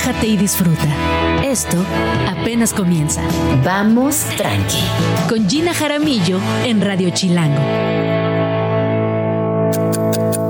[0.00, 1.42] relájate y disfruta.
[1.42, 1.76] Esto
[2.28, 3.22] apenas comienza.
[3.64, 4.82] Vamos tranqui.
[5.28, 7.60] Con Gina Jaramillo en Radio Chilango.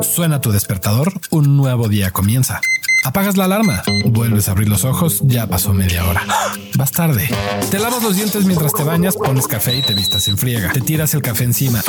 [0.03, 2.61] Suena tu despertador, un nuevo día comienza.
[3.05, 6.23] Apagas la alarma, vuelves a abrir los ojos, ya pasó media hora.
[6.77, 7.29] Vas tarde.
[7.71, 10.73] Te lavas los dientes mientras te bañas, pones café y te vistas en friega.
[10.73, 11.83] Te tiras el café encima.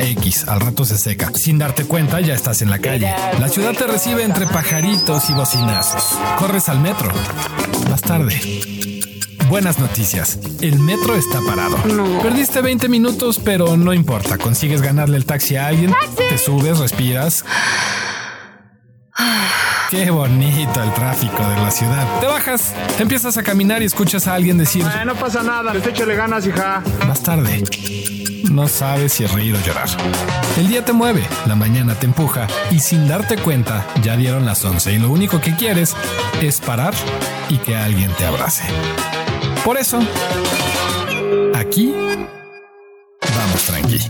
[0.00, 1.30] X, al rato se seca.
[1.34, 3.12] Sin darte cuenta, ya estás en la calle.
[3.38, 6.18] La ciudad te recibe entre pajaritos y bocinazos.
[6.38, 7.10] Corres al metro.
[7.90, 8.40] Vas tarde.
[9.48, 10.38] Buenas noticias.
[10.60, 11.76] El metro está parado.
[12.22, 14.38] Perdiste 20 minutos, pero no importa.
[14.38, 15.94] Consigues ganarle el taxi a alguien.
[16.16, 17.44] Te subes, respiras.
[19.90, 22.20] Qué bonito el tráfico de la ciudad.
[22.20, 25.84] Te bajas, empiezas a caminar y escuchas a alguien decir: Ay, no pasa nada, les
[25.84, 26.80] échale ganas, hija.
[27.08, 27.64] Más tarde.
[28.50, 29.88] No sabes si reír o llorar.
[30.58, 34.64] El día te mueve, la mañana te empuja y sin darte cuenta ya dieron las
[34.64, 35.94] 11 y lo único que quieres
[36.42, 36.92] es parar
[37.48, 38.64] y que alguien te abrace.
[39.64, 40.00] Por eso,
[41.54, 41.94] aquí
[43.36, 44.00] vamos tranqui.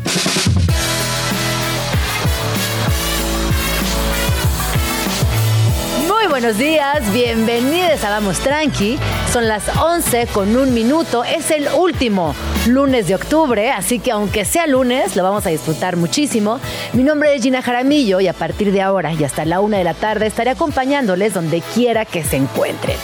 [6.31, 8.99] Buenos días, bienvenidos a Vamos Tranqui.
[9.33, 11.25] Son las 11 con un minuto.
[11.25, 12.37] Es el último
[12.69, 16.61] lunes de octubre, así que aunque sea lunes, lo vamos a disfrutar muchísimo.
[16.93, 19.85] Mi nombre es Gina Jaramillo y a partir de ahora y hasta la una de
[19.85, 22.97] la tarde estaré acompañándoles donde quiera que se encuentren.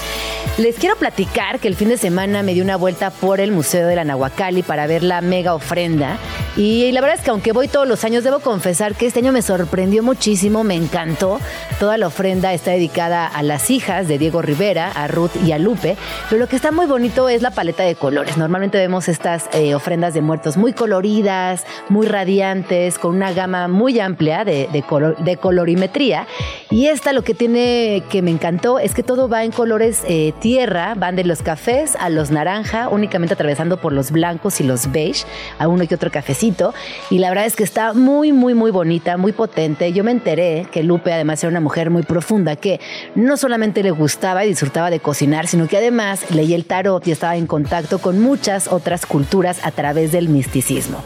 [0.58, 3.86] Les quiero platicar que el fin de semana me di una vuelta por el Museo
[3.86, 6.16] de la Nahuacali para ver la mega ofrenda.
[6.56, 9.32] Y la verdad es que aunque voy todos los años, debo confesar que este año
[9.32, 11.38] me sorprendió muchísimo, me encantó.
[11.78, 15.58] Toda la ofrenda está dedicada a las hijas de Diego Rivera, a Ruth y a
[15.58, 15.98] Lupe.
[16.30, 18.38] Pero lo que está muy bonito es la paleta de colores.
[18.38, 24.00] Normalmente vemos estas eh, ofrendas de muertos muy coloridas, muy radiantes, con una gama muy
[24.00, 26.26] amplia de, de, color, colorimetría.
[26.70, 30.32] Y esta lo que tiene que me encantó es que todo va en colores eh,
[30.46, 34.92] tierra, van de los cafés a los naranja, únicamente atravesando por los blancos y los
[34.92, 35.24] beige,
[35.58, 36.72] a uno que otro cafecito.
[37.10, 39.92] Y la verdad es que está muy, muy, muy bonita, muy potente.
[39.92, 42.78] Yo me enteré que Lupe además era una mujer muy profunda, que
[43.16, 47.10] no solamente le gustaba y disfrutaba de cocinar, sino que además leía el tarot y
[47.10, 51.02] estaba en contacto con muchas otras culturas a través del misticismo.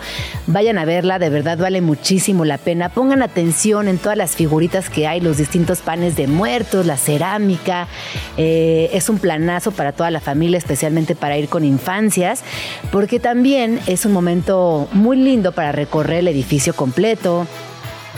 [0.49, 2.91] Vayan a verla, de verdad vale muchísimo la pena.
[2.91, 7.89] Pongan atención en todas las figuritas que hay, los distintos panes de muertos, la cerámica.
[8.37, 12.43] Eh, es un planazo para toda la familia, especialmente para ir con infancias,
[12.91, 17.47] porque también es un momento muy lindo para recorrer el edificio completo,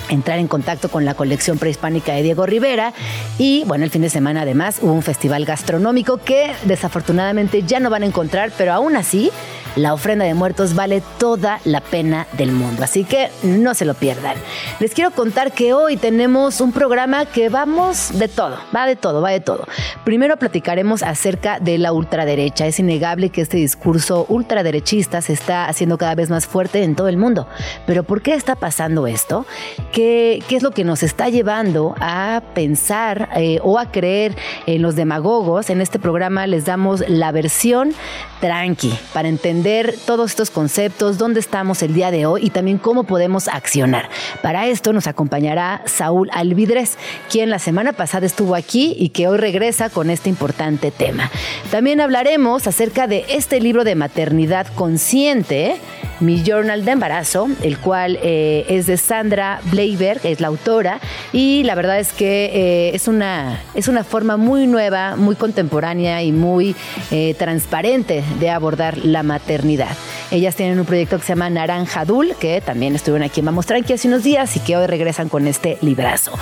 [0.08, 2.94] entrar en contacto con la colección prehispánica de Diego Rivera
[3.36, 7.90] y bueno, el fin de semana además hubo un festival gastronómico que desafortunadamente ya no
[7.90, 9.30] van a encontrar, pero aún así
[9.76, 13.94] la ofrenda de muertos vale toda la pena del mundo, así que no se lo
[13.94, 14.36] pierdan.
[14.80, 19.22] Les quiero contar que hoy tenemos un programa que vamos de todo, va de todo,
[19.22, 19.66] va de todo.
[20.04, 22.66] Primero platicaremos acerca de la ultraderecha.
[22.66, 27.08] Es innegable que este discurso ultraderechista se está haciendo cada vez más fuerte en todo
[27.08, 27.46] el mundo.
[27.86, 29.46] Pero ¿por qué está pasando esto?
[29.92, 34.96] ¿Qué, es lo que nos está llevando a pensar eh, o a creer en los
[34.96, 35.70] demagogos?
[35.70, 37.94] En este programa les damos la versión
[38.40, 39.61] tranqui para entender
[40.06, 44.08] todos estos conceptos, dónde estamos el día de hoy y también cómo podemos accionar.
[44.42, 46.98] Para esto nos acompañará Saúl Alvidres,
[47.30, 51.30] quien la semana pasada estuvo aquí y que hoy regresa con este importante tema.
[51.70, 55.76] También hablaremos acerca de este libro de maternidad consciente,
[56.22, 61.00] Mi Journal de Embarazo, el cual eh, es de Sandra Bleiberg, es la autora,
[61.32, 66.22] y la verdad es que eh, es, una, es una forma muy nueva, muy contemporánea
[66.22, 66.76] y muy
[67.10, 69.96] eh, transparente de abordar la maternidad
[70.32, 73.66] ellas tienen un proyecto que se llama Naranja Dul, que también estuvieron aquí en Vamos
[73.66, 76.32] Tranqui hace unos días y que hoy regresan con este librazo.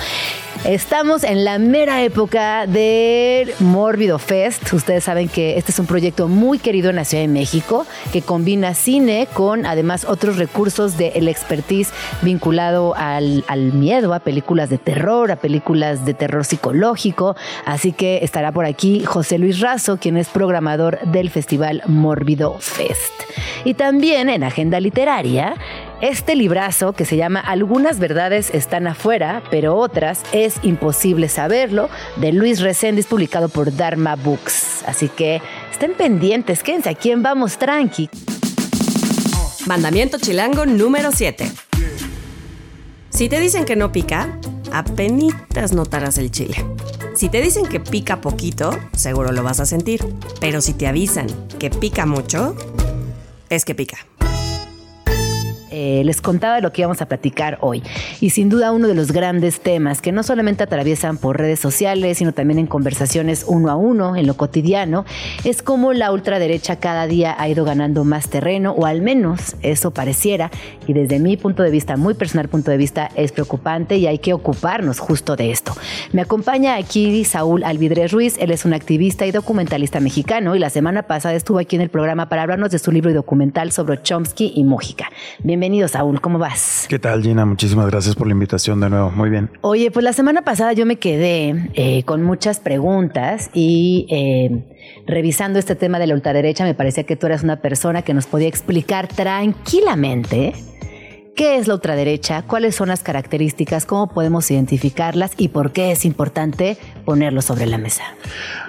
[0.65, 4.71] Estamos en la mera época del Mórbido Fest.
[4.73, 8.21] Ustedes saben que este es un proyecto muy querido en la Ciudad de México que
[8.21, 14.77] combina cine con además otros recursos del expertise vinculado al, al miedo, a películas de
[14.77, 17.35] terror, a películas de terror psicológico.
[17.65, 23.13] Así que estará por aquí José Luis Razo, quien es programador del Festival Mórbido Fest.
[23.65, 25.55] Y también en Agenda Literaria
[26.01, 32.33] este librazo que se llama Algunas verdades están afuera, pero otras es imposible saberlo, de
[32.33, 34.83] Luis Reséndiz, publicado por Dharma Books.
[34.87, 38.09] Así que estén pendientes, quédense aquí en Vamos Tranqui.
[39.67, 41.51] Mandamiento chilango número 7.
[43.09, 44.39] Si te dicen que no pica,
[44.71, 46.55] apenitas notarás el chile.
[47.13, 50.03] Si te dicen que pica poquito, seguro lo vas a sentir.
[50.39, 51.27] Pero si te avisan
[51.59, 52.55] que pica mucho,
[53.49, 54.10] es que pica.
[55.71, 57.81] Eh, les contaba lo que íbamos a platicar hoy.
[58.19, 62.17] Y sin duda uno de los grandes temas que no solamente atraviesan por redes sociales,
[62.17, 65.05] sino también en conversaciones uno a uno, en lo cotidiano,
[65.45, 69.91] es cómo la ultraderecha cada día ha ido ganando más terreno, o al menos eso
[69.91, 70.51] pareciera,
[70.87, 74.19] y desde mi punto de vista, muy personal punto de vista, es preocupante y hay
[74.19, 75.73] que ocuparnos justo de esto.
[76.11, 80.69] Me acompaña aquí Saúl Alvidrez Ruiz, él es un activista y documentalista mexicano y la
[80.69, 84.01] semana pasada estuvo aquí en el programa para hablarnos de su libro y documental sobre
[84.01, 85.09] Chomsky y Mújica.
[85.39, 86.85] Bienvenido Saúl, ¿cómo vas?
[86.89, 87.45] ¿Qué tal Gina?
[87.45, 89.49] Muchísimas gracias por la invitación de nuevo, muy bien.
[89.61, 94.07] Oye, pues la semana pasada yo me quedé eh, con muchas preguntas y...
[94.09, 94.67] Eh,
[95.07, 98.27] revisando este tema de la ultraderecha, me parecía que tú eras una persona que nos
[98.27, 100.53] podía explicar tranquilamente
[101.35, 102.43] ¿Qué es la ultraderecha?
[102.43, 103.85] ¿Cuáles son las características?
[103.85, 105.31] ¿Cómo podemos identificarlas?
[105.37, 108.03] ¿Y por qué es importante ponerlo sobre la mesa?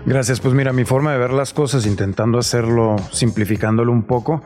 [0.07, 0.41] Gracias.
[0.41, 4.43] Pues mira, mi forma de ver las cosas, intentando hacerlo, simplificándolo un poco.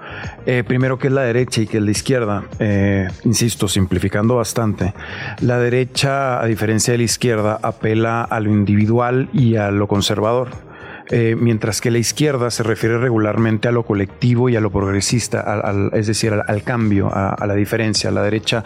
[0.47, 2.45] Eh, primero, ¿qué es la derecha y qué es la izquierda?
[2.59, 4.95] Eh, insisto, simplificando bastante.
[5.41, 10.66] La derecha, a diferencia de la izquierda, apela a lo individual y a lo conservador.
[11.11, 15.63] Eh, mientras que la izquierda se refiere regularmente a lo colectivo y a lo progresista,
[15.93, 18.11] es decir, al, cambio, a, la diferencia.
[18.11, 18.65] La derecha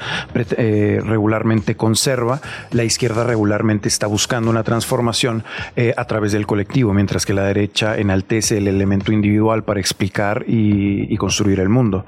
[0.56, 2.40] eh, regularmente conserva,
[2.70, 5.44] la izquierda regularmente está buscando una transformación
[5.76, 10.44] eh, a través del colectivo, mientras que la derecha enaltece el elemento individual para explicar
[10.46, 12.06] y, construir el mundo.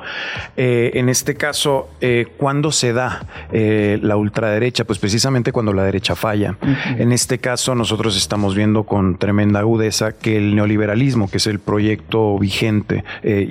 [0.56, 1.90] en este caso,
[2.38, 4.84] ¿cuándo se da la ultraderecha?
[4.84, 6.56] Pues precisamente cuando la derecha falla.
[6.96, 11.58] En este caso, nosotros estamos viendo con tremenda agudeza que el neoliberalismo, que es el
[11.58, 13.46] proyecto vigente eh,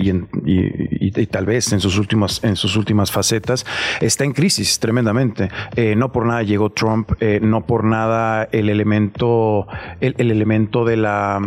[0.45, 3.65] y, tal vez en sus, últimas, en sus últimas facetas,
[3.99, 5.49] está en crisis tremendamente.
[5.75, 9.67] Eh, no por nada llegó Trump, eh, no por nada el elemento,
[9.99, 11.41] el elemento de la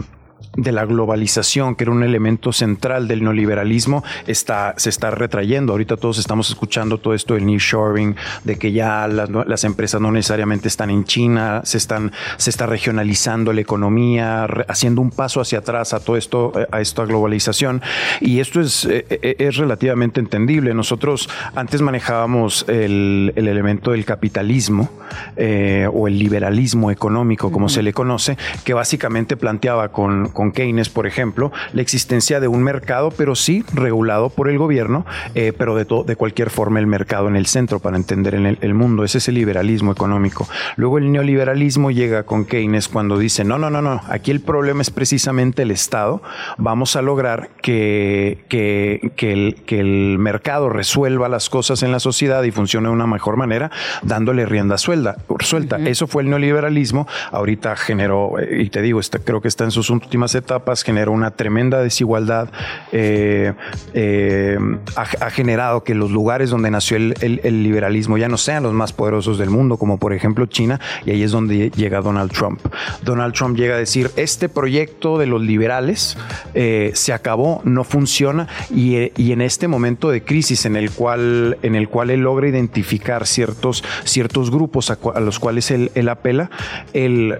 [0.56, 5.72] de la globalización, que era un elemento central del neoliberalismo, está, se está retrayendo.
[5.72, 10.68] Ahorita todos estamos escuchando todo esto del nearshoring, de que ya las, empresas no necesariamente
[10.68, 15.94] están en China, se, están, se está regionalizando la economía, haciendo un paso hacia atrás
[15.94, 17.82] a todo esto, a esta globalización.
[18.20, 20.74] Y esto es, eh, eh, es relativamente entendible.
[20.74, 24.90] Nosotros antes manejábamos el, elemento del capitalismo
[25.36, 30.90] eh, o el liberalismo económico, como se le conoce, que básicamente planteaba con con Keynes,
[30.90, 35.74] por ejemplo, la existencia de un mercado, pero sí regulado por el gobierno, eh, pero
[35.76, 39.04] de, de cualquier forma el mercado en el centro para entender en el, mundo.
[39.04, 40.48] Ese es el liberalismo económico.
[40.76, 44.82] Luego el neoliberalismo llega con Keynes cuando dice, no, no, no, no, aquí el problema
[44.82, 46.22] es precisamente el Estado.
[46.58, 52.42] Vamos a lograr que, que, el, que el mercado resuelva las cosas en la sociedad
[52.42, 53.70] y funcione de una mejor manera,
[54.02, 55.16] dándole rienda suelta.
[55.40, 55.76] suelta.
[55.76, 57.06] Eso fue el neoliberalismo.
[57.30, 61.12] Ahorita generó, eh, y te digo, está, creo que está en sus últimas etapas generó
[61.12, 62.48] una tremenda desigualdad,
[62.92, 63.52] eh,
[63.92, 64.58] eh,
[64.96, 69.38] ha, generado que los lugares donde nació el, liberalismo ya no sean los más poderosos
[69.38, 72.60] del mundo, como por ejemplo China, y ahí es donde llega Donald Trump.
[73.02, 76.16] Donald Trump llega a decir, este proyecto de los liberales
[76.54, 78.94] eh, se acabó, no funciona, y,
[79.32, 83.82] en este momento de crisis en el cual, en el cual él logra identificar ciertos,
[84.04, 86.50] ciertos grupos a, los cuales él, apela,
[86.92, 87.38] él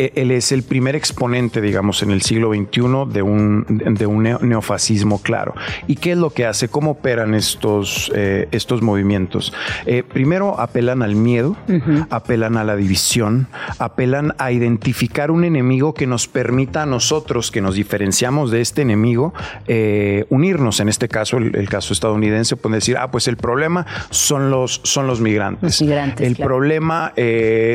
[0.00, 5.20] él es el primer exponente, digamos, en el siglo XXI de un, de un neofascismo
[5.20, 5.54] claro.
[5.86, 6.68] ¿Y qué es lo que hace?
[6.68, 9.52] ¿Cómo operan estos, eh, estos movimientos?
[9.86, 11.56] Eh, primero apelan al miedo,
[12.08, 13.48] apelan a la división,
[13.78, 18.82] apelan a identificar un enemigo que nos permita a nosotros, que nos diferenciamos de este
[18.82, 19.34] enemigo,
[19.66, 20.80] eh, unirnos.
[20.80, 25.06] En este caso, el, caso estadounidense, puede decir, ah, pues el problema son los, son
[25.06, 25.80] los migrantes.
[25.82, 27.12] el problema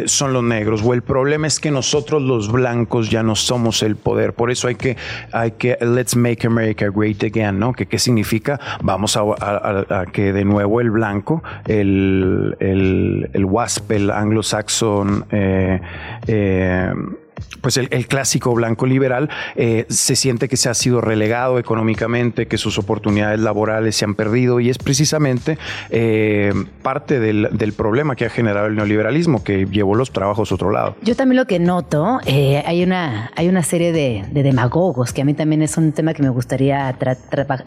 [0.05, 3.95] son los negros, o el problema es que nosotros los blancos ya no somos el
[3.95, 4.33] poder.
[4.33, 4.97] Por eso hay que,
[5.31, 7.73] hay que, let's make America great again, ¿no?
[7.73, 8.59] ¿Qué, qué significa?
[8.81, 15.81] Vamos a, que de nuevo el blanco, el, el, el WASP, el anglo-saxon, eh,
[16.27, 16.93] eh,
[17.61, 22.57] pues el, clásico blanco liberal eh, se siente que se ha sido relegado económicamente, que
[22.57, 25.57] sus oportunidades laborales se han perdido y es precisamente
[25.89, 30.71] eh, parte del, problema que ha generado el neoliberalismo, que llevó los trabajos a otro
[30.71, 30.95] lado.
[31.01, 35.25] Yo también lo que noto, eh, hay, una, hay una serie de, demagogos, que a
[35.25, 36.95] mí también es un tema que me gustaría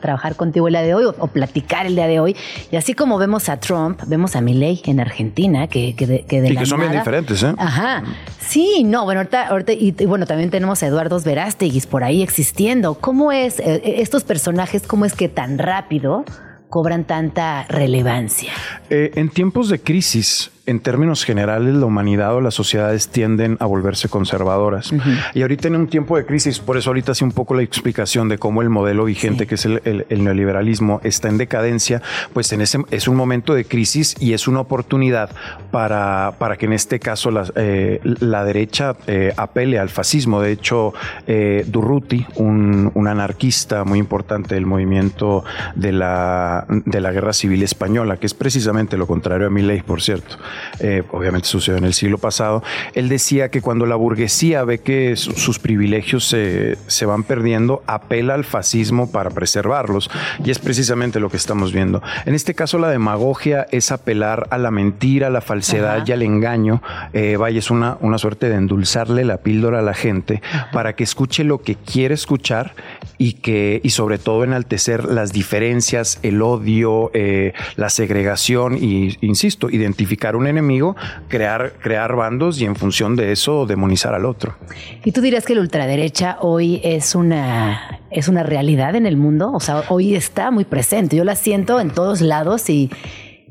[0.01, 2.37] trabajar contigo el día de hoy o, platicar el día de hoy.
[2.71, 6.47] Y así como vemos a Trump, vemos a Milley en Argentina, que, que de, que
[6.47, 7.55] y que son bien diferentes, ¿eh?
[7.59, 8.05] Ajá.
[8.49, 12.95] Sí, no, bueno, ahorita y, bueno, también tenemos a Eduardo Verástegui por ahí existiendo.
[12.95, 16.25] ¿Cómo es eh, eh, estos personajes, cómo es que tan rápido
[16.69, 18.53] cobran tanta relevancia?
[18.91, 23.65] Eh, en tiempos de crisis, en términos generales, la humanidad o las sociedades tienden a
[23.65, 24.93] volverse conservadoras.
[25.33, 28.29] Y ahorita en un tiempo de crisis, por eso ahorita hace un poco la explicación
[28.29, 32.03] de cómo el modelo vigente, que es el, neoliberalismo, está en decadencia,
[32.35, 35.31] pues en ese es un momento de crisis y es una oportunidad
[35.71, 40.43] para, para que en este caso la, eh, la derecha eh, apele al fascismo.
[40.43, 40.93] De hecho,
[41.27, 45.45] eh, Durruti, un, un, anarquista muy importante del movimiento
[45.77, 49.81] de la, de la guerra civil española, que es precisamente lo contrario a mi ley,
[49.81, 50.37] por cierto,
[50.81, 52.63] eh, obviamente sucedió en el siglo pasado,
[52.95, 58.35] él decía que cuando la burguesía ve que sus privilegios se, se van perdiendo, apela
[58.35, 60.11] al fascismo para preservarlos.
[60.45, 62.03] Y es precisamente lo que estamos viendo.
[62.27, 66.23] En este caso, la demagogia es apelar a la mentira, a la falsedad y al
[66.23, 66.83] engaño.
[67.13, 71.05] Eh, vaya, es una, una suerte de endulzarle la píldora a la gente para que
[71.05, 72.75] escuche lo que quiere escuchar
[73.19, 79.69] y que, y sobre todo enaltecer las diferencias, el odio, eh, la segregación y, insisto,
[79.69, 80.97] identificar un enemigo,
[81.29, 84.57] crear, crear bandos y en función de eso demonizar al otro.
[85.05, 89.53] ¿Y tú dirías que la ultraderecha hoy es una, es una realidad en el mundo?
[89.53, 91.17] O sea, hoy está muy presente.
[91.17, 92.91] Yo la siento en todos lados y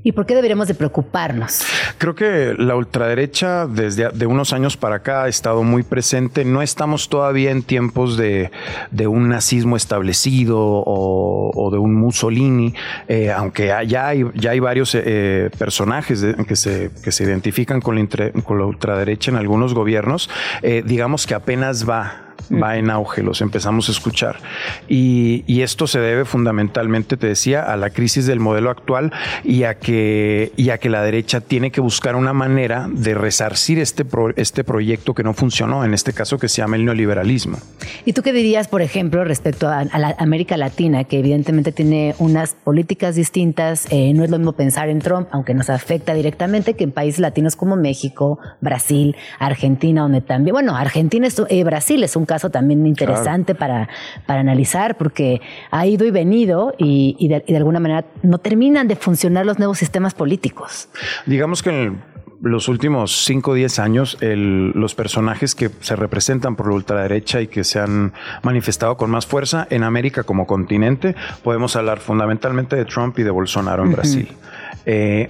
[0.04, 1.64] ¿Y por qué deberíamos de preocuparnos?
[1.98, 6.46] Creo que la ultraderecha desde de unos años para acá ha estado muy presente.
[6.46, 8.52] No estamos todavía en tiempos de,
[9.08, 12.74] un nazismo establecido o, de un Mussolini,
[13.08, 17.96] eh, aunque ya hay, ya hay varios eh, personajes que, se, que se identifican con
[17.96, 20.30] la, con la ultraderecha en algunos gobiernos.
[20.62, 24.38] Eh, digamos que apenas va va en auge, los empezamos a escuchar.
[24.88, 29.12] Y, esto se debe fundamentalmente, te decía, a la crisis del modelo actual
[29.44, 33.80] y a que, y a que la derecha tiene que buscar una manera de resarcir
[33.80, 37.58] este, este proyecto que no funcionó, en este caso que se llama el neoliberalismo.
[38.06, 42.54] ¿Y tú qué dirías, por ejemplo, respecto a, la América Latina, que evidentemente tiene unas
[42.54, 43.88] políticas distintas?
[43.90, 47.20] Eh, no es lo mismo pensar en Trump, aunque nos afecta directamente, que en países
[47.20, 52.37] latinos como México, Brasil, Argentina, donde también, bueno, Argentina, es, eh, Brasil es un caso
[52.50, 53.90] también interesante para,
[54.26, 55.42] para analizar, porque
[55.72, 60.14] ha ido y venido y, de, alguna manera no terminan de funcionar los nuevos sistemas
[60.14, 60.90] políticos.
[61.26, 62.02] Digamos que en
[62.42, 67.48] los últimos 5 o 10 años, los personajes que se representan por la ultraderecha y
[67.48, 68.14] que se han
[68.44, 73.32] manifestado con más fuerza en América como continente, podemos hablar fundamentalmente de Trump y de
[73.32, 74.30] Bolsonaro en Brasil.
[74.90, 75.28] Eh,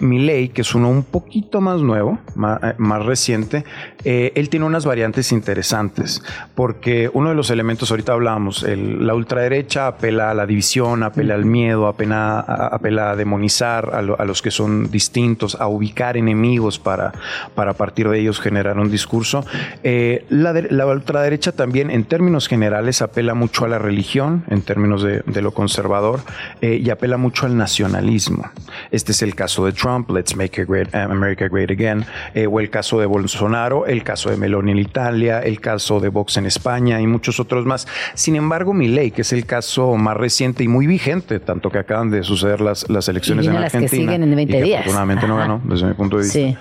[0.54, 3.66] que es uno un poquito más nuevo, más, eh, reciente,
[4.04, 6.22] eh, él tiene unas variantes interesantes,
[6.54, 11.46] porque uno de los elementos, ahorita hablábamos, la ultraderecha apela a la división, apela al
[11.46, 17.14] miedo, apela, apela a demonizar a, los que son distintos, a ubicar enemigos para,
[17.56, 19.44] para a partir de ellos generar un discurso.
[19.82, 25.24] Eh, la, ultraderecha también, en términos generales, apela mucho a la religión, en términos de,
[25.26, 26.20] de lo conservador,
[26.62, 28.52] y apela mucho al nacionalismo.
[28.92, 32.70] Este es el caso caso de Trump, Let's Make America Great Again, eh, o el
[32.70, 37.00] caso de Bolsonaro, el caso de Meloni en Italia, el caso de Vox en España
[37.00, 37.88] y muchos otros más.
[38.14, 42.12] Sin embargo, ley, que es el caso más reciente y muy vigente, tanto que acaban
[42.12, 43.82] de suceder las, las elecciones en Argentina.
[43.84, 44.82] Las que siguen en 20 días.
[44.82, 46.40] afortunadamente no ganó, desde mi punto de vista.
[46.40, 46.58] Sí.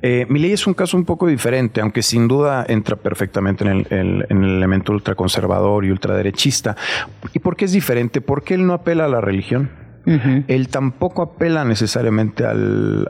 [0.00, 3.70] Eh, mi ley es un caso un poco diferente, aunque sin duda entra perfectamente en
[3.70, 3.86] el,
[4.30, 6.74] en el elemento ultraconservador y ultraderechista.
[7.34, 8.22] ¿Y por qué es diferente?
[8.22, 9.89] Porque él no apela a la religión.
[10.06, 13.08] Él tampoco apela necesariamente al,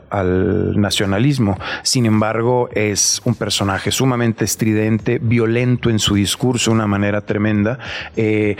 [0.79, 7.21] nacionalismo, sin embargo es un personaje sumamente estridente, violento en su discurso de una manera
[7.21, 7.79] tremenda.
[8.15, 8.55] Eh,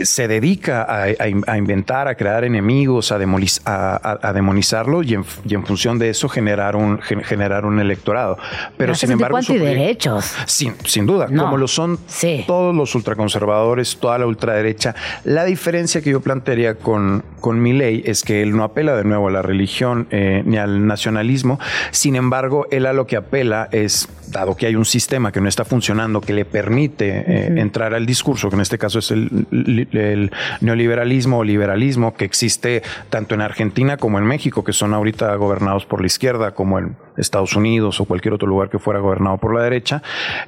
[0.00, 5.24] se dedica a, inventar, a crear enemigos, a, a, demonizarlo y en,
[5.64, 8.38] función de eso generar un, generar un electorado.
[8.76, 9.38] Pero sin embargo...
[9.40, 10.34] derechos.
[10.46, 11.98] Sin, sin duda, como lo son
[12.46, 14.94] todos los ultraconservadores, toda la ultraderecha.
[15.24, 19.04] La diferencia que yo plantearía con, con mi ley es que él no apela de
[19.04, 21.58] nuevo a la religión eh, ni al nacionalismo.
[21.90, 25.48] Sin embargo, él a lo que apela es, dado que hay un sistema que no
[25.48, 29.85] está funcionando, que le permite eh, entrar al discurso, que en este caso es el
[29.92, 35.34] el neoliberalismo o liberalismo que existe tanto en Argentina como en México, que son ahorita
[35.36, 39.38] gobernados por la izquierda, como en Estados Unidos o cualquier otro lugar que fuera gobernado
[39.38, 40.02] por la derecha,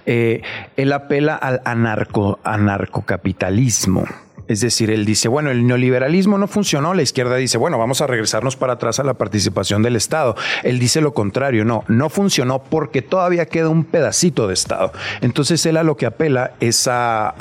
[0.07, 0.42] eh,
[0.76, 4.04] él apela al anarco, anarcocapitalismo.
[4.49, 8.07] Es decir, él dice, bueno, el neoliberalismo no funcionó, la izquierda dice, bueno, vamos a
[8.07, 10.35] regresarnos para atrás a la participación del Estado.
[10.62, 14.93] Él dice lo contrario, no, no funcionó porque todavía queda un pedacito de Estado.
[15.21, 17.35] Entonces él a lo que apela es a,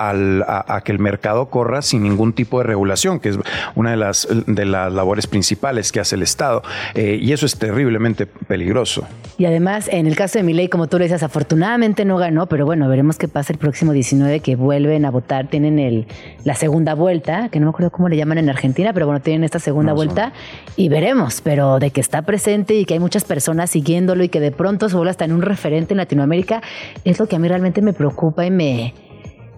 [0.84, 3.40] que el mercado corra sin ningún tipo de regulación, que es
[3.76, 6.62] una de las, de las labores principales que hace el Estado.
[6.94, 9.08] Eh, y eso es terriblemente peligroso.
[9.38, 12.48] Y además, en el caso de mi ley, como tú le dices, afortunadamente no ganó,
[12.48, 16.08] pero bueno, veremos qué pasa el próximo 19, que vuelven a votar, tienen el,
[16.44, 19.44] la segunda vuelta, que no me acuerdo cómo le llaman en Argentina, pero bueno, tienen
[19.44, 20.34] esta segunda vuelta
[20.76, 24.40] y veremos, pero de que está presente y que hay muchas personas siguiéndolo y que
[24.40, 26.62] de pronto se vuelve hasta en un referente en Latinoamérica,
[27.06, 28.94] es lo que a mí realmente me preocupa y me,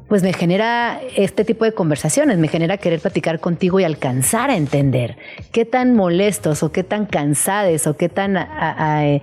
[0.09, 4.57] pues me genera este tipo de conversaciones, me genera querer platicar contigo y alcanzar a
[4.57, 5.17] entender
[5.51, 9.21] qué tan molestos o qué tan cansados o qué tan eh,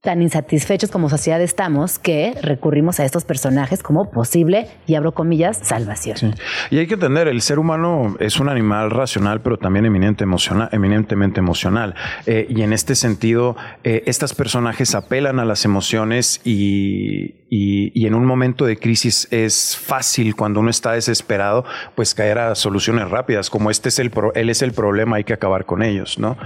[0.00, 5.58] tan insatisfechos como sociedad estamos que recurrimos a estos personajes como posible, y abro comillas,
[5.62, 6.36] salvación.
[6.70, 11.94] Y hay que entender, el ser humano es un animal racional, pero también eminentemente emocional.
[12.26, 18.14] Eh, y en este sentido, eh, estos personajes apelan a las emociones y, y, en
[18.14, 21.64] un momento de crisis es fácil cuando uno está desesperado,
[21.94, 25.32] pues caer a soluciones rápidas, como este es el él es el problema, hay que
[25.32, 26.36] acabar con ellos, ¿no?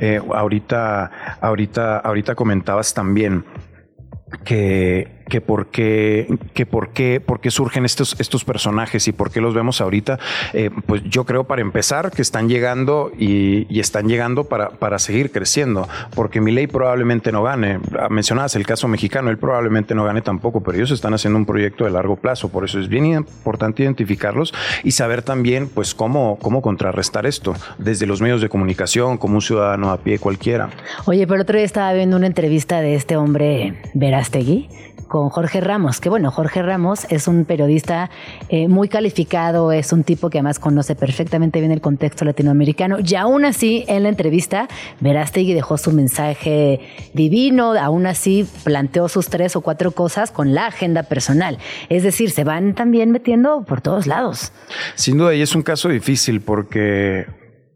[0.00, 3.01] Eh, ahorita, ahorita, ahorita comentabas también
[4.44, 9.30] que que por qué, que por qué, por qué surgen estos, estos personajes y por
[9.30, 10.18] qué los vemos ahorita,
[10.52, 15.32] eh, pues yo creo para empezar que están llegando y, están llegando para, para, seguir
[15.32, 17.80] creciendo, porque mi ley probablemente no gane.
[17.98, 21.46] Ah, mencionabas el caso mexicano, él probablemente no gane tampoco, pero ellos están haciendo un
[21.46, 24.52] proyecto de largo plazo, por eso es bien importante identificarlos
[24.84, 29.42] y saber también pues cómo, cómo contrarrestar esto desde los medios de comunicación, como un
[29.42, 30.68] ciudadano a pie cualquiera.
[31.06, 34.68] Oye, pero otro día estaba viendo una entrevista de este hombre Verástegui,
[35.12, 38.08] con Jorge Ramos, que bueno, Jorge Ramos es un periodista
[38.48, 43.14] eh, muy calificado, es un tipo que además conoce perfectamente bien el contexto latinoamericano y
[43.16, 44.68] aún así en la entrevista
[45.00, 46.80] Verástegui dejó su mensaje
[47.12, 51.58] divino, aún así planteó sus tres o cuatro cosas con la agenda personal,
[51.90, 54.50] es decir, se van también metiendo por todos lados.
[54.94, 57.26] Sin duda, y es un caso difícil porque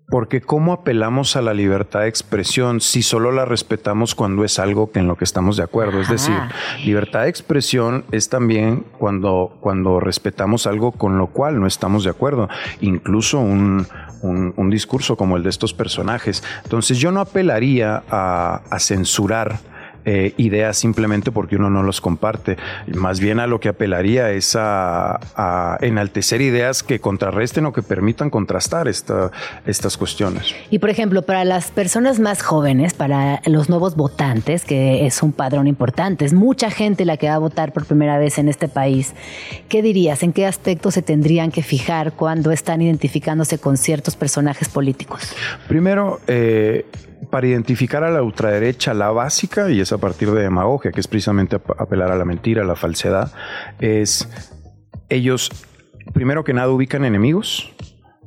[0.09, 4.93] porque ¿cómo apelamos a la libertad de expresión si solo la respetamos cuando es algo
[4.93, 6.01] que en lo que estamos de acuerdo?
[6.01, 6.37] Es decir,
[6.85, 12.11] libertad de expresión es también cuando, cuando respetamos algo con lo cual no estamos de
[12.11, 12.49] acuerdo,
[12.81, 13.87] incluso un,
[14.23, 16.43] un, discurso como el de estos personajes.
[16.65, 19.59] Entonces yo no apelaría a, a censurar
[20.09, 22.57] eh, ideas simplemente porque uno no los comparte.
[22.87, 25.19] Más bien a lo que apelaría es a,
[25.81, 29.33] enaltecer ideas que contrarresten o que permitan contrastar esta,
[29.67, 30.55] estas cuestiones.
[30.71, 35.33] Y por ejemplo, para las personas más jóvenes, para los nuevos votantes, que es un
[35.33, 38.69] padrón importante, es mucha gente la que va a votar por primera vez en este
[38.69, 39.13] país,
[39.69, 40.23] ¿qué dirías?
[40.23, 45.33] ¿En qué aspectos se tendrían que fijar cuando están identificándose con ciertos personajes políticos?
[45.66, 46.87] Primero, eh,
[47.31, 51.09] para identificar a la ultraderecha, la básica, y es a partir de demagogia, que es
[51.09, 53.33] precisamente apelar a la mentira, a la falsedad,
[53.79, 54.29] es
[55.09, 55.50] ellos,
[56.12, 57.72] primero que nada, ubican enemigos,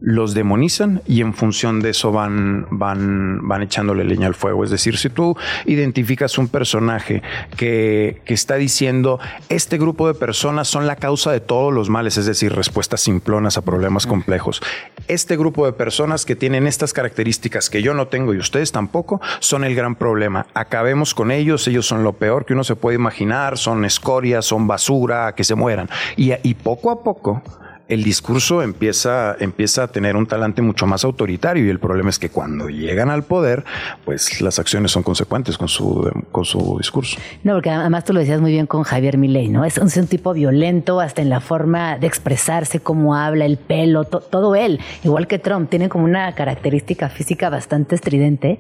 [0.02, 4.64] los demonizan y en función de eso van, van, van echándole leña al fuego.
[4.64, 5.36] Es decir, si tú
[5.66, 7.22] identificas un personaje
[7.58, 12.18] que, que, está diciendo este grupo de personas son la causa de todos los males,
[12.18, 14.62] es decir, respuestas simplonas a problemas complejos.
[15.08, 19.22] Este grupo de personas que tienen estas características que yo no tengo y ustedes tampoco
[19.40, 20.48] son el gran problema.
[20.54, 24.68] Acabemos con ellos, ellos son lo peor que uno se puede imaginar, son escorias, son
[24.68, 25.90] basura, que se mueran.
[26.16, 27.44] Y, y poco a poco
[27.90, 32.20] el discurso empieza, empieza a tener un talante mucho más autoritario y el problema es
[32.20, 33.66] que cuando llegan al poder,
[34.06, 37.18] pues las acciones son consecuentes con su, con su discurso.
[37.44, 39.66] No, porque además tú lo decías muy bien con Javier Milei, ¿no?
[39.66, 44.56] Es un, tipo violento hasta en la forma de expresarse, cómo habla, el pelo, todo
[44.56, 48.60] él, igual que Trump, tiene como una característica física bastante estridente,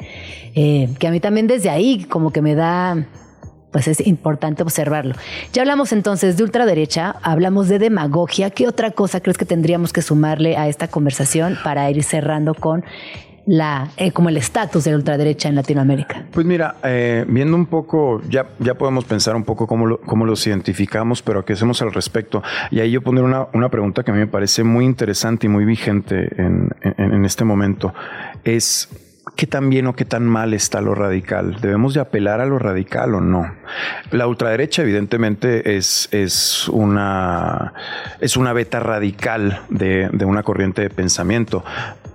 [0.55, 3.05] eh, que a mí también desde ahí como que me da
[3.71, 5.15] pues es importante observarlo.
[5.53, 8.49] Ya hablamos entonces de ultraderecha, hablamos de demagogia.
[8.49, 12.83] ¿Qué otra cosa crees que tendríamos que sumarle a esta conversación para ir cerrando con
[13.45, 16.25] la, eh, como el estatus de la ultraderecha en Latinoamérica?
[16.31, 20.45] Pues mira, eh, viendo un poco, ya, ya podemos pensar un poco cómo, cómo los
[20.45, 22.43] identificamos, pero qué hacemos al respecto.
[22.69, 25.49] Y ahí yo pondré una, una pregunta que a mí me parece muy interesante y
[25.49, 27.93] muy vigente en, en, en este momento.
[28.43, 28.89] Es
[29.35, 31.59] qué tan bien o qué tan mal está lo radical.
[31.61, 33.51] ¿Debemos de apelar a lo radical o no?
[34.11, 37.73] La ultraderecha evidentemente es, es, una,
[38.19, 41.63] es una beta radical de, de una corriente de pensamiento,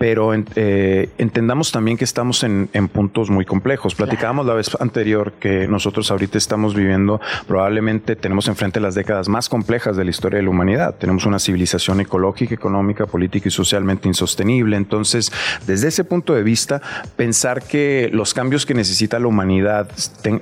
[0.04, 3.94] pero eh, entendamos también que estamos en, en puntos muy complejos.
[3.94, 9.48] Platicábamos la vez anterior que nosotros ahorita estamos viviendo, probablemente tenemos enfrente las décadas más
[9.48, 10.96] complejas de la historia de la humanidad.
[10.96, 14.76] Tenemos una civilización ecológica, económica, política y socialmente insostenible.
[14.76, 15.32] Entonces,
[15.66, 16.82] desde ese punto de vista,
[17.16, 19.88] pensar que los cambios que necesita la humanidad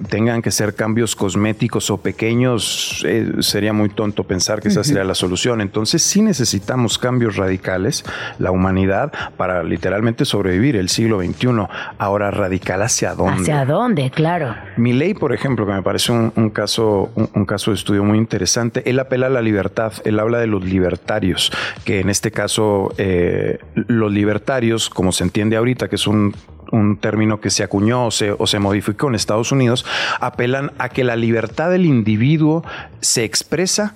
[0.09, 5.05] tengan que ser cambios cosméticos o pequeños, eh, sería muy tonto pensar que esa sería
[5.05, 5.61] la solución.
[5.61, 8.05] Entonces, sí necesitamos cambios radicales,
[8.41, 11.67] la humanidad, para para literalmente sobrevivir el siglo XXI.
[11.99, 13.43] Ahora, radical hacia dónde.
[13.43, 14.11] ¿Hacia dónde?
[14.11, 14.55] Claro.
[14.77, 18.89] Mi ley, por ejemplo, que me parece un, caso, un, caso de estudio muy interesante,
[18.89, 21.53] él apela a la libertad, él habla de los libertarios,
[21.85, 26.35] que en este caso eh, los libertarios, como se entiende ahorita, que es un
[26.71, 29.85] un término que se acuñó o se, o se modificó en Estados Unidos,
[30.21, 32.65] apelan a que la libertad del individuo
[33.01, 33.95] se expresa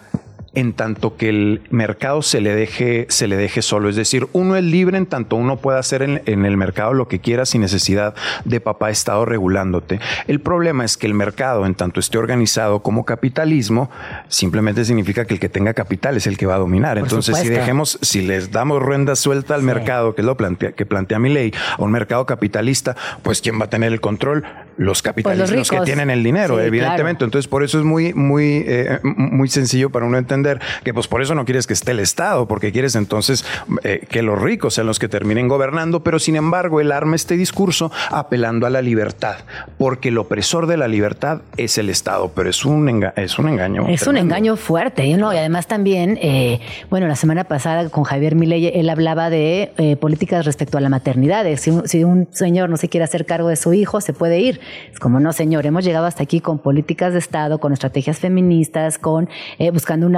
[0.57, 3.91] en tanto que el mercado se le deje, se le deje solo.
[3.91, 7.21] Es decir, uno es libre en tanto uno pueda hacer en, el mercado lo que
[7.21, 8.15] quiera sin necesidad
[8.47, 10.01] de papá Estado regulándote.
[10.27, 13.91] El problema es que el mercado, en tanto esté organizado como capitalismo,
[14.29, 16.97] simplemente significa que el que tenga capital es el que va a dominar.
[16.97, 20.87] Entonces, si dejemos, si les damos ruenda suelta al mercado, que es lo plantea, que
[20.87, 24.45] plantea mi ley, a un mercado capitalista, pues ¿quién va a tener el control?
[24.79, 27.25] Los pues capitalistas que tienen el dinero, evidentemente.
[27.25, 30.46] Entonces, por eso es muy, muy, eh, muy sencillo para uno entender
[30.85, 33.45] que pues por eso no quieres que esté el Estado, porque quieres entonces
[33.83, 37.37] eh, que los ricos sean los que terminen gobernando, pero sin embargo él arma este
[37.37, 39.37] discurso apelando a la libertad,
[39.79, 43.87] porque el opresor de la libertad es el Estado, pero es un, es un engaño.
[43.89, 45.33] Es un engaño fuerte, ¿no?
[45.33, 49.97] Y además también, eh, bueno, la semana pasada con Javier Milei, él hablaba de eh,
[49.97, 53.49] políticas respecto a la maternidad, si un, si un señor no se quiere hacer cargo
[53.49, 54.61] de su hijo, se puede ir.
[54.93, 58.99] Es como, no, señor, hemos llegado hasta aquí con políticas de Estado, con estrategias feministas,
[58.99, 59.29] con
[59.73, 60.17] buscando un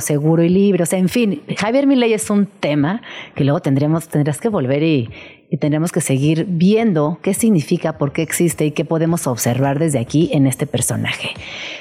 [0.00, 0.82] seguro y libre.
[0.82, 3.02] O sea, en fin, Javier Milei es un tema
[3.34, 5.10] que luego tendríamos, tendrás que volver y,
[5.50, 9.98] y tendremos que seguir viendo qué significa, por qué existe y qué podemos observar desde
[9.98, 11.30] aquí en este personaje.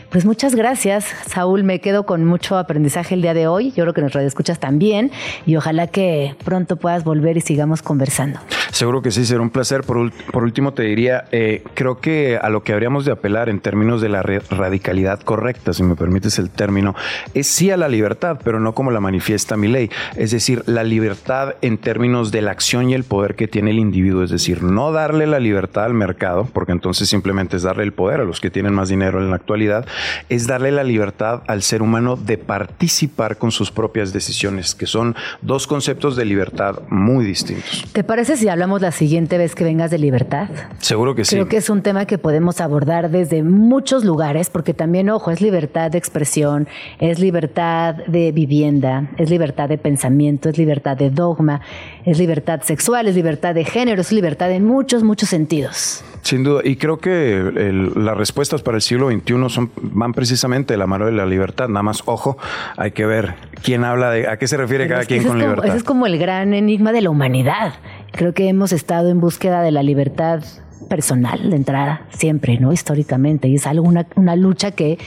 [0.10, 1.64] Pues muchas gracias, Saúl.
[1.64, 3.72] Me quedo con mucho aprendizaje el día de hoy.
[3.72, 5.12] Yo creo que nos escuchas también
[5.46, 8.40] y ojalá que pronto puedas volver y sigamos conversando.
[8.76, 9.84] Seguro que sí, será un placer.
[9.84, 10.12] Por,
[10.44, 14.10] último, te diría, eh, creo que a lo que habríamos de apelar en términos de
[14.10, 16.94] la radicalidad correcta, si me permites el término,
[17.34, 19.90] es sí a la libertad, pero no como la manifiesta mi ley.
[20.18, 23.80] Es decir, la libertad en términos de la acción y el poder que tiene el
[23.80, 27.94] individuo, es decir, no darle la libertad al mercado, porque entonces simplemente es darle el
[27.94, 29.88] poder a los que tienen más dinero en la actualidad,
[30.28, 35.16] es darle la libertad al ser humano de participar con sus propias decisiones, que son
[35.42, 37.86] dos conceptos de libertad muy distintos.
[37.94, 40.50] ¿Te parece si hablamos la siguiente vez que vengas de libertad?
[40.80, 41.36] Seguro que sí.
[41.36, 45.42] Creo que es un tema que podemos abordar desde muchos lugares, porque también, ojo, es
[45.42, 46.68] libertad de expresión,
[47.00, 51.62] es libertad de vivienda, es libertad de pensamiento, es libertad de dogma,
[52.06, 56.04] es libertad sexual, es libertad de género, es libertad en muchos, muchos sentidos.
[56.26, 57.52] Sin duda, y creo que
[57.96, 61.68] las respuestas para el siglo XXI son, van precisamente de la mano de la libertad.
[61.68, 62.36] Nada más, ojo,
[62.78, 65.68] hay que ver quién habla de, a qué se refiere cada quien con libertad.
[65.68, 67.74] Ese es como el gran enigma de la humanidad.
[68.16, 70.42] Creo que hemos estado en búsqueda de la libertad
[70.90, 72.72] personal de entrada, siempre, ¿no?
[72.72, 73.48] Históricamente.
[73.48, 74.98] Y es algo, una, una lucha que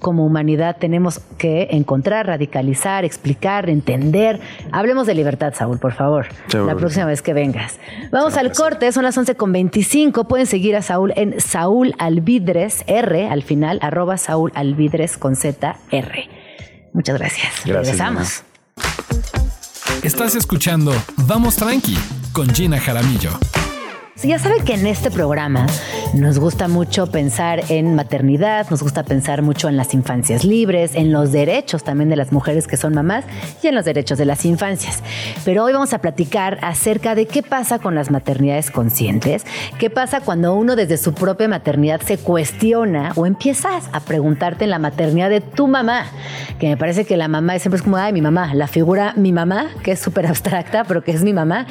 [0.00, 4.40] como humanidad tenemos que encontrar, radicalizar, explicar, entender.
[4.72, 7.78] Hablemos de libertad, Saúl, por favor, la próxima vez que vengas.
[8.10, 10.26] Vamos al corte, son las 11.25.
[10.26, 15.76] Pueden seguir a Saúl en Saúl Alvidres, R al final, arroba Saúl Alvidres con Z,
[15.90, 16.28] R.
[16.92, 17.52] Muchas gracias.
[17.64, 18.44] gracias Regresamos.
[20.02, 20.92] Estás escuchando
[21.26, 21.96] Vamos Tranqui
[22.32, 23.69] con Gina Jaramillo.
[24.22, 25.66] Ya saben que en este programa
[26.12, 31.10] nos gusta mucho pensar en maternidad, nos gusta pensar mucho en las infancias libres, en
[31.10, 33.24] los derechos también de las mujeres que son mamás
[33.62, 35.02] y en los derechos de las infancias.
[35.46, 39.46] Pero hoy vamos a platicar acerca de qué pasa con las maternidades conscientes,
[39.78, 44.70] qué pasa cuando uno desde su propia maternidad se cuestiona o empiezas a preguntarte en
[44.70, 46.04] la maternidad de tu mamá,
[46.58, 49.32] que me parece que la mamá siempre es como, ay, mi mamá, la figura mi
[49.32, 51.66] mamá, que es súper abstracta, pero que es mi mamá,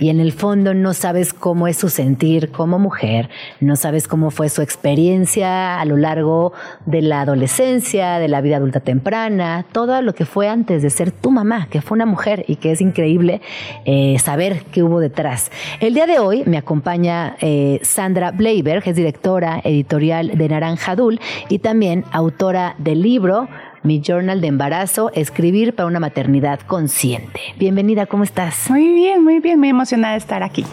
[0.00, 4.30] y en el fondo no sabes cómo es su sentir como mujer, no sabes cómo
[4.30, 6.52] fue su experiencia a lo largo
[6.86, 11.12] de la adolescencia, de la vida adulta temprana, todo lo que fue antes de ser
[11.12, 13.40] tu mamá, que fue una mujer y que es increíble
[13.84, 15.50] eh, saber qué hubo detrás.
[15.80, 21.20] El día de hoy me acompaña eh, Sandra Bleiberg, es directora editorial de Naranja Dul
[21.48, 23.48] y también autora del libro
[23.82, 27.40] mi journal de embarazo, escribir para una maternidad consciente.
[27.58, 28.70] Bienvenida, ¿cómo estás?
[28.70, 30.64] Muy bien, muy bien, muy emocionada de estar aquí.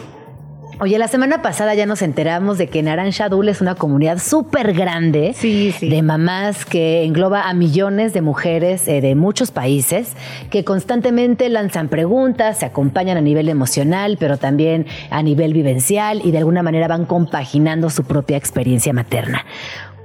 [0.82, 4.72] Oye, la semana pasada ya nos enteramos de que Naranja Dul es una comunidad súper
[4.72, 5.34] grande
[5.82, 10.14] de mamás que engloba a millones de mujeres eh, de muchos países
[10.48, 16.30] que constantemente lanzan preguntas, se acompañan a nivel emocional, pero también a nivel vivencial y
[16.30, 19.44] de alguna manera van compaginando su propia experiencia materna.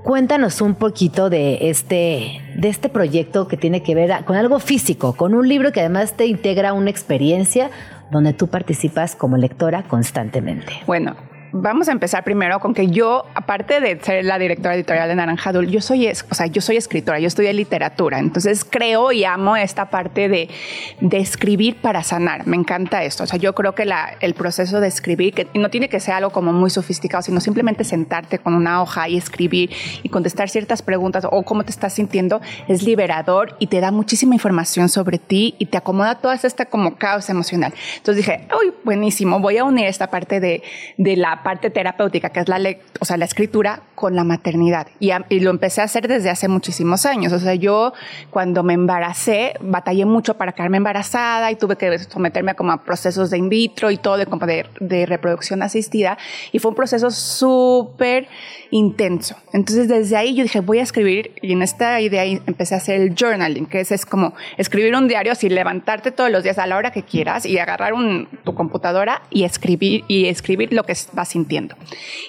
[0.05, 5.13] Cuéntanos un poquito de este, de este proyecto que tiene que ver con algo físico,
[5.13, 7.71] con un libro que además te integra una experiencia
[8.11, 10.73] donde tú participas como lectora constantemente.
[10.85, 11.15] Bueno,
[11.57, 15.53] vamos a empezar primero con que yo, aparte de ser la directora editorial de Naranja
[15.53, 19.55] Dul, yo soy, o sea, yo soy escritora, yo estudié literatura, entonces creo y amo
[19.55, 20.49] esta parte de,
[20.99, 22.45] de escribir para sanar.
[22.45, 23.23] Me encanta esto.
[23.23, 26.15] O sea, yo creo que la, el proceso de escribir, que no tiene que ser
[26.15, 29.71] algo como muy sofisticado, sino simplemente sentarte con una hoja y escribir
[30.03, 34.35] y contestar ciertas preguntas o cómo te estás sintiendo, es liberador y te da muchísima
[34.35, 37.73] información sobre ti y te acomoda toda esta como caos emocional.
[37.97, 40.61] Entonces dije, uy, buenísimo, voy a unir esta parte de,
[40.97, 42.59] de la parte terapéutica, que es la,
[42.99, 44.87] o sea, la escritura, con la maternidad.
[44.99, 47.33] Y, y, lo empecé a hacer desde hace muchísimos años.
[47.33, 47.93] O sea, yo
[48.29, 52.83] cuando me embaracé, batallé mucho para quedarme embarazada y tuve que someterme a como a
[52.83, 56.17] procesos de in vitro y todo de, de, de reproducción asistida.
[56.51, 58.27] Y fue un proceso súper
[58.71, 59.37] intenso.
[59.53, 61.31] Entonces, desde ahí yo dije, voy a escribir.
[61.41, 65.07] Y en esta idea empecé a hacer el journaling, que es, es como escribir un
[65.07, 68.53] diario, así levantarte todos los días a la hora que quieras y agarrar un, tu
[68.53, 71.75] computadora y escribir, y escribir lo que vas sintiendo.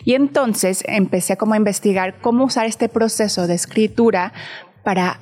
[0.05, 4.33] Y entonces empecé a como a investigar cómo usar este proceso de escritura
[4.85, 5.19] para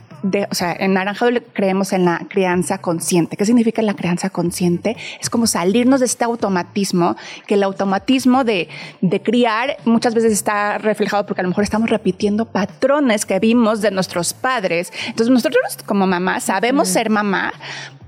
[0.51, 3.37] o sea, en Naranjado creemos en la crianza consciente.
[3.37, 4.97] ¿Qué significa la crianza consciente?
[5.21, 7.17] Es como salirnos de este automatismo,
[7.47, 8.69] que el automatismo de,
[9.03, 13.83] de criar muchas veces está reflejado porque a lo mejor estamos repitiendo patrones que vimos
[13.83, 14.93] de nuestros padres.
[15.07, 17.53] Entonces nosotros como mamá sabemos ser mamá,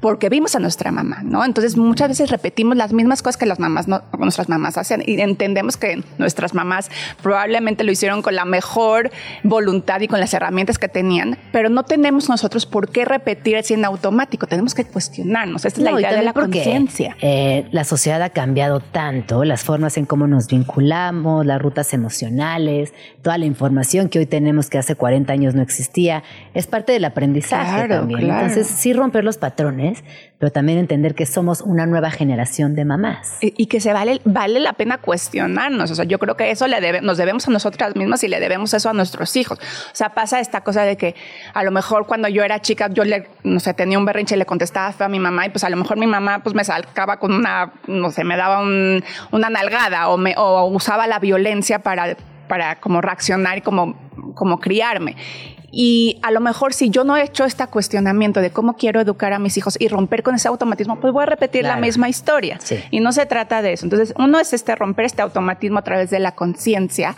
[0.07, 1.45] porque vimos a nuestra mamá, ¿no?
[1.45, 5.77] Entonces muchas veces repetimos las mismas cosas que las mamás, nuestras mamás hacen y entendemos
[5.77, 6.93] que nuestras mamás
[7.25, 9.11] probablemente lo hicieron con la mejor
[9.43, 13.75] voluntad y con las herramientas que tenían, pero no tenemos nosotros por qué repetir así
[13.75, 17.17] en automático, tenemos que cuestionarnos, esta es la idea de la conciencia.
[17.21, 22.95] Eh, la sociedad ha cambiado tanto, las formas en cómo nos vinculamos, las rutas emocionales,
[23.23, 26.23] toda la información que hoy tenemos que hace 40 años no existía,
[26.55, 28.31] es parte del aprendizaje también.
[28.31, 29.96] Entonces, sí romper los patrones
[30.39, 33.39] pero también entender que somos una nueva generación de mamás.
[33.41, 35.91] Y, que se vale, vale la pena cuestionarnos.
[35.91, 38.39] O sea, yo creo que eso le debe, nos debemos a nosotras mismas y le
[38.41, 39.59] debemos eso a nuestros hijos.
[39.59, 41.15] O sea, pasa esta cosa de que
[41.55, 44.39] a lo mejor cuando yo era chica, yo le, no sé, tenía un berrinche y
[44.39, 47.19] le contestaba a mi mamá y pues a lo mejor mi mamá pues me salcaba
[47.19, 52.17] con una, no sé, me daba una nalgada o, me, o usaba la violencia para
[52.47, 53.97] para como reaccionar y como,
[54.35, 55.17] como criarme.
[55.79, 59.35] Y a lo mejor si yo no he hecho este cuestionamiento de cómo quiero educar
[59.35, 62.59] a mis hijos y romper con ese automatismo, pues voy a repetir la misma historia.
[62.91, 63.85] Y no se trata de eso.
[63.85, 67.15] Entonces, uno es este romper este automatismo a través de la conciencia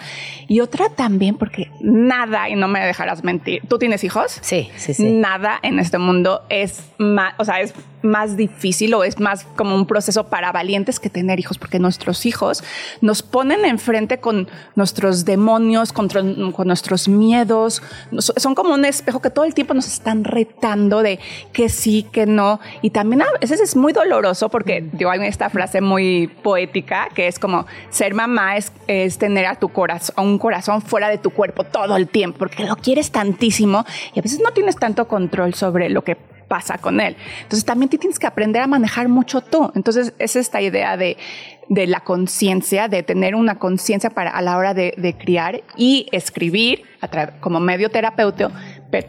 [0.48, 4.38] y otra también porque nada, y no me dejarás mentir, ¿tú tienes hijos?
[4.40, 5.08] Sí, sí, sí.
[5.08, 9.74] Nada en este mundo es más, o sea, es más difícil o es más como
[9.74, 12.62] un proceso para valientes que tener hijos, porque nuestros hijos
[13.00, 17.82] nos ponen enfrente con nuestros demonios, con, con nuestros miedos,
[18.18, 21.18] son como un espejo que todo el tiempo nos están retando de
[21.52, 25.50] que sí, que no, y también a veces es muy doloroso porque yo hay esta
[25.50, 30.22] frase muy poética que es como ser mamá es, es tener a tu corazón, a
[30.22, 33.84] un corazón fuera de tu cuerpo todo el tiempo, porque lo quieres tantísimo
[34.14, 36.16] y a veces no tienes tanto control sobre lo que
[36.48, 37.16] pasa con él.
[37.42, 39.70] Entonces también tienes que aprender a manejar mucho tú.
[39.74, 41.16] Entonces es esta idea de,
[41.68, 46.08] de la conciencia, de tener una conciencia para a la hora de, de criar y
[46.12, 46.82] escribir
[47.40, 48.50] como medio terapéutico,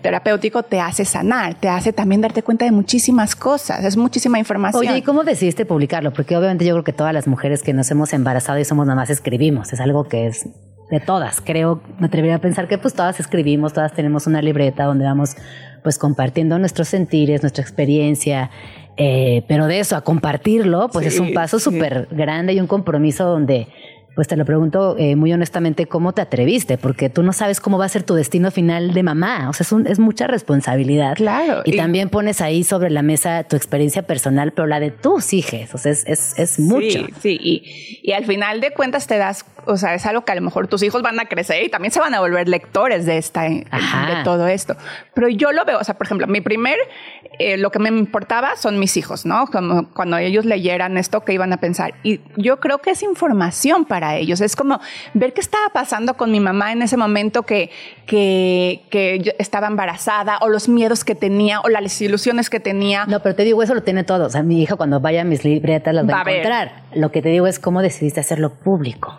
[0.02, 4.86] terapéutico te hace sanar, te hace también darte cuenta de muchísimas cosas, es muchísima información.
[4.86, 6.14] Oye, ¿y cómo decidiste publicarlo?
[6.14, 8.96] Porque obviamente yo creo que todas las mujeres que nos hemos embarazado y somos nada
[8.96, 10.48] más escribimos, es algo que es
[10.92, 11.42] de todas.
[11.42, 15.36] Creo, me atrevería a pensar que pues todas escribimos, todas tenemos una libreta donde vamos
[15.84, 18.50] pues compartiendo nuestros sentires, nuestra experiencia,
[18.98, 23.26] eh, pero de eso a compartirlo, pues es un paso súper grande y un compromiso
[23.26, 23.68] donde
[24.16, 26.78] pues te lo pregunto eh, muy honestamente, ¿cómo te atreviste?
[26.78, 29.50] Porque tú no sabes cómo va a ser tu destino final de mamá.
[29.50, 31.16] O sea, es, es mucha responsabilidad.
[31.16, 31.62] Claro.
[31.66, 35.74] Y, también pones ahí sobre la mesa tu experiencia personal, pero la de tus hijos.
[35.74, 37.00] O sea, es, es, es mucho.
[37.00, 37.40] Sí, sí.
[37.42, 40.42] Y, y, al final de cuentas te das, o sea, es algo que a lo
[40.42, 43.44] mejor tus hijos van a crecer y también se van a volver lectores de, esta,
[43.44, 43.66] de
[44.24, 44.76] todo esto.
[45.14, 46.78] Pero yo lo veo, o sea, por ejemplo, mi primer,
[47.38, 49.48] eh, lo que me importaba son mis hijos, ¿no?
[49.48, 51.94] Como cuando ellos leyeran esto, ¿qué iban a pensar?
[52.04, 54.42] Y yo creo que es información para ellos.
[54.42, 54.80] Es como
[55.14, 57.70] ver qué estaba pasando con mi mamá en ese momento que,
[58.06, 63.06] que, que estaba embarazada o los miedos que tenía o las ilusiones que tenía.
[63.06, 64.26] No, pero te digo, eso lo tiene todo.
[64.26, 66.84] O sea, mi hija cuando vaya a mis libretas las va, a encontrar.
[66.94, 69.18] Lo que te digo es cómo decidiste hacerlo público.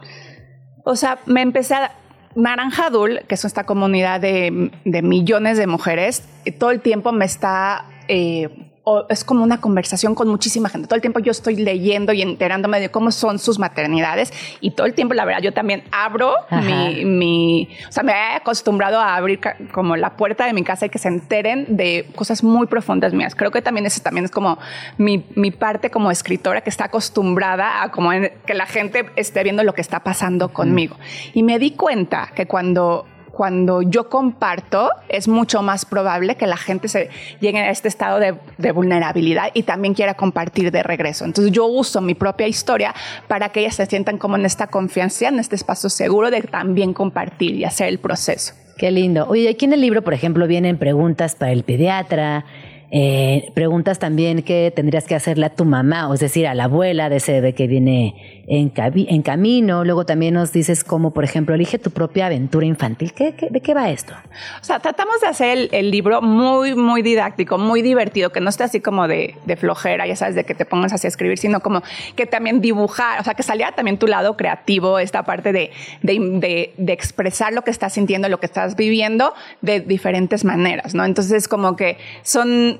[0.84, 1.92] O sea, me empecé a...
[2.36, 6.22] Naranja Dul, que es esta comunidad de, de millones de mujeres,
[6.58, 7.86] todo el tiempo me está...
[8.12, 8.48] Eh,
[8.82, 10.88] o es como una conversación con muchísima gente.
[10.88, 14.86] Todo el tiempo yo estoy leyendo y enterándome de cómo son sus maternidades y todo
[14.86, 19.14] el tiempo, la verdad, yo también abro mi, mi, o sea, me he acostumbrado a
[19.14, 19.38] abrir
[19.72, 23.36] como la puerta de mi casa y que se enteren de cosas muy profundas mías.
[23.36, 24.58] Creo que también eso también es como
[24.98, 29.62] mi, mi parte como escritora que está acostumbrada a como que la gente esté viendo
[29.62, 30.96] lo que está pasando conmigo.
[31.32, 36.56] Y me di cuenta que cuando cuando yo comparto, es mucho más probable que la
[36.56, 41.24] gente se llegue a este estado de, vulnerabilidad y también quiera compartir de regreso.
[41.24, 42.94] Entonces yo uso mi propia historia
[43.28, 46.92] para que ellas se sientan como en esta confianza, en este espacio seguro de también
[46.92, 48.54] compartir y hacer el proceso.
[48.80, 49.26] Qué lindo.
[49.28, 52.46] Oye, aquí en el libro, por ejemplo, vienen preguntas para el pediatra,
[52.92, 56.64] eh, preguntas también que tendrías que hacerle a tu mamá, o es decir, a la
[56.64, 59.84] abuela de ese bebé que viene en, en camino.
[59.84, 63.12] Luego también nos dices cómo, por ejemplo, elige tu propia aventura infantil.
[63.12, 64.14] ¿Qué, de qué va esto?
[64.60, 68.64] O sea, tratamos de hacer el, libro muy, muy didáctico, muy divertido, que no esté
[68.64, 71.82] así como de, flojera, ya sabes, de que te pongas así a escribir, sino como
[72.16, 75.70] que también dibujar, o sea, que saliera también tu lado creativo, esta parte de,
[76.02, 81.04] de, de expresar lo que estás sintiendo, lo que estás viviendo de diferentes maneras, ¿no?
[81.04, 82.79] Entonces, como que son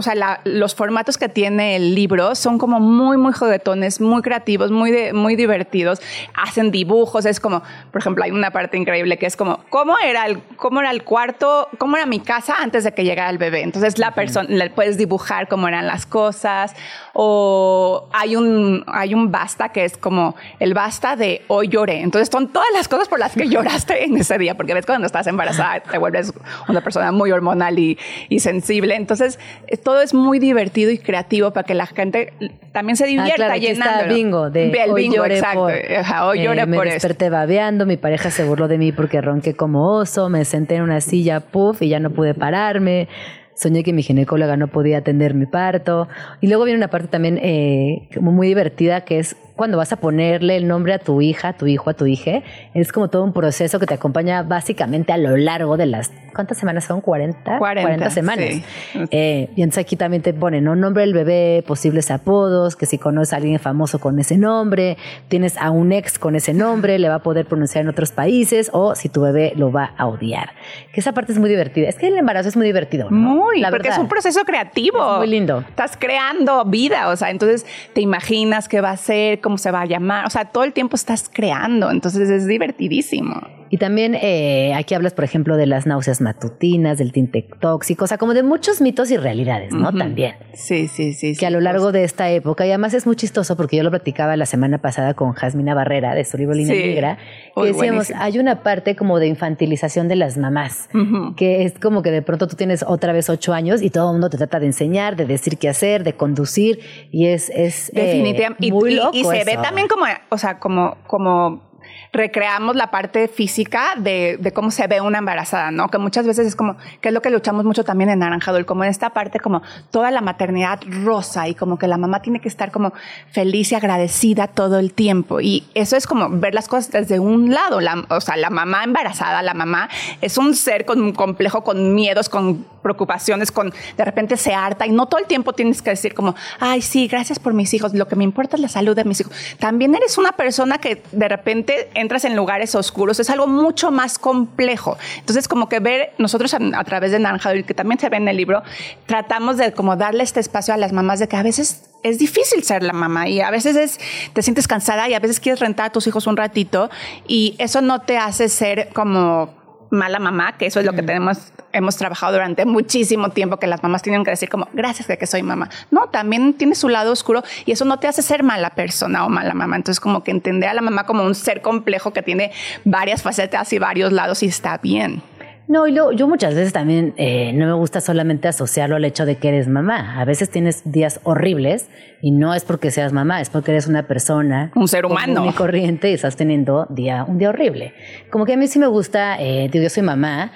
[0.00, 4.70] o sea, los formatos que tiene el libro son como muy, muy juguetones, muy creativos,
[4.70, 6.00] muy, muy divertidos.
[6.32, 10.24] Hacen dibujos, es como, por ejemplo, hay una parte increíble que es como, ¿cómo era
[10.24, 13.60] el, cómo era el cuarto, cómo era mi casa antes de que llegara el bebé?
[13.60, 16.74] Entonces, la persona, le puedes dibujar cómo eran las cosas.
[17.12, 22.00] O hay un, hay un basta que es como el basta de hoy lloré.
[22.00, 25.04] Entonces, son todas las cosas por las que lloraste en ese día, porque ves cuando
[25.04, 26.32] estás embarazada te vuelves
[26.68, 27.98] una persona muy hormonal y,
[28.30, 28.94] y sensible.
[28.94, 32.32] Entonces, esto todo es muy divertido y creativo para que la gente
[32.70, 35.62] también se divierta ah, claro, bingo de el hoy bingo, exacto.
[35.64, 39.54] hoy eh, lloré me por desperté babeando, mi pareja se burló de mí porque ronqué
[39.54, 43.08] como oso, me senté en una silla, puff, y ya no pude pararme.
[43.54, 46.08] Soñé que mi ginecóloga no podía atender mi parto.
[46.40, 49.96] Y luego viene una parte también eh, como muy divertida que es cuando vas a
[49.96, 52.42] ponerle el nombre a tu hija, a tu hijo, a tu hija,
[52.72, 56.56] es como todo un proceso que te acompaña básicamente a lo largo de las, ¿cuántas
[56.56, 57.02] semanas son?
[57.02, 58.46] 40, 40, semanas.
[58.54, 58.64] Sí.
[59.10, 60.76] Eh, y entonces aquí también te ponen ¿no?
[60.76, 64.96] nombre del bebé, posibles apodos, que si conoces a alguien famoso con ese nombre,
[65.28, 68.70] tienes a un ex con ese nombre, le va a poder pronunciar en otros países,
[68.72, 70.52] o si tu bebé lo va a odiar.
[70.94, 71.86] Que esa parte es muy divertida.
[71.86, 73.10] Es que el embarazo es muy divertido.
[73.10, 75.18] Muy, porque es un proceso creativo.
[75.18, 75.64] muy lindo.
[75.68, 79.80] Estás creando vida, o sea, entonces te imaginas qué va a ser, cómo se va
[79.80, 80.26] a llamar.
[80.26, 83.59] O sea, todo el tiempo estás creando, entonces es divertidísimo.
[83.72, 88.08] Y también eh, aquí hablas, por ejemplo, de las náuseas matutinas, del tinte tóxico, o
[88.08, 89.92] sea, como de muchos mitos y realidades, ¿no?
[89.96, 90.34] También.
[90.54, 91.36] Sí, sí, sí.
[91.36, 93.90] Que a lo largo de esta época, y además es muy chistoso porque yo lo
[93.90, 97.18] platicaba la semana pasada con Jasmina Barrera de su libro Línea Negra,
[97.54, 100.88] que decíamos, hay una parte como de infantilización de las mamás,
[101.36, 104.14] que es como que de pronto tú tienes otra vez ocho años y todo el
[104.14, 106.80] mundo te trata de enseñar, de decir qué hacer, de conducir,
[107.12, 108.72] y es, es eh, Definitivamente.
[108.72, 111.69] muy loco y, se ve también como, o sea, como, como
[112.12, 115.88] recreamos la parte física de, cómo se ve una embarazada, ¿no?
[115.88, 118.84] Que muchas veces es como, que es lo que luchamos mucho también en Naranja como
[118.84, 122.48] en esta parte como toda la maternidad rosa y como que la mamá tiene que
[122.48, 122.92] estar como
[123.30, 125.40] feliz y agradecida todo el tiempo.
[125.40, 128.84] Y eso es como ver las cosas desde un lado, la, o sea, la mamá
[128.84, 129.88] embarazada, la mamá
[130.20, 134.86] es un ser con un complejo, con miedos, con preocupaciones, con de repente se harta
[134.86, 137.94] y no todo el tiempo tienes que decir como, ay, sí, gracias por mis hijos,
[137.94, 139.32] lo que me importa es la salud de mis hijos.
[139.58, 144.18] También eres una persona que de repente entras en lugares oscuros, es algo mucho más
[144.18, 144.98] complejo.
[145.18, 148.36] Entonces, como que ver, nosotros a, través de Naranja, que también se ve en el
[148.36, 148.62] libro,
[149.06, 152.62] tratamos de como darle este espacio a las mamás de que a veces es difícil
[152.64, 154.00] ser la mamá y a veces es,
[154.32, 156.90] te sientes cansada y a veces quieres rentar a tus hijos un ratito
[157.26, 159.59] y eso no te hace ser como
[159.90, 163.82] mala mamá, que eso es lo que tenemos, hemos trabajado durante muchísimo tiempo, que las
[163.82, 165.68] mamás tienen que decir como, gracias de que soy mamá.
[165.90, 169.28] No, también tiene su lado oscuro y eso no te hace ser mala persona o
[169.28, 169.76] mala mamá.
[169.76, 172.52] Entonces, como que entender a la mamá como un ser complejo que tiene
[172.84, 175.22] varias facetas y varios lados y está bien.
[175.70, 179.36] No, y yo muchas veces también eh, no me gusta solamente asociarlo al hecho de
[179.36, 180.20] que eres mamá.
[180.20, 181.88] A veces tienes días horribles
[182.20, 184.72] y no es porque seas mamá, es porque eres una persona.
[184.74, 185.46] Un ser humano.
[185.46, 187.94] y corriente y estás teniendo día, un día horrible.
[188.32, 190.50] Como que a mí sí me gusta, eh, digo, yo soy mamá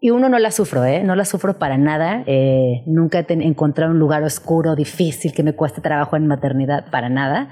[0.00, 1.04] y uno no la sufro, ¿eh?
[1.04, 2.24] No la sufro para nada.
[2.26, 7.08] Eh, nunca he encontrado un lugar oscuro, difícil, que me cueste trabajo en maternidad, para
[7.08, 7.50] nada.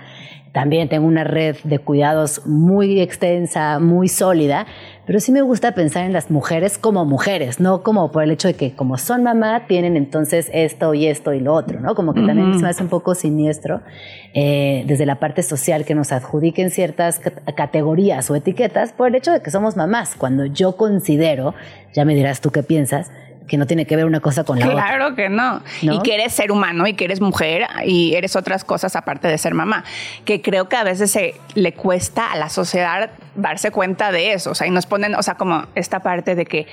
[0.53, 4.67] También tengo una red de cuidados muy extensa, muy sólida,
[5.11, 8.47] pero sí me gusta pensar en las mujeres como mujeres, no como por el hecho
[8.47, 11.97] de que como son mamá tienen entonces esto y esto y lo otro, ¿no?
[11.97, 13.81] Como que también se me hace un poco siniestro
[14.35, 17.21] eh, desde la parte social que nos adjudiquen ciertas
[17.57, 21.57] categorías o etiquetas por el hecho de que somos mamás, cuando yo considero,
[21.93, 23.11] ya me dirás tú qué piensas,
[23.51, 24.87] que no tiene que ver una cosa con la otra.
[24.87, 25.61] Claro que no.
[25.83, 25.95] ¿No?
[25.95, 29.37] Y que eres ser humano y que eres mujer y eres otras cosas aparte de
[29.39, 29.83] ser mamá.
[30.25, 34.53] Que creo que a veces se le cuesta a la sociedad darse cuenta de eso.
[34.53, 36.69] O sea, y nos ponen, o sea, como esta parte de que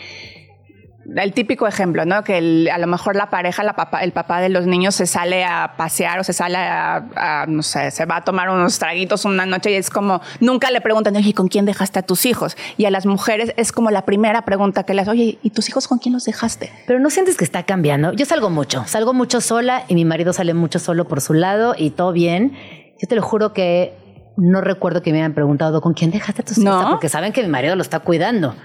[1.16, 2.24] el típico ejemplo, ¿no?
[2.24, 5.06] Que el- a lo mejor la pareja, la papá, el papá de los niños se
[5.08, 8.78] sale a pasear o se sale a, a, no sé, se va a tomar unos
[8.78, 12.26] traguitos una noche y es como, nunca le preguntan, oye, ¿con quién dejaste a tus
[12.26, 12.58] hijos?
[12.78, 15.88] Y a las mujeres es como la primera pregunta que les, oye, ¿y tus hijos
[15.88, 16.72] con quién los dejaste?
[16.86, 18.12] Pero no sientes que está cambiando.
[18.14, 21.74] Yo salgo mucho, salgo mucho sola y mi marido sale mucho solo por su lado
[21.78, 22.54] y todo bien.
[23.02, 23.94] Yo te lo juro que
[24.36, 26.90] no recuerdo que me hayan preguntado con quién dejaste a tus hijos, ¿No?
[26.92, 28.56] porque saben que mi marido lo está cuidando.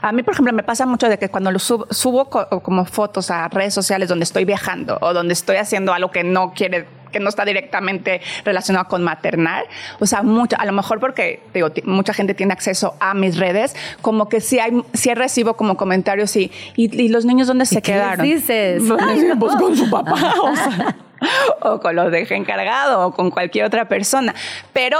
[0.00, 2.84] A mí, por ejemplo, me pasa mucho de que cuando lo subo, subo co- como
[2.84, 6.86] fotos a redes sociales donde estoy viajando o donde estoy haciendo algo que no quiere
[7.12, 9.64] que no está directamente relacionado con maternar,
[10.00, 13.76] o sea, mucho, a lo mejor porque digo, mucha gente tiene acceso a mis redes,
[14.00, 17.82] como que sí hay, sí recibo como comentarios y, y, y los niños dónde se
[17.82, 18.26] qué quedaron.
[18.26, 18.82] les dices?
[18.88, 19.38] Pues, Ay, no.
[19.38, 20.96] pues con su papá, o sea,
[21.60, 24.34] o con los dejé encargado o con cualquier otra persona,
[24.72, 24.98] pero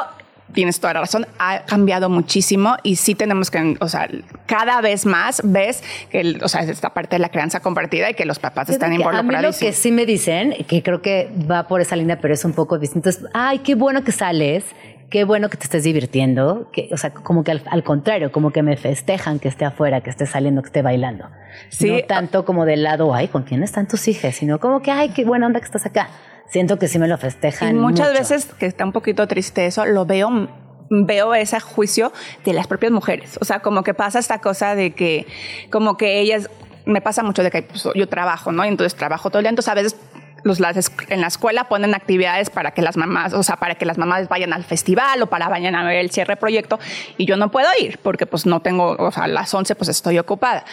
[0.52, 4.08] tienes toda la razón, ha cambiado muchísimo y sí tenemos que, o sea,
[4.46, 8.14] cada vez más ves que, el- o sea, esta parte de la crianza compartida y
[8.14, 11.30] que los papás están que A mí lo que sí me dicen, que creo que
[11.50, 14.64] va por esa línea, pero es un poco distinto, es, ay, qué bueno que sales,
[15.10, 18.50] qué bueno que te estés divirtiendo, que, o sea, como que al, al contrario, como
[18.50, 21.26] que me festejan que esté afuera, que esté saliendo, que esté bailando.
[21.68, 21.90] Sí.
[21.90, 24.34] No tanto como del lado, ay, ¿con quién están tus hijas?
[24.34, 26.08] Sino como que, ay, qué buena onda que estás acá.
[26.52, 27.78] Siento que sí me lo Y festejan.
[27.78, 28.18] muchas mucho.
[28.20, 30.48] veces, que está un poquito triste eso, lo veo
[30.90, 32.12] veo ese juicio
[32.44, 33.38] de las propias mujeres.
[33.40, 35.26] O sea, como que pasa esta cosa de que,
[35.70, 36.50] como que ellas,
[36.84, 38.62] me pasa mucho de que pues, yo trabajo, ¿no?
[38.66, 39.96] Y entonces trabajo todo el día, entonces a veces
[40.42, 43.84] los, las en la escuela ponen actividades para que las mamás, o sea, para que
[43.84, 46.78] las mamás vayan al festival o para vayan a ver el cierre proyecto
[47.16, 49.88] y yo no puedo ir porque pues no tengo, o sea, a las 11 pues
[49.88, 50.64] estoy ocupada.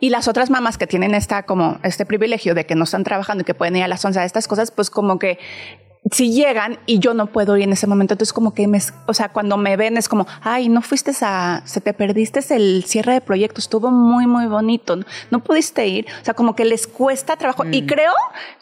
[0.00, 3.42] Y las otras mamás que tienen esta como este privilegio de que no están trabajando
[3.42, 5.38] y que pueden ir a las 11 a estas cosas, pues como que
[6.10, 9.14] si llegan y yo no puedo ir en ese momento, entonces como que me, o
[9.14, 13.14] sea, cuando me ven es como, ay, no fuiste a, se te perdiste el cierre
[13.14, 16.86] de proyecto, estuvo muy, muy bonito, no, no pudiste ir, o sea, como que les
[16.86, 18.12] cuesta trabajo y creo,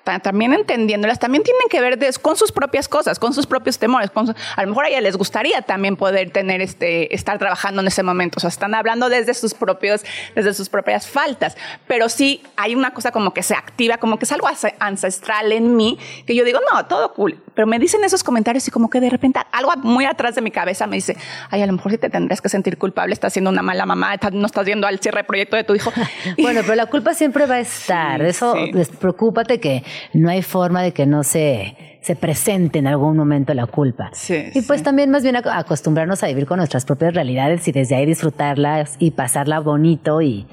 [0.04, 4.10] ta- también entendiéndolas, también tienen que ver con sus propias cosas, con sus propios temores,
[4.10, 7.80] con su- a lo mejor a ella les gustaría también poder tener este, estar trabajando
[7.82, 10.02] en ese momento, o sea, están hablando desde sus propios,
[10.36, 11.56] desde sus propias faltas,
[11.88, 15.50] pero sí hay una cosa como que se activa, como que es algo ance- ancestral
[15.52, 18.88] en mí, que yo digo, no, todo cool, pero me dicen esos comentarios y como
[18.90, 21.16] que de repente algo muy atrás de mi cabeza me dice,
[21.50, 24.14] ay, a lo mejor sí te tendrías que sentir culpable, estás siendo una mala mamá,
[24.32, 25.92] no estás yendo al cierre de proyecto de tu hijo.
[26.38, 28.20] Bueno, pero la culpa siempre va a estar.
[28.20, 28.72] Sí, Eso, sí.
[28.98, 29.82] preocúpate que
[30.14, 34.10] no hay forma de que no se, se presente en algún momento la culpa.
[34.12, 34.84] Sí, y pues sí.
[34.84, 38.96] también más bien ac- acostumbrarnos a vivir con nuestras propias realidades y desde ahí disfrutarlas
[38.98, 40.46] y pasarla bonito y,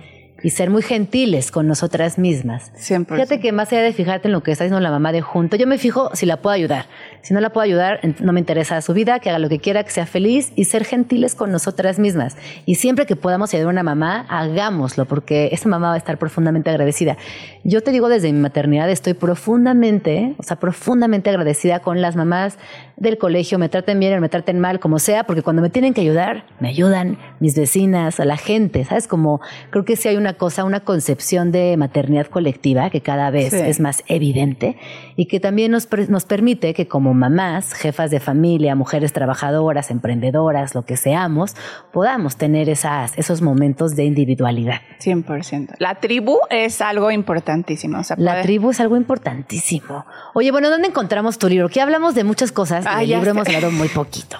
[0.43, 2.71] y ser muy gentiles con nosotras mismas.
[2.75, 3.07] 100%.
[3.07, 5.55] Fíjate que más allá de fijarte en lo que está haciendo la mamá de junto,
[5.55, 6.85] yo me fijo si la puedo ayudar.
[7.21, 9.83] Si no la puedo ayudar, no me interesa su vida, que haga lo que quiera,
[9.83, 12.37] que sea feliz y ser gentiles con nosotras mismas.
[12.65, 16.17] Y siempre que podamos ayudar a una mamá, hagámoslo, porque esa mamá va a estar
[16.17, 17.17] profundamente agradecida.
[17.63, 22.57] Yo te digo desde mi maternidad, estoy profundamente, o sea, profundamente agradecida con las mamás
[22.99, 25.93] del colegio, me traten bien o me traten mal, como sea, porque cuando me tienen
[25.93, 29.07] que ayudar, me ayudan mis vecinas, a la gente, ¿sabes?
[29.07, 29.39] Como
[29.69, 33.57] creo que sí hay una cosa, una concepción de maternidad colectiva que cada vez Sí.
[33.57, 34.77] es más evidente
[35.15, 40.75] y que también nos, nos permite que como mamás, jefas de familia, mujeres trabajadoras, emprendedoras,
[40.75, 41.55] lo que seamos,
[41.93, 44.81] podamos tener esas, esos momentos de individualidad.
[44.99, 45.75] 100%.
[45.79, 47.99] La tribu es algo importantísimo.
[47.99, 50.05] O sea, La tribu es algo importantísimo.
[50.33, 51.69] Oye, bueno, ¿dónde encontramos tu libro?
[51.69, 54.37] Que hablamos de muchas cosas y Ah, ya libro hemos hablado muy poquito.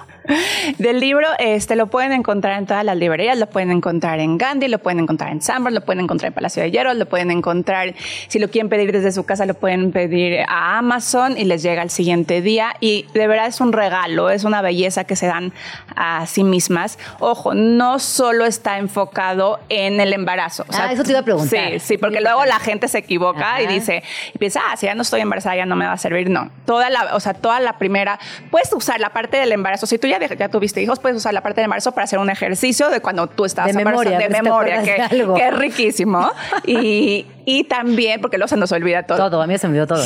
[0.78, 4.68] Del libro, este lo pueden encontrar en todas las librerías, lo pueden encontrar en Gandhi,
[4.68, 7.96] lo pueden encontrar en Sambor, lo pueden encontrar en Palacio de Hierro, lo pueden encontrar,
[8.28, 11.82] si lo quieren pedir desde su casa, lo pueden pedir a Amazon y les llega
[11.82, 12.76] el siguiente día.
[12.80, 15.54] Y de verdad es un regalo, es una belleza que se dan
[15.96, 17.00] a sí mismas.
[17.20, 20.64] Ojo, no solo está enfocado en el embarazo.
[20.64, 21.72] O Ah, eso te iba a preguntar.
[21.72, 23.74] Sí, sí, porque luego la gente se equivoca y Ajá.
[23.74, 24.04] dice,
[24.34, 26.30] y piensa, ah, si ya no estoy embarazada, ya no me va a servir.
[26.30, 28.20] No, toda la, o sea, toda la primera,
[28.52, 29.86] puedes usar la parte del embarazo.
[29.86, 32.20] Si tú ya, de- ya tuviste hijos, puedes usar la parte del embarazo para hacer
[32.20, 36.32] un ejercicio de cuando tú estabas De embarazada, memoria, de memoria, que, de es riquísimo.
[36.66, 39.18] y, y también, porque luego se nos olvida todo.
[39.18, 40.06] Todo, a mí se me olvidó todo.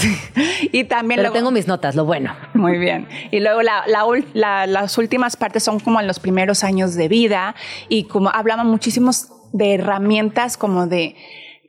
[0.71, 2.35] Y también Pero luego- tengo mis notas, lo bueno.
[2.53, 3.07] muy bien.
[3.31, 7.55] Y luego la- la las últimas partes son como en los primeros años de vida
[7.89, 11.15] y como hablamos muchísimos de herramientas como de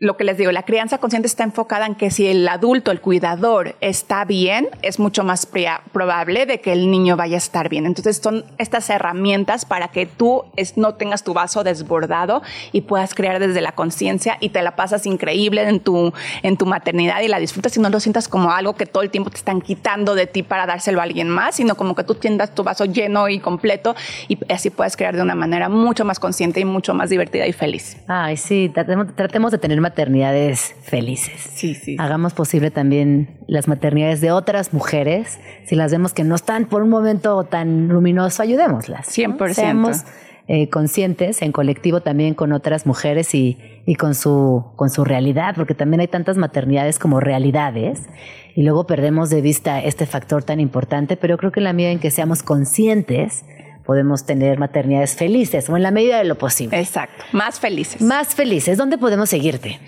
[0.01, 3.01] lo que les digo, la crianza consciente está enfocada en que si el adulto, el
[3.01, 5.47] cuidador, está bien, es mucho más
[5.93, 7.87] probable de que el niño vaya a estar bien.
[7.87, 12.43] Entonces son estas herramientas para que tú no tengas tu vaso desbordado
[12.73, 16.67] y puedas crear desde la conciencia y te la pasas increíble en tu, en tu
[16.67, 19.37] maternidad y la disfrutas y no lo sientas como algo que todo el tiempo te
[19.37, 22.65] están quitando de ti para dárselo a alguien más, sino como que tú tiendas tu
[22.65, 23.95] vaso lleno y completo
[24.27, 27.53] y así puedes crear de una manera mucho más consciente y mucho más divertida y
[27.53, 27.97] feliz.
[28.09, 31.41] Ay, sí, tratemos, tratemos de tener maternidades felices.
[31.55, 31.97] Sí, sí.
[31.99, 35.39] Hagamos posible también las maternidades de otras mujeres.
[35.67, 39.07] Si las vemos que no están por un momento tan luminoso, ayudémoslas.
[39.07, 39.53] 100%.
[39.53, 40.05] Seamos
[40.49, 45.55] eh, conscientes en colectivo también con otras mujeres y, y con, su, con su realidad,
[45.55, 48.03] porque también hay tantas maternidades como realidades
[48.55, 51.91] y luego perdemos de vista este factor tan importante, pero creo que en la medida
[51.91, 53.45] en que seamos conscientes,
[53.85, 56.79] podemos tener maternidades felices o en la medida de lo posible.
[56.79, 58.01] Exacto, más felices.
[58.01, 58.79] Más felices.
[58.79, 59.79] ¿Dónde podemos seguirte?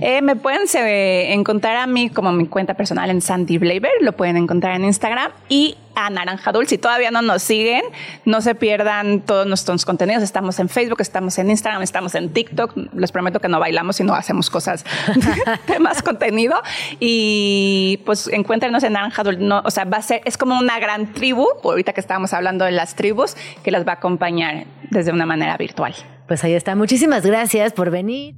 [0.00, 4.36] Eh, me pueden encontrar a mí como mi cuenta personal en Sandy Blaber, lo pueden
[4.36, 6.70] encontrar en Instagram y Naranja Dulce.
[6.70, 7.82] Si todavía no nos siguen,
[8.24, 10.22] no se pierdan todos nuestros contenidos.
[10.22, 12.74] Estamos en Facebook, estamos en Instagram, estamos en TikTok.
[12.94, 14.84] Les prometo que no bailamos y no hacemos cosas
[15.68, 16.62] de más contenido.
[17.00, 19.40] Y pues encuéntrenos en Naranja Dulce.
[19.42, 22.64] No, o sea, va a ser, es como una gran tribu, ahorita que estábamos hablando
[22.64, 25.94] de las tribus, que las va a acompañar desde una manera virtual.
[26.32, 26.74] Pues ahí está.
[26.74, 28.34] Muchísimas gracias por venir.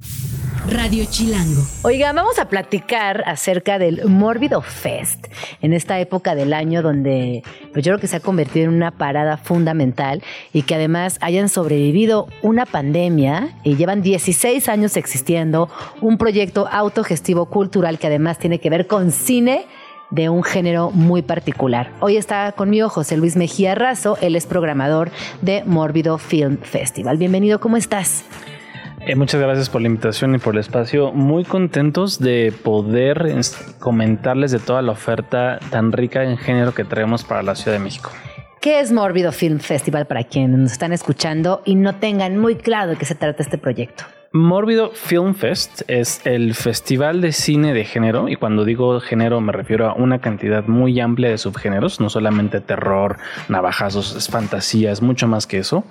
[0.69, 1.61] Radio Chilango.
[1.83, 5.27] Oiga, vamos a platicar acerca del Mórbido Fest
[5.61, 7.41] en esta época del año donde
[7.71, 10.21] pues yo creo que se ha convertido en una parada fundamental
[10.51, 15.69] y que además hayan sobrevivido una pandemia y llevan 16 años existiendo
[16.01, 19.67] un proyecto autogestivo cultural que además tiene que ver con cine
[20.11, 21.91] de un género muy particular.
[21.99, 27.17] Hoy está conmigo José Luis Mejía Razo, él es programador de Mórbido Film Festival.
[27.17, 28.25] Bienvenido, ¿cómo estás?
[29.07, 31.11] Eh, muchas gracias por la invitación y por el espacio.
[31.11, 33.35] Muy contentos de poder
[33.77, 37.83] comentarles de toda la oferta tan rica en género que traemos para la Ciudad de
[37.83, 38.09] México.
[38.61, 42.91] ¿Qué es Mórbido Film Festival para quienes nos están escuchando y no tengan muy claro
[42.91, 44.05] de qué se trata este proyecto?
[44.35, 49.53] Mórbido Film Fest es el festival de cine de género y cuando digo género me
[49.53, 53.15] refiero a una cantidad muy amplia de subgéneros, no solamente terror,
[53.47, 55.85] navajazos, es fantasía, es mucho más que eso.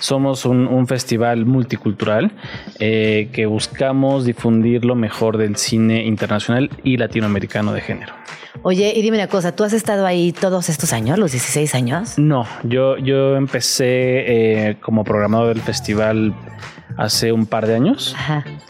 [0.00, 2.32] Somos un, festival multicultural
[2.80, 8.12] eh, que buscamos difundir lo mejor del cine internacional y latinoamericano de género.
[8.62, 12.18] Oye, y dime una cosa, ¿tú has estado ahí todos estos años, los 16 años?
[12.18, 13.86] No, yo, yo empecé
[14.66, 16.34] eh, como programador del festival
[16.96, 18.16] hace un par de años,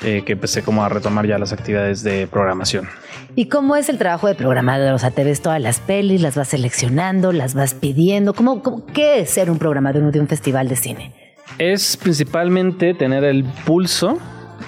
[0.03, 2.89] eh, que empecé como a retomar ya las actividades de programación.
[3.35, 4.95] ¿Y cómo es el trabajo de programador?
[4.95, 8.35] O sea, te ves todas las pelis, las vas seleccionando, las vas pidiendo.
[8.35, 11.15] ¿Cómo, cómo qué es ser un programador de un festival de cine?
[11.59, 14.19] Es principalmente tener el pulso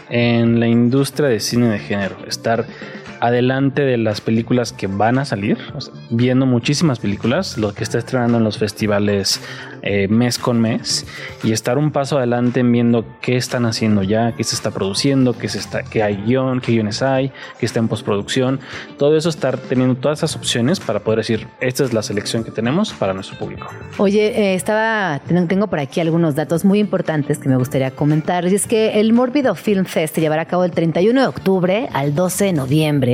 [0.08, 2.66] en la industria de cine de género, estar
[3.20, 5.58] adelante de las películas que van a salir,
[6.10, 9.40] viendo muchísimas películas, lo que está estrenando en los festivales
[9.82, 11.06] eh, mes con mes
[11.42, 15.32] y estar un paso adelante en viendo qué están haciendo ya, qué se está produciendo,
[15.38, 18.60] qué, se está, qué hay guion, qué guiones hay, qué está en postproducción.
[18.98, 22.50] Todo eso, estar teniendo todas esas opciones para poder decir, esta es la selección que
[22.50, 23.68] tenemos para nuestro público.
[23.98, 28.46] Oye, eh, estaba, tengo por aquí algunos datos muy importantes que me gustaría comentar.
[28.46, 31.88] Y es que el Mórbido Film Fest se llevará a cabo el 31 de octubre
[31.92, 33.09] al 12 de noviembre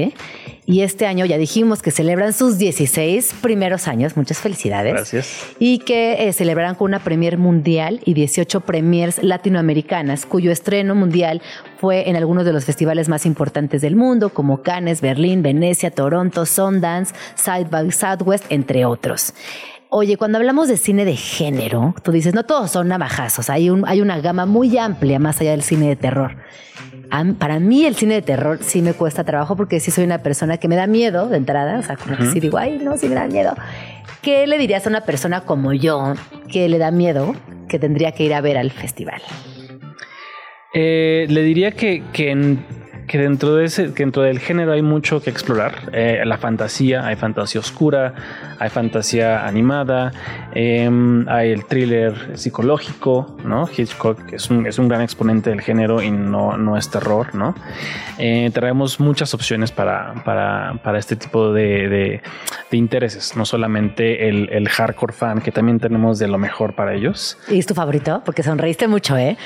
[0.68, 4.16] y este año ya dijimos que celebran sus 16 primeros años.
[4.16, 4.94] Muchas felicidades.
[4.94, 5.46] Gracias.
[5.60, 11.40] Y que eh, celebrarán con una premier mundial y 18 premiers latinoamericanas, cuyo estreno mundial
[11.78, 16.44] fue en algunos de los festivales más importantes del mundo, como Cannes, Berlín, Venecia, Toronto,
[16.46, 19.34] Sundance, Side by Southwest, entre otros.
[19.88, 23.86] Oye, cuando hablamos de cine de género, tú dices, no todos son navajazos, hay, un,
[23.86, 26.36] hay una gama muy amplia más allá del cine de terror
[27.38, 30.58] para mí el cine de terror sí me cuesta trabajo porque sí soy una persona
[30.58, 33.08] que me da miedo de entrada, o sea, como que sí digo, ay, no, sí
[33.08, 33.54] me da miedo.
[34.22, 36.14] ¿Qué le dirías a una persona como yo
[36.50, 37.34] que le da miedo
[37.68, 39.20] que tendría que ir a ver al festival?
[40.74, 42.64] Eh, le diría que, que en
[43.06, 45.90] que dentro de ese, que dentro del género hay mucho que explorar.
[45.92, 48.14] Eh, la fantasía, hay fantasía oscura,
[48.58, 50.12] hay fantasía animada,
[50.54, 53.68] em, hay el thriller psicológico, ¿no?
[53.68, 57.54] Hitchcock es un, es un gran exponente del género y no, no es terror, ¿no?
[58.18, 62.22] Eh, traemos muchas opciones para, para, para este tipo de, de,
[62.76, 67.38] intereses, no solamente el, el, hardcore fan, que también tenemos de lo mejor para ellos.
[67.48, 68.20] ¿Y es tu favorito?
[68.22, 69.38] Porque sonreíste mucho, ¿eh?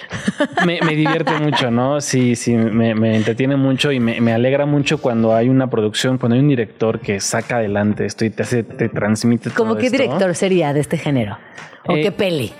[0.66, 2.00] Me, me divierte mucho, ¿no?
[2.00, 6.34] Sí, sí, me, me entretiene mucho y me, alegra mucho cuando hay una producción, cuando
[6.34, 10.34] hay un director que saca adelante esto y te hace, te transmite ¿Cómo qué director
[10.34, 11.38] sería de este género?
[11.86, 12.52] ¿O qué eh, peli?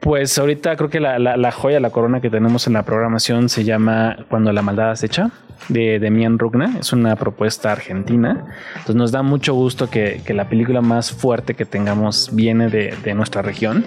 [0.00, 3.48] Pues ahorita creo que la, la, la, joya, la corona que tenemos en la programación
[3.48, 5.30] se llama Cuando la maldad acecha
[5.68, 6.76] de Demian Rugna.
[6.78, 8.46] Es una propuesta argentina.
[8.72, 12.94] Entonces nos da mucho gusto que, que la película más fuerte que tengamos viene de,
[13.02, 13.84] de, nuestra región.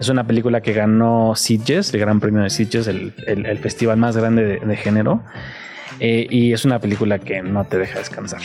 [0.00, 3.98] Es una película que ganó Sitges, el Gran Premio de Sitges, el, el, el festival
[3.98, 5.22] más grande de, de género.
[6.00, 8.40] Eh, y es una película que no te deja descansar.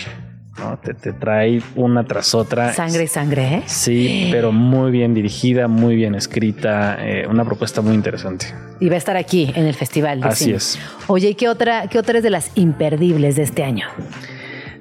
[0.60, 0.78] ¿no?
[0.78, 2.74] Te, te, trae una tras otra.
[2.74, 3.64] Sangre y sangre, ¿eh?
[3.66, 8.48] Sí, pero muy bien dirigida, muy bien escrita, eh, una propuesta muy interesante.
[8.80, 10.22] Y va a estar aquí en el festival.
[10.22, 10.58] De Así cine.
[10.58, 10.80] es.
[11.08, 13.88] Oye, ¿y qué otra, qué otra es de las imperdibles de este año?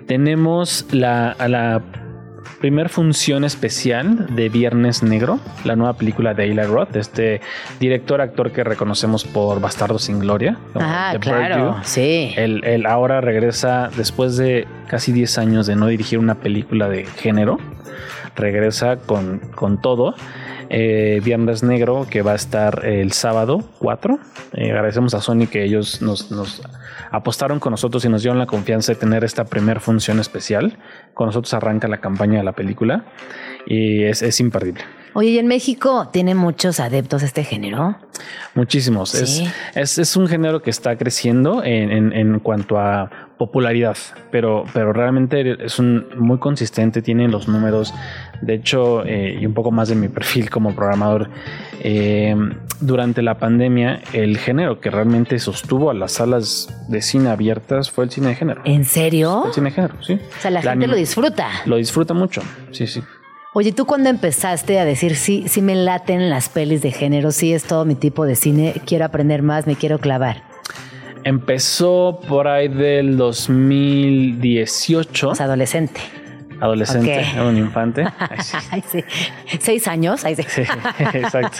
[0.07, 1.83] Tenemos la, a la
[2.65, 7.43] primer función especial de Viernes Negro, la nueva película de Eli Roth, este
[7.79, 10.57] director actor que reconocemos por Bastardo sin Gloria.
[10.75, 12.33] Ah, claro, sí.
[12.39, 17.05] Él, él, ahora regresa después de casi 10 años de no dirigir una película de
[17.05, 17.59] género,
[18.35, 20.15] regresa con, con todo.
[20.71, 24.19] Eh, Viernes Negro que va a estar el sábado 4.
[24.55, 26.63] Eh, agradecemos a Sony que ellos nos, nos,
[27.15, 30.79] apostaron con nosotros y nos dieron la confianza de tener esta primer función especial.
[31.15, 33.05] Con nosotros arranca la campaña de la película
[33.67, 34.85] y es, es imperdible.
[35.17, 37.97] Oye, ¿y en México tiene muchos adeptos este género?
[38.55, 39.11] Muchísimos.
[39.11, 39.45] ¿Sí?
[39.75, 43.09] Es, es, es, un género que está creciendo en, en, en, cuanto a
[43.39, 43.97] popularidad,
[44.33, 47.95] pero, pero realmente es un, muy consistente, tiene los números.
[48.43, 51.31] De hecho, eh, y un poco más de mi perfil como programador,
[51.81, 52.35] eh,
[52.81, 58.05] durante la pandemia, el género que realmente sostuvo a las salas de cine abiertas fue
[58.05, 58.63] el cine de género.
[58.65, 59.45] ¿En serio?
[59.47, 60.15] El cine de género, sí.
[60.15, 61.49] O sea, la, la gente lo disfruta.
[61.67, 63.03] Lo disfruta mucho, sí, sí.
[63.57, 67.53] Oye, ¿tú cuando empezaste a decir, sí, sí me laten las pelis de género, sí
[67.53, 70.43] es todo mi tipo de cine, quiero aprender más, me quiero clavar?
[71.23, 75.29] Empezó por ahí del 2018.
[75.29, 76.01] O sea, adolescente.
[76.61, 77.41] Adolescente, okay.
[77.47, 78.05] un infante.
[78.19, 78.57] Ay, sí.
[78.71, 79.05] Ay, sí.
[79.61, 80.25] Seis años.
[80.25, 80.43] Ay, sí.
[80.49, 80.63] sí
[81.15, 81.59] exacto.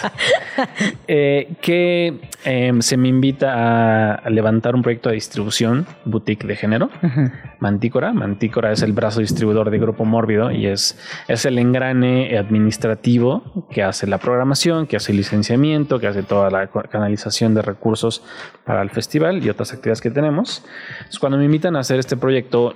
[1.07, 6.89] eh, que eh, se me invita a levantar un proyecto de distribución boutique de género,
[7.01, 7.31] uh -huh.
[7.59, 8.13] Mantícora.
[8.13, 13.81] Mantícora es el brazo distribuidor de Grupo Mórbido y es, es el engrane administrativo que
[13.81, 18.23] hace la programación, que hace el licenciamiento, que hace toda la canalización de recursos
[18.65, 20.63] para el festival y otras actividades que tenemos.
[20.97, 22.73] Entonces, cuando me invitan a hacer este proyecto,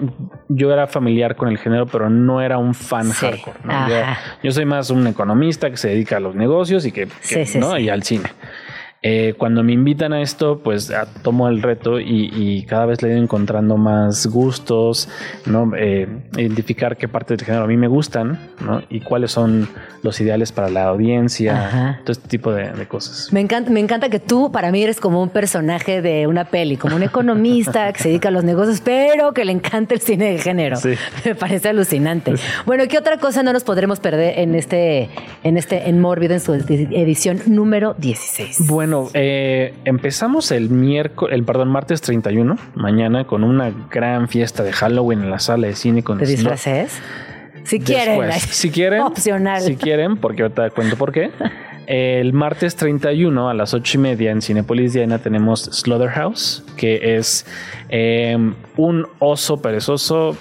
[0.47, 3.25] yo era familiar con el género, pero no era un fan sí.
[3.25, 3.59] hardcore.
[3.63, 3.89] ¿no?
[3.89, 3.95] Yo,
[4.43, 7.59] yo, soy más un economista que se dedica a los negocios y que, que sí,
[7.59, 7.77] ¿no?
[7.77, 8.29] y al cine.
[9.01, 13.01] Eh, cuando me invitan a esto, pues a, tomo el reto y, y, cada vez
[13.01, 15.07] le he ido encontrando más gustos,
[15.45, 15.71] ¿no?
[15.77, 18.81] Eh, identificar qué partes del género a mí me gustan, ¿no?
[18.89, 19.69] Y cuáles son
[20.03, 21.99] los ideales para la audiencia, Ajá.
[22.03, 23.31] todo este tipo de, de, cosas.
[23.31, 26.75] Me encanta, me encanta que tú para mí eres como un personaje de una peli,
[26.75, 30.31] como un economista que se dedica a los negocios, pero que le encanta el cine
[30.31, 30.75] de género.
[30.75, 30.95] Sí.
[31.23, 32.33] Me parece alucinante.
[32.65, 35.09] Bueno, ¿qué otra cosa no nos podremos perder en este,
[35.43, 38.67] en este, en Mórbido, en su edición número 16?
[38.67, 44.63] Bueno, bueno, eh, empezamos el miércoles, el perdón, martes 31, mañana, con una gran fiesta
[44.63, 46.99] de Halloween en la sala de cine con ¿Te disfraces?
[47.65, 49.61] Si quieren, Después, si quieren, opcional.
[49.61, 51.29] Si quieren, porque ahorita cuento por qué.
[51.85, 57.45] El martes 31 a las 8 y media en Cinepolis Diana tenemos Slaughterhouse, que es
[57.89, 58.37] eh,
[58.75, 60.35] un oso perezoso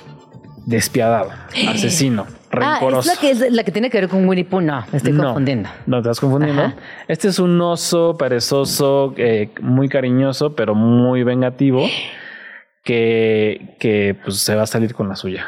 [0.65, 1.31] despiadado,
[1.69, 2.27] asesino.
[2.53, 4.61] Ah, es la que, es la que tiene que ver con Winnie Pooh.
[4.61, 5.69] No, me estoy no, confundiendo.
[5.87, 6.63] No, te estás confundiendo.
[6.63, 6.77] Ajá.
[7.07, 11.87] Este es un oso perezoso, eh, muy cariñoso, pero muy vengativo,
[12.85, 15.47] que, que pues, se va a salir con la suya.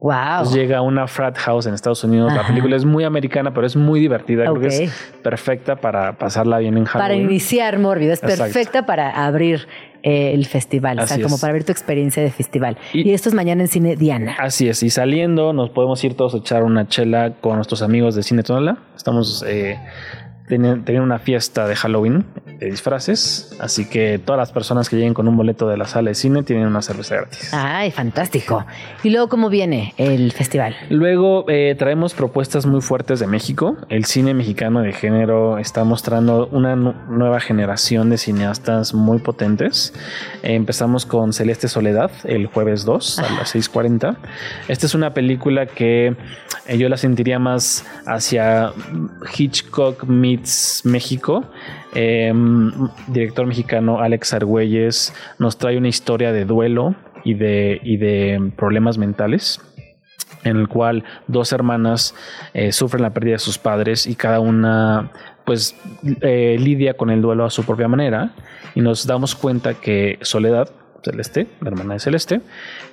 [0.00, 0.12] Wow.
[0.12, 2.30] Entonces llega a una frat house en Estados Unidos.
[2.30, 2.42] Ajá.
[2.42, 4.48] La película es muy americana, pero es muy divertida.
[4.48, 4.60] Okay.
[4.60, 7.10] Creo que es perfecta para pasarla bien en Halloween.
[7.10, 8.12] Para iniciar Mórbido.
[8.12, 8.44] Es Exacto.
[8.44, 9.66] perfecta para abrir
[10.02, 11.40] eh, el festival, así o sea, como es.
[11.40, 12.76] para ver tu experiencia de festival.
[12.92, 14.36] Y, y, esto es mañana en Cine Diana.
[14.38, 18.14] Así es, y saliendo nos podemos ir todos a echar una chela con nuestros amigos
[18.14, 18.78] de Cine Tonala.
[18.96, 19.78] Estamos eh,
[20.48, 22.24] teniendo una fiesta de Halloween
[22.58, 26.10] de disfraces, así que todas las personas que lleguen con un boleto de la sala
[26.10, 27.50] de cine tienen una cerveza gratis.
[27.52, 28.66] Ay, fantástico.
[29.04, 30.74] ¿Y luego cómo viene el festival?
[30.90, 33.76] Luego eh, traemos propuestas muy fuertes de México.
[33.88, 39.94] El cine mexicano de género está mostrando una nueva generación de cineastas muy potentes.
[40.42, 44.16] Eh, empezamos con Celeste Soledad el jueves 2 a las 6.40.
[44.68, 46.16] Esta es una película que
[46.66, 48.72] eh, yo la sentiría más hacia
[49.36, 50.04] Hitchcock
[50.84, 51.44] México.
[51.94, 52.32] Eh,
[53.08, 58.98] director mexicano Alex Argüelles nos trae una historia de duelo y de, y de problemas
[58.98, 59.60] mentales
[60.44, 62.14] en el cual dos hermanas
[62.54, 65.10] eh, sufren la pérdida de sus padres y cada una
[65.44, 65.74] pues
[66.20, 68.34] eh, lidia con el duelo a su propia manera
[68.74, 70.70] y nos damos cuenta que Soledad
[71.02, 72.40] Celeste, la hermana de Celeste,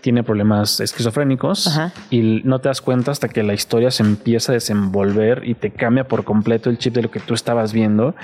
[0.01, 1.93] tiene problemas esquizofrénicos Ajá.
[2.09, 5.71] y no te das cuenta hasta que la historia se empieza a desenvolver y te
[5.71, 8.15] cambia por completo el chip de lo que tú estabas viendo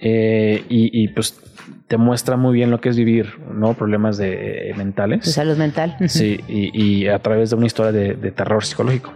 [0.00, 1.40] eh, y, y, pues
[1.86, 3.74] te muestra muy bien lo que es vivir, ¿no?
[3.74, 5.24] Problemas de, eh, mentales.
[5.24, 5.96] De salud mental.
[6.08, 9.12] Sí, y, y a través de una historia de, de terror psicológico.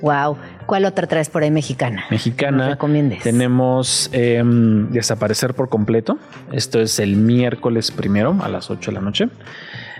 [0.00, 0.38] Wow.
[0.66, 2.04] ¿Cuál otra traes por ahí mexicana?
[2.10, 2.70] Mexicana.
[2.70, 3.22] recomiendes.
[3.22, 6.18] Tenemos em, Desaparecer por completo.
[6.52, 9.28] Esto es el miércoles primero a las 8 de la noche.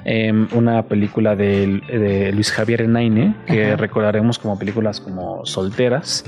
[0.05, 3.77] Em, una película de, de Luis Javier Enaine, que Ajá.
[3.77, 6.25] recordaremos como películas como Solteras.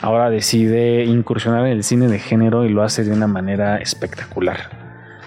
[0.00, 4.80] Ahora decide incursionar en el cine de género y lo hace de una manera espectacular.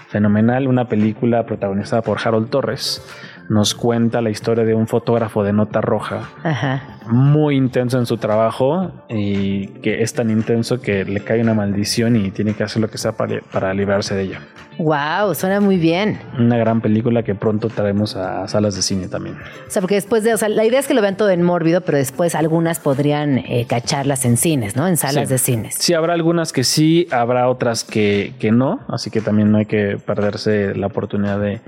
[0.08, 3.02] Fenomenal, una película protagonizada por Harold Torres.
[3.48, 6.82] Nos cuenta la historia de un fotógrafo de nota roja Ajá.
[7.06, 12.16] muy intenso en su trabajo y que es tan intenso que le cae una maldición
[12.16, 14.40] y tiene que hacer lo que sea para, para librarse de ella.
[14.78, 16.18] Wow, suena muy bien.
[16.38, 19.36] Una gran película que pronto traemos a salas de cine también.
[19.68, 21.42] O sea, porque después de, o sea, la idea es que lo vean todo en
[21.42, 24.88] mórbido, pero después algunas podrían eh, cacharlas en cines, ¿no?
[24.88, 25.32] En salas Sí.
[25.34, 25.74] de cines.
[25.78, 29.66] Sí, habrá algunas que sí, habrá otras que, que no, así que también no hay
[29.66, 31.60] que perderse la oportunidad de,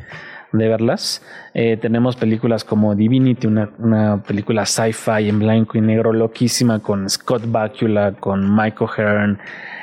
[0.52, 1.22] de verlas.
[1.54, 7.08] Eh, tenemos películas como Divinity, una, una película sci-fi en blanco y negro loquísima con
[7.08, 9.38] Scott Bakula, con Michael Hearn,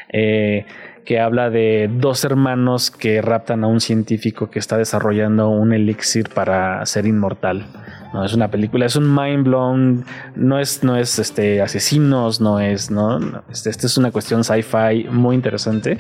[0.10, 0.66] eh,
[1.06, 6.30] que habla de dos hermanos que raptan a un científico que está desarrollando un elixir
[6.30, 7.66] para ser inmortal.
[8.14, 10.06] No es una película, es un mind blown,
[10.36, 14.44] no es, no es este asesinos, no es, no, no, este, este es una cuestión
[14.44, 15.98] sci-fi muy interesante,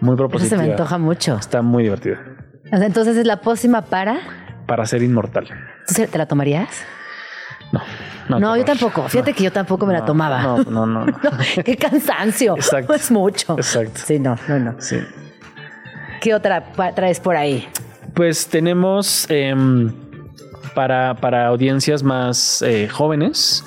[0.00, 0.62] muy Eso se propositiva.
[0.62, 1.36] me antoja mucho.
[1.36, 2.35] Está muy divertida.
[2.72, 4.18] O sea, entonces es la pócima para.
[4.66, 5.46] Para ser inmortal.
[5.86, 6.68] ¿Tú se- te la tomarías?
[7.72, 7.80] No,
[8.28, 9.08] No, no, yo tampoco.
[9.08, 10.42] Fíjate que yo tampoco me la tomaba.
[10.42, 11.06] No, no, no.
[11.64, 12.56] Qué cansancio.
[12.56, 12.94] Exacto.
[12.94, 13.54] Es mucho.
[13.56, 14.00] Exacto.
[14.04, 14.74] Sí, no, no, no.
[14.80, 14.98] Sí.
[16.20, 16.64] ¿Qué otra
[16.94, 17.68] traes por ahí?
[18.14, 19.92] Pues tenemos em,
[20.74, 23.64] para, para audiencias más eh, jóvenes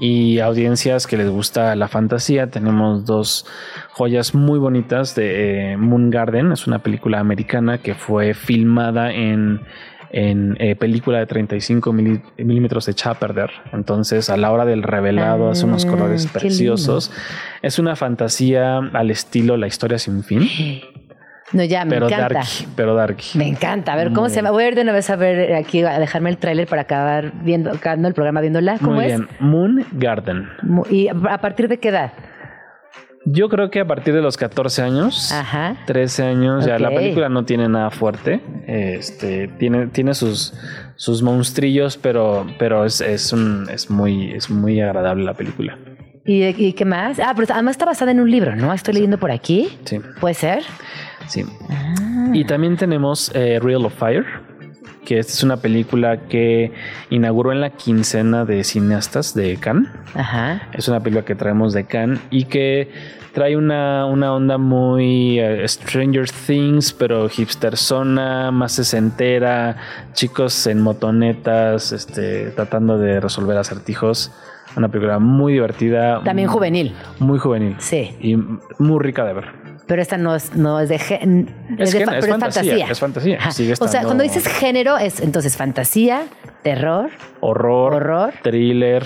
[0.00, 3.46] y audiencias que les gusta la fantasía, tenemos dos
[3.92, 6.52] joyas muy bonitas de eh, Moon Garden.
[6.52, 9.60] Es una película americana que fue filmada en,
[10.10, 13.50] en eh, película de 35 mili- milímetros de Chaperder.
[13.72, 17.12] Entonces, a la hora del revelado, hace unos Ah, colores preciosos.
[17.62, 20.48] Es una fantasía al estilo La historia sin fin,
[21.52, 22.34] No, ya, me pero encanta.
[22.34, 23.38] darky, pero darky.
[23.38, 23.92] Me encanta.
[23.92, 24.50] A ver, ¿cómo Muy se llama?
[24.50, 27.32] Voy a ir de una vez a ver aquí, a dejarme el tráiler para acabar
[27.42, 28.78] viendo, acabando el programa viéndola.
[28.78, 29.16] ¿Cómo Muy es?
[29.18, 29.28] bien.
[29.40, 30.48] Moon Garden.
[30.90, 32.12] ¿Y a partir de qué edad?
[33.26, 35.76] Yo creo que a partir de los 14 años, Ajá.
[35.86, 38.40] 13 años, ya la película no tiene nada fuerte.
[38.66, 40.52] Este tiene, tiene sus,
[40.96, 45.78] sus monstrillos, pero, pero es, es un es muy, es muy agradable la película.
[46.26, 47.18] ¿Y, y qué más?
[47.18, 48.72] Ah, pero además está basada en un libro, ¿no?
[48.74, 49.68] Estoy leyendo por aquí.
[49.84, 50.62] Sí, ¿Puede ser?
[51.26, 51.44] Sí.
[52.32, 54.24] Y también tenemos eh, Real of Fire,
[55.04, 56.72] que es una película que
[57.10, 59.88] inauguró en la quincena de cineastas de Cannes.
[60.14, 60.68] Ajá.
[60.72, 62.90] Es una película que traemos de Cannes y que
[63.32, 69.76] trae una, una onda muy eh, Stranger Things, pero hipster zona, más sesentera,
[70.12, 74.32] chicos en motonetas, este, tratando de resolver acertijos.
[74.76, 76.22] Una película muy divertida.
[76.24, 76.94] También juvenil.
[77.20, 77.76] Muy juvenil.
[77.78, 78.16] Sí.
[78.20, 79.63] Y muy rica de ver.
[79.86, 83.36] Pero esta no es, no es de Es de es pero fantasía, es fantasía.
[83.38, 83.50] Ajá.
[83.50, 86.22] Sigue O sea, cuando dices género es entonces fantasía,
[86.62, 87.10] terror,
[87.40, 88.32] Horror, Horror.
[88.42, 89.04] thriller,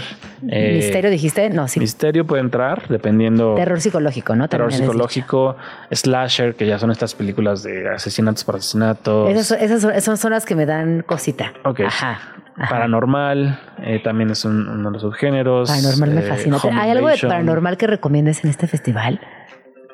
[0.49, 3.57] eh, misterio, dijiste, no, sí, Misterio puede entrar dependiendo.
[3.57, 4.49] terror psicológico, ¿no?
[4.49, 5.57] terror También psicológico,
[5.91, 9.31] slasher, que ya son estas películas de asesinatos por asesinatos.
[9.31, 11.55] Esas, esas, son- esas son las que me dan cosita.
[11.65, 11.81] Ok.
[11.81, 12.21] Ajá.
[12.57, 12.69] ajá.
[12.71, 15.69] Paranormal, eh, también es un- uno de los subgéneros.
[15.69, 16.59] Paranormal me eh, fascina.
[16.81, 19.21] ¿Hay algo de paranormal que recomiendes en este festival?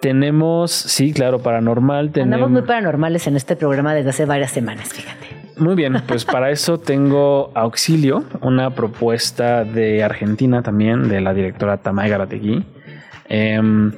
[0.05, 2.11] Tenemos, sí, claro, paranormal.
[2.11, 5.29] Tenemos, Andamos muy paranormales en este programa desde hace varias semanas, fíjate.
[5.57, 11.79] Muy bien, pues para eso tengo Auxilio, una propuesta de Argentina también, de la directora
[11.79, 12.67] Tamay Garategui,
[13.31, 13.93] em,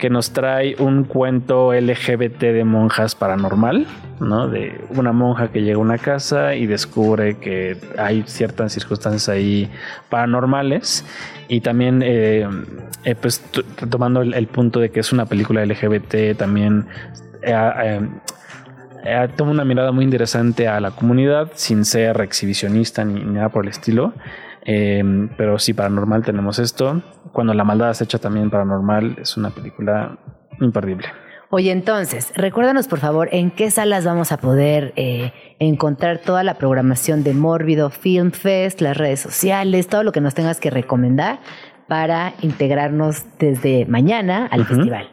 [0.00, 3.86] que nos trae un cuento LGBT de monjas paranormal,
[4.18, 4.48] ¿no?
[4.48, 9.70] De una monja que llega a una casa y descubre que hay ciertas circunstancias ahí
[10.08, 11.04] paranormales
[11.48, 12.48] y también, eh,
[13.04, 13.44] eh, pues
[13.90, 16.86] tomando el, punto de que es una película LGBT, también...
[17.42, 17.52] eh,
[17.84, 18.08] eh,
[19.02, 23.48] eh, toma una mirada muy interesante a la comunidad sin ser exhibicionista ni, ni nada
[23.48, 24.12] por el estilo.
[24.64, 25.02] Eh,
[25.36, 27.02] pero sí, paranormal tenemos esto.
[27.32, 30.18] Cuando la maldad es hecha también paranormal, es una película
[30.60, 31.08] imperdible.
[31.52, 36.54] Oye, entonces, recuérdanos por favor en qué salas vamos a poder eh, encontrar toda la
[36.58, 41.40] programación de Mórbido Film Fest, las redes sociales, todo lo que nos tengas que recomendar
[41.90, 45.08] para integrarnos desde mañana al festival?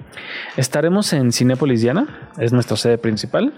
[0.58, 3.52] Estaremos en Cinépolis Diana, es nuestra sede principal.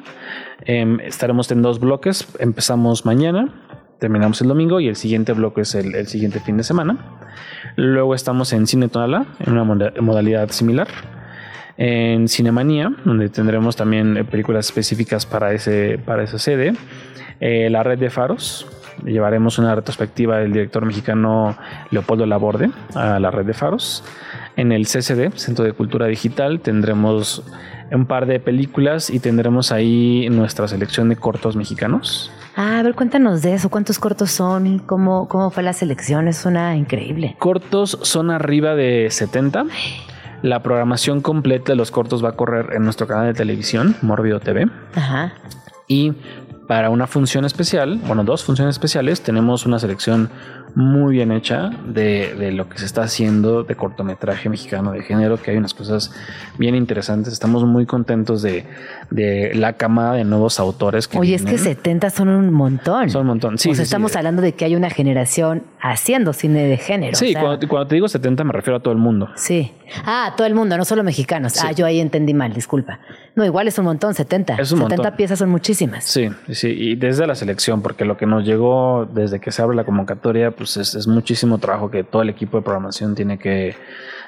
[0.61, 2.25] Em, estaremos en dos bloques.
[2.39, 3.49] Empezamos mañana,
[3.99, 6.97] terminamos el domingo y el siguiente bloque es el, el siguiente fin de semana.
[7.75, 10.87] Luego estamos en Cine Tonalá, en una moda- modalidad similar.
[11.77, 16.73] En Cinemanía, donde tendremos también eh, películas específicas para, ese, para esa sede.
[17.39, 18.67] Eh, la red de faros.
[19.05, 21.55] Llevaremos una retrospectiva del director mexicano
[21.91, 24.03] Leopoldo Laborde a la red de faros.
[24.55, 27.43] En el CCD, Centro de Cultura Digital, tendremos
[27.91, 32.31] un par de películas y tendremos ahí nuestra selección de cortos mexicanos.
[32.55, 33.69] Ah, a ver, cuéntanos de eso.
[33.69, 34.79] ¿Cuántos cortos son?
[34.79, 36.27] ¿Cómo, cómo fue la selección?
[36.27, 37.35] Es una increíble.
[37.39, 39.65] Cortos son arriba de 70.
[40.41, 44.39] La programación completa de los cortos va a correr en nuestro canal de televisión, Mórbido
[44.39, 44.69] TV.
[44.95, 45.33] Ajá.
[45.87, 46.13] Y
[46.69, 50.29] para una función especial, bueno, dos funciones especiales, tenemos una selección
[50.75, 55.41] muy bien hecha de, de lo que se está haciendo de cortometraje mexicano de género,
[55.41, 56.11] que hay unas cosas
[56.57, 57.33] bien interesantes.
[57.33, 58.65] Estamos muy contentos de,
[59.09, 61.75] de la camada de nuevos autores que Oye, es que vienen.
[61.75, 63.09] 70 son un montón.
[63.09, 63.57] Son un montón.
[63.57, 63.89] Sí, o sea, sí, sí.
[63.89, 67.15] estamos hablando de que hay una generación haciendo cine de género.
[67.15, 69.29] Sí, o sea, cuando, cuando te digo 70 me refiero a todo el mundo.
[69.35, 69.71] Sí.
[70.05, 71.53] Ah, todo el mundo, no solo mexicanos.
[71.63, 72.99] Ah, yo ahí entendí mal, disculpa.
[73.35, 74.55] No, igual es un montón, 70.
[74.55, 75.15] Es un 70 montón.
[75.15, 76.03] piezas son muchísimas.
[76.03, 79.75] Sí, sí, y desde la selección, porque lo que nos llegó desde que se abre
[79.75, 83.77] la convocatoria, pues es, muchísimo trabajo que todo el equipo de programación tiene que,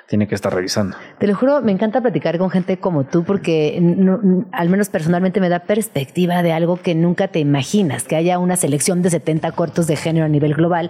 [0.08, 0.96] tiene que estar revisando.
[1.20, 3.76] Te lo juro, me encanta platicar con gente como tú porque
[4.54, 8.56] al menos personalmente me da perspectiva de algo que nunca te imaginas, que haya una
[8.56, 10.90] selección de 70 cortos de género a nivel global.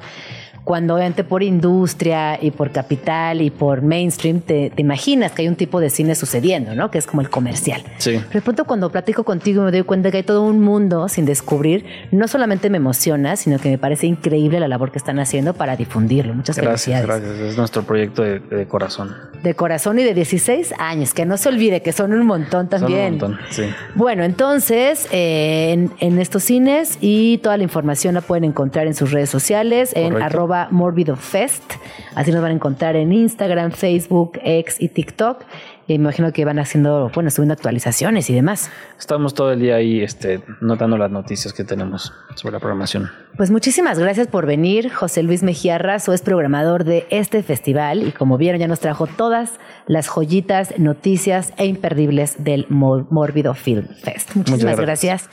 [0.64, 5.47] Cuando obviamente por industria y por capital y por mainstream te, te imaginas que hay
[5.47, 6.91] un tipo de cine sucediendo, ¿no?
[6.91, 7.82] Que es como el comercial.
[7.97, 8.12] Sí.
[8.28, 11.26] Pero de pronto cuando platico contigo me doy cuenta que hay todo un mundo sin
[11.26, 11.86] descubrir.
[12.12, 15.76] No solamente me emociona, sino que me parece increíble la labor que están haciendo para
[15.76, 16.34] difundirlo.
[16.34, 17.32] Muchas Gracias, gracias.
[17.39, 19.16] Es nuestro proyecto de, de corazón.
[19.41, 22.82] De corazón y de 16 años, que no se olvide que son un montón Son
[22.82, 23.14] también.
[23.16, 23.64] un montón, sí.
[23.95, 28.93] Bueno, entonces eh, en, en estos cines y toda la información la pueden encontrar en
[28.93, 30.26] sus redes sociales, en Correcto.
[30.52, 31.74] Arroba morbidofest.
[32.16, 35.43] Así nos van a encontrar en Instagram, Facebook, X y TikTok.
[35.88, 38.70] Y me imagino que van haciendo, bueno, subiendo actualizaciones y demás.
[38.97, 43.10] Estamos todo el día ahí este, notando las noticias que tenemos sobre la programación.
[43.36, 44.91] Pues muchísimas gracias por venir.
[44.93, 49.08] José Luis Mejía Razo es programador de este festival y como vieron ya nos trajo
[49.08, 54.36] todas las joyitas, noticias e imperdibles del Mórbido Film Fest.
[54.36, 55.30] Muchísimas Muchas gracias.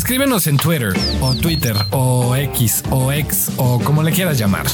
[0.00, 4.64] Escríbenos en Twitter o Twitter o X o X o como le quieras llamar.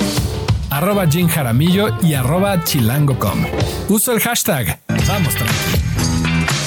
[0.70, 3.44] Arroba Jim Jaramillo y arroba chilango.com.
[3.88, 4.78] Uso el hashtag.
[5.08, 5.54] Vamos, tranqui.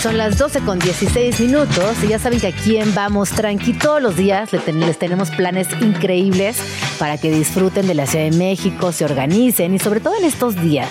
[0.03, 4.01] Son las 12 con 16 minutos y ya saben que aquí en Vamos Tranqui todos
[4.01, 6.57] los días les tenemos planes increíbles
[6.99, 10.61] para que disfruten de la Ciudad de México, se organicen y sobre todo en estos
[10.61, 10.89] días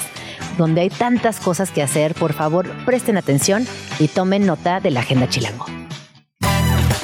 [0.56, 3.66] donde hay tantas cosas que hacer, por favor presten atención
[3.98, 5.66] y tomen nota de la Agenda Chilango.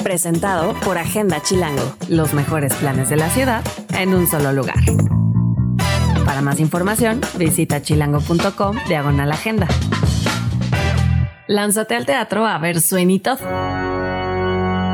[0.05, 4.75] Presentado por Agenda Chilango, los mejores planes de la ciudad en un solo lugar.
[6.23, 9.67] Para más información, visita chilango.com diagonal agenda.
[11.47, 13.31] Lánzate al teatro a ver Suenito.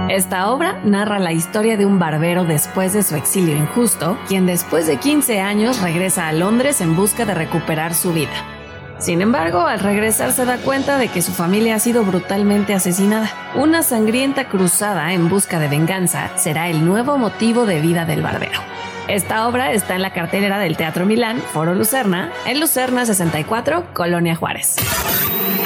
[0.09, 4.87] Esta obra narra la historia de un barbero después de su exilio injusto, quien después
[4.87, 8.60] de 15 años regresa a Londres en busca de recuperar su vida.
[9.01, 13.31] Sin embargo, al regresar se da cuenta de que su familia ha sido brutalmente asesinada.
[13.55, 18.61] Una sangrienta cruzada en busca de venganza será el nuevo motivo de vida del barbero.
[19.07, 24.35] Esta obra está en la cartelera del Teatro Milán, Foro Lucerna, en Lucerna 64, Colonia
[24.35, 24.75] Juárez.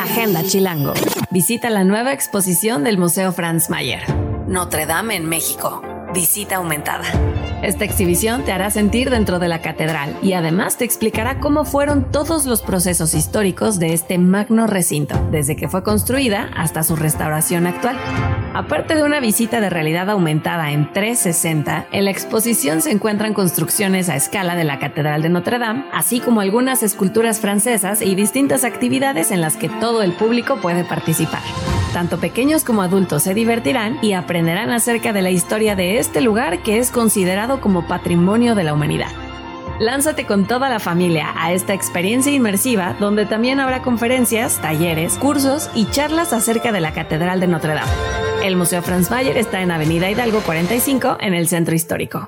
[0.02, 0.94] Agenda Chilango.
[1.30, 4.02] Visita la nueva exposición del Museo Franz Mayer.
[4.48, 5.82] Notre Dame en México.
[6.14, 7.04] Visita aumentada.
[7.66, 12.12] Esta exhibición te hará sentir dentro de la catedral y además te explicará cómo fueron
[12.12, 17.66] todos los procesos históricos de este magno recinto, desde que fue construida hasta su restauración
[17.66, 17.98] actual.
[18.54, 24.10] Aparte de una visita de realidad aumentada en 360, en la exposición se encuentran construcciones
[24.10, 28.64] a escala de la Catedral de Notre Dame, así como algunas esculturas francesas y distintas
[28.64, 31.42] actividades en las que todo el público puede participar.
[31.96, 36.62] Tanto pequeños como adultos se divertirán y aprenderán acerca de la historia de este lugar
[36.62, 39.08] que es considerado como patrimonio de la humanidad.
[39.80, 45.70] Lánzate con toda la familia a esta experiencia inmersiva donde también habrá conferencias, talleres, cursos
[45.74, 47.92] y charlas acerca de la Catedral de Notre Dame.
[48.44, 52.28] El Museo Franz Mayer está en Avenida Hidalgo 45 en el centro histórico.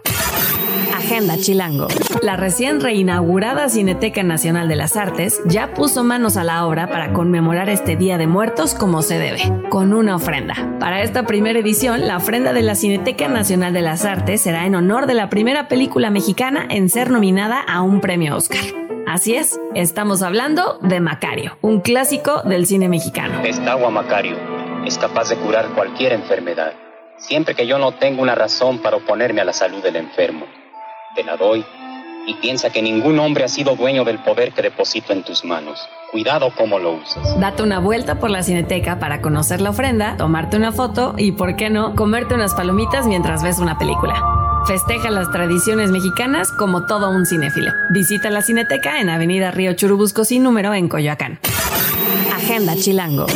[1.07, 1.87] Agenda Chilango.
[2.21, 7.13] La recién reinaugurada Cineteca Nacional de las Artes ya puso manos a la obra para
[7.13, 9.39] conmemorar este Día de Muertos como se debe,
[9.69, 10.75] con una ofrenda.
[10.81, 14.75] Para esta primera edición, la ofrenda de la Cineteca Nacional de las Artes será en
[14.75, 18.59] honor de la primera película mexicana en ser nominada a un premio Oscar.
[19.07, 23.45] Así es, estamos hablando de Macario, un clásico del cine mexicano.
[23.45, 24.35] Esta agua Macario
[24.85, 26.73] es capaz de curar cualquier enfermedad,
[27.17, 30.45] siempre que yo no tenga una razón para oponerme a la salud del enfermo.
[31.15, 31.65] Te la doy
[32.27, 35.79] y piensa que ningún hombre ha sido dueño del poder que deposito en tus manos.
[36.11, 37.39] Cuidado cómo lo usas.
[37.39, 41.55] Date una vuelta por la cineteca para conocer la ofrenda, tomarte una foto y, por
[41.55, 44.21] qué no, comerte unas palomitas mientras ves una película.
[44.67, 47.71] Festeja las tradiciones mexicanas como todo un cinéfilo.
[47.91, 51.39] Visita la Cineteca en Avenida Río Churubusco sin número en Coyoacán.
[52.35, 53.27] Agenda Chilango.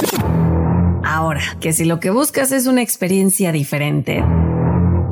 [1.03, 4.23] Ahora, que si lo que buscas es una experiencia diferente,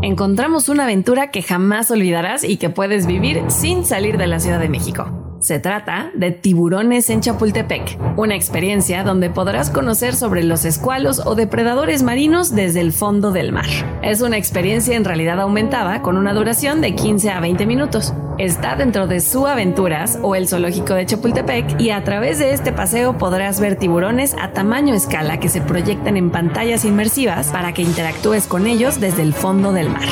[0.01, 4.59] encontramos una aventura que jamás olvidarás y que puedes vivir sin salir de la Ciudad
[4.59, 5.19] de México.
[5.39, 11.35] Se trata de Tiburones en Chapultepec, una experiencia donde podrás conocer sobre los escualos o
[11.35, 13.69] depredadores marinos desde el fondo del mar.
[14.01, 18.13] Es una experiencia en realidad aumentada con una duración de 15 a 20 minutos.
[18.39, 22.71] Está dentro de Su Aventuras o el Zoológico de Chapultepec y a través de este
[22.71, 27.81] paseo podrás ver tiburones a tamaño escala que se proyectan en pantallas inmersivas para que
[27.81, 30.07] interactúes con ellos desde el fondo del mar.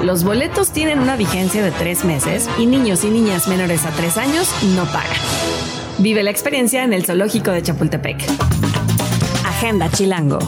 [0.00, 4.16] Los boletos tienen una vigencia de tres meses y niños y niñas menores a tres
[4.16, 5.10] años no pagan.
[5.98, 8.22] Vive la experiencia en el Zoológico de Chapultepec.
[9.44, 10.38] Agenda Chilango.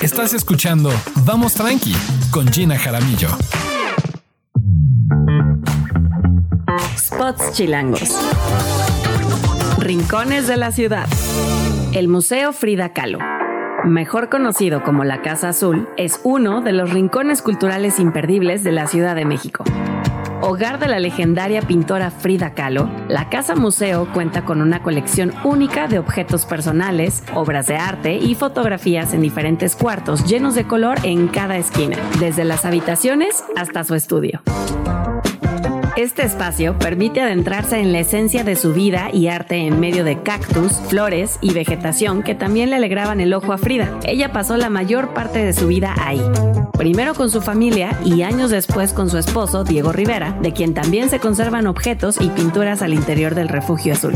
[0.00, 0.92] Estás escuchando
[1.24, 1.96] Vamos Tranqui
[2.30, 3.30] con Gina Jaramillo.
[7.14, 8.10] Spots Chilangos.
[9.78, 11.06] Rincones de la ciudad.
[11.92, 13.18] El Museo Frida Kahlo
[13.84, 18.86] mejor conocido como la Casa Azul, es uno de los rincones culturales imperdibles de la
[18.86, 19.62] Ciudad de México.
[20.40, 25.86] Hogar de la legendaria pintora Frida Kahlo, la Casa Museo cuenta con una colección única
[25.86, 31.28] de objetos personales, obras de arte y fotografías en diferentes cuartos llenos de color en
[31.28, 34.40] cada esquina, desde las habitaciones hasta su estudio.
[35.96, 40.20] Este espacio permite adentrarse en la esencia de su vida y arte en medio de
[40.22, 44.00] cactus, flores y vegetación que también le alegraban el ojo a Frida.
[44.02, 46.20] Ella pasó la mayor parte de su vida ahí.
[46.76, 51.10] Primero con su familia y años después con su esposo, Diego Rivera, de quien también
[51.10, 54.14] se conservan objetos y pinturas al interior del refugio azul.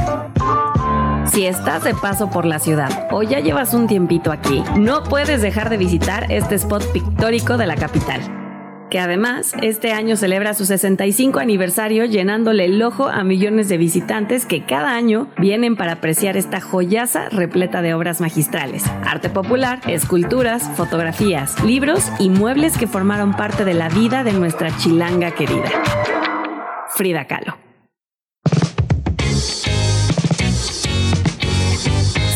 [1.31, 5.43] Si estás de paso por la ciudad o ya llevas un tiempito aquí, no puedes
[5.43, 8.48] dejar de visitar este spot pictórico de la capital
[8.91, 14.47] que además este año celebra su 65 aniversario llenándole el ojo a millones de visitantes
[14.47, 20.71] que cada año vienen para apreciar esta joyaza repleta de obras magistrales, arte popular, esculturas,
[20.77, 25.71] fotografías, libros y muebles que formaron parte de la vida de nuestra chilanga querida.
[26.95, 27.68] Frida Kahlo.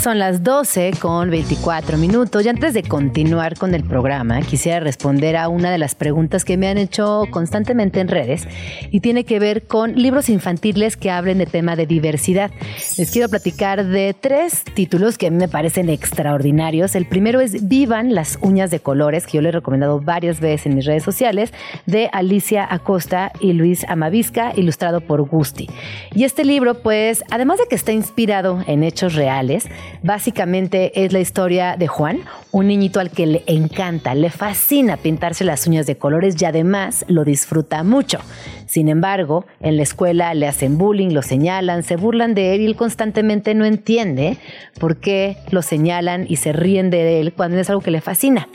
[0.03, 5.37] Son las 12 con 24 minutos y antes de continuar con el programa quisiera responder
[5.37, 8.49] a una de las preguntas que me han hecho constantemente en redes
[8.91, 12.51] y tiene que ver con libros infantiles que hablen de tema de diversidad.
[12.99, 16.97] Les quiero platicar de tres títulos que a mí me parecen extraordinarios.
[16.97, 20.67] El primero es Vivan las uñas de colores, que yo le he recomendado varias veces
[20.67, 21.53] en mis redes sociales,
[21.87, 25.71] de Alicia Acosta y Luis Amavisca, ilustrado por Gusti.
[26.13, 29.69] Y este libro, pues, además de que está inspirado en hechos reales,
[30.03, 32.21] Básicamente es la historia de Juan,
[32.51, 37.05] un niñito al que le encanta, le fascina pintarse las uñas de colores y además
[37.09, 38.19] lo disfruta mucho.
[38.67, 42.67] Sin embargo, en la escuela le hacen bullying, lo señalan, se burlan de él y
[42.67, 44.39] él constantemente no entiende
[44.81, 48.49] por qué lo señalan y se ríen de él cuando es algo que le fascina.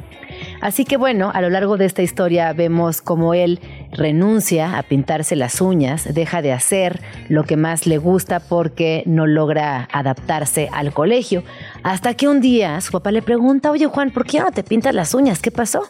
[0.61, 3.59] Así que bueno, a lo largo de esta historia vemos cómo él
[3.91, 9.25] renuncia a pintarse las uñas, deja de hacer lo que más le gusta porque no
[9.27, 11.43] logra adaptarse al colegio,
[11.83, 14.93] hasta que un día su papá le pregunta, oye Juan, ¿por qué no te pintas
[14.93, 15.41] las uñas?
[15.41, 15.83] ¿Qué pasó?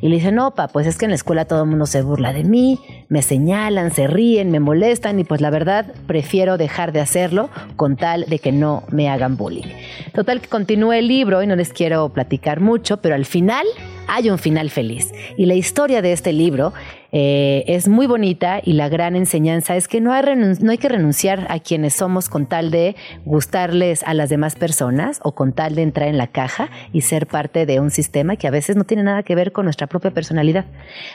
[0.00, 2.02] Y le dice, no, papá, pues es que en la escuela todo el mundo se
[2.02, 6.92] burla de mí, me señalan, se ríen, me molestan y pues la verdad prefiero dejar
[6.92, 9.68] de hacerlo con tal de que no me hagan bullying.
[10.12, 13.66] Total que continúe el libro y no les quiero platicar mucho, pero al final
[14.06, 15.12] hay un final feliz.
[15.36, 16.72] Y la historia de este libro
[17.16, 21.60] eh, es muy bonita y la gran enseñanza es que no hay, que renunciar a
[21.60, 26.08] quienes somos con tal de gustarles a las demás personas o con tal de entrar
[26.08, 29.22] en la caja y ser parte de un sistema que a veces no tiene nada
[29.22, 30.64] que ver con nuestra propia personalidad.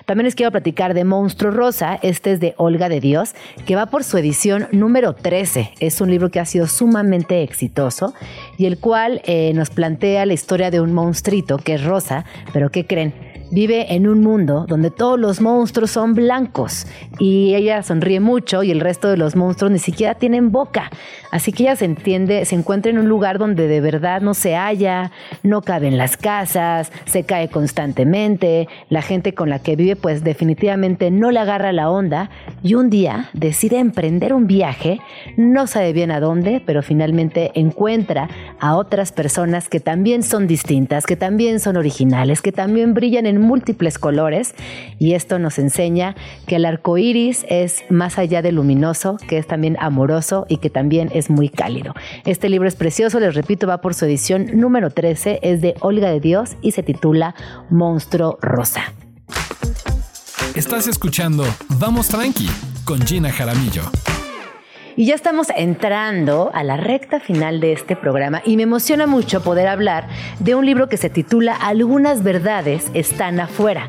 [0.06, 3.36] También les quiero platicar de Monstruo Rosa, este es de Olga de Dios,
[3.66, 5.72] que va por su edición número 13.
[5.82, 8.14] Es un libro que ha sido sumamente exitoso
[8.58, 12.24] y el cual eh, nos plantea la historia de un monstruito que es rosa,
[12.54, 13.29] pero ¿qué creen?
[13.52, 16.86] Vive en un mundo donde todos los monstruos son blancos
[17.20, 20.90] y ella sonríe mucho y el resto de los monstruos ni siquiera tienen boca.
[21.32, 24.56] Así que ella se entiende, se encuentra en un lugar donde de verdad no se
[24.56, 25.12] halla,
[25.44, 30.24] no cabe en las casas, se cae constantemente, la gente con la que vive pues
[30.24, 32.30] definitivamente no le agarra la onda
[32.64, 35.00] y un día decide emprender un viaje,
[35.38, 38.30] no sabe bien a dónde, pero finalmente encuentra
[38.60, 43.39] a otras personas que también son distintas, que también son originales, que también brillan en
[43.42, 44.56] múltiples colores
[44.98, 46.16] y esto nos enseña
[46.48, 50.70] que el arco iris es más allá de luminoso, que es también amoroso y que
[50.70, 51.94] también es muy cálido.
[52.26, 56.10] Este libro es precioso, les repito, va por su edición número 13, es de Olga
[56.10, 57.36] de Dios y se titula
[57.70, 58.94] Monstruo Rosa.
[60.56, 61.46] Estás escuchando
[61.80, 62.50] Vamos Tranqui
[62.84, 63.84] con Gina Jaramillo.
[65.00, 69.42] Y ya estamos entrando a la recta final de este programa y me emociona mucho
[69.42, 73.88] poder hablar de un libro que se titula Algunas verdades están afuera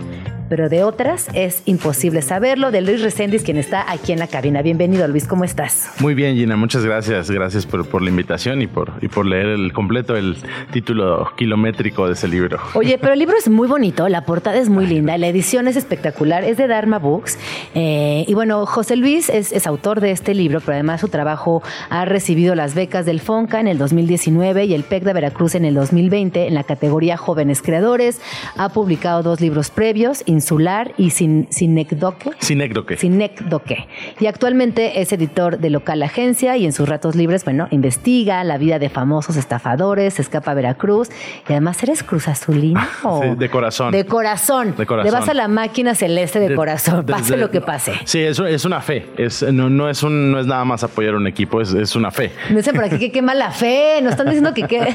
[0.50, 2.72] pero de otras es imposible saberlo.
[2.72, 4.62] De Luis Reséndiz, quien está aquí en la cabina.
[4.62, 5.92] Bienvenido, Luis, ¿cómo estás?
[6.00, 7.30] Muy bien, Gina, muchas gracias.
[7.30, 10.36] Gracias por, la invitación y por, y por leer el completo, el
[10.72, 12.58] título kilométrico de ese libro.
[12.74, 15.76] Oye, pero el libro es muy bonito, la portada es muy linda, la edición es
[15.76, 17.38] espectacular, es de Dharma Books.
[17.74, 21.62] Eh, y bueno, José Luis es, es autor de este libro, pero además su trabajo
[21.90, 25.64] ha recibido las becas del FONCA en el 2019 y el PEC de Veracruz en
[25.64, 28.20] el 2020 en la categoría Jóvenes Creadores.
[28.56, 32.30] Ha publicado dos libros previos, Insular y Sin, Sinecdoque.
[32.38, 32.96] Sinecdoque.
[32.96, 33.86] Sinecdoque.
[34.20, 38.56] Y actualmente es editor de Local Agencia y en sus ratos libres, bueno, investiga la
[38.56, 41.10] vida de famosos estafadores, escapa a Veracruz
[41.46, 42.80] y además eres Cruz Azulino.
[43.36, 43.92] de corazón.
[43.92, 44.74] De corazón.
[44.78, 45.12] De corazón.
[45.12, 47.92] Le vas a la máquina celeste de, corazón, pase lo que pase.
[48.04, 49.08] Sí, es, es una fe.
[49.18, 52.32] Es, no, es un, no es nada más apoyar un equipo, es, es una fe.
[52.48, 54.00] Me dicen por aquí que qué mala fe.
[54.00, 54.94] Nos están diciendo que qué.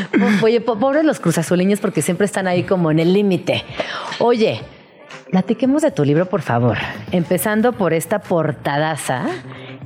[0.42, 3.64] Oye, pobres los cruzazuliños porque siempre están ahí como en el límite.
[4.18, 4.60] Oye,
[5.30, 6.78] platiquemos de tu libro, por favor.
[7.10, 9.24] Empezando por esta portadaza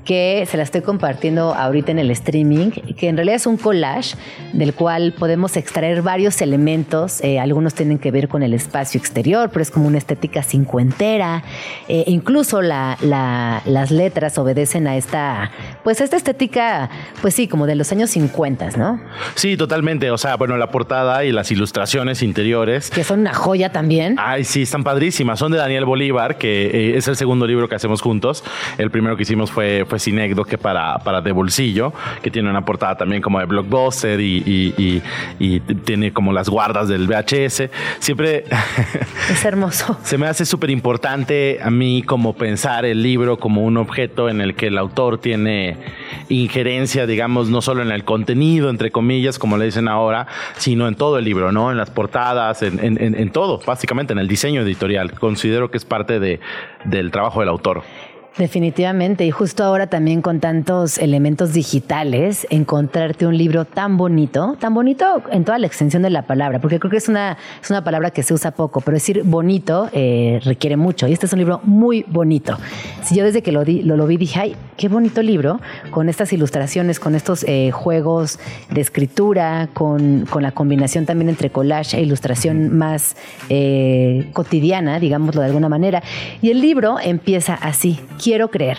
[0.07, 4.17] que se la estoy compartiendo ahorita en el streaming, que en realidad es un collage
[4.53, 7.21] del cual podemos extraer varios elementos.
[7.23, 11.43] Eh, algunos tienen que ver con el espacio exterior, pero es como una estética cincuentera.
[11.89, 15.51] Eh, incluso la, las letras obedecen a esta,
[15.85, 16.89] pues esta estética,
[17.21, 19.01] pues sí, como de los años 50, ¿no?
[19.35, 20.11] Sí, totalmente.
[20.11, 22.91] O sea, bueno, la portada y las ilustraciones interiores.
[22.91, 24.17] Que son una joya también.
[24.19, 25.41] Ay, sí, están padrísimas.
[25.41, 28.45] Son de Daniel Bolívar, que eh, es el segundo libro que hacemos juntos.
[28.79, 31.93] El primero que hicimos fue Sinecdo que para, para de bolsillo,
[32.23, 35.03] que tiene una portada también como de blockbuster y,
[35.39, 37.71] y, tiene como las guardas del VHS.
[37.99, 38.45] Siempre...
[39.31, 39.99] Es hermoso.
[40.05, 44.41] se me hace súper importante a mí como pensar el libro como un objeto en
[44.41, 45.77] el que el autor tiene
[46.29, 50.27] injerencia, digamos, no solo en el contenido, entre comillas, como le dicen ahora,
[50.57, 51.71] sino en todo el libro, ¿no?
[51.71, 55.13] En las portadas, en, en, todo, básicamente en el diseño editorial.
[55.13, 56.41] Considero que es parte de,
[56.85, 57.83] del trabajo del autor.
[58.39, 64.75] Definitivamente, y justo ahora también con tantos elementos digitales, encontrarte un libro tan bonito, tan
[64.75, 67.83] bonito en toda la extensión de la palabra, porque creo que es una, es una
[67.83, 71.39] palabra que se usa poco, pero decir bonito eh, requiere mucho, y este es un
[71.39, 72.59] libro muy bonito.
[73.03, 75.59] Si yo desde que lo, lo, vi dije, ay, qué bonito libro,
[75.91, 78.39] con estas ilustraciones, con estos eh, juegos
[78.71, 83.17] de escritura, con, con, la combinación también entre collage e ilustración más
[83.49, 86.03] eh, cotidiana, digámoslo de alguna manera,
[86.43, 88.79] y el libro empieza así quiero creer.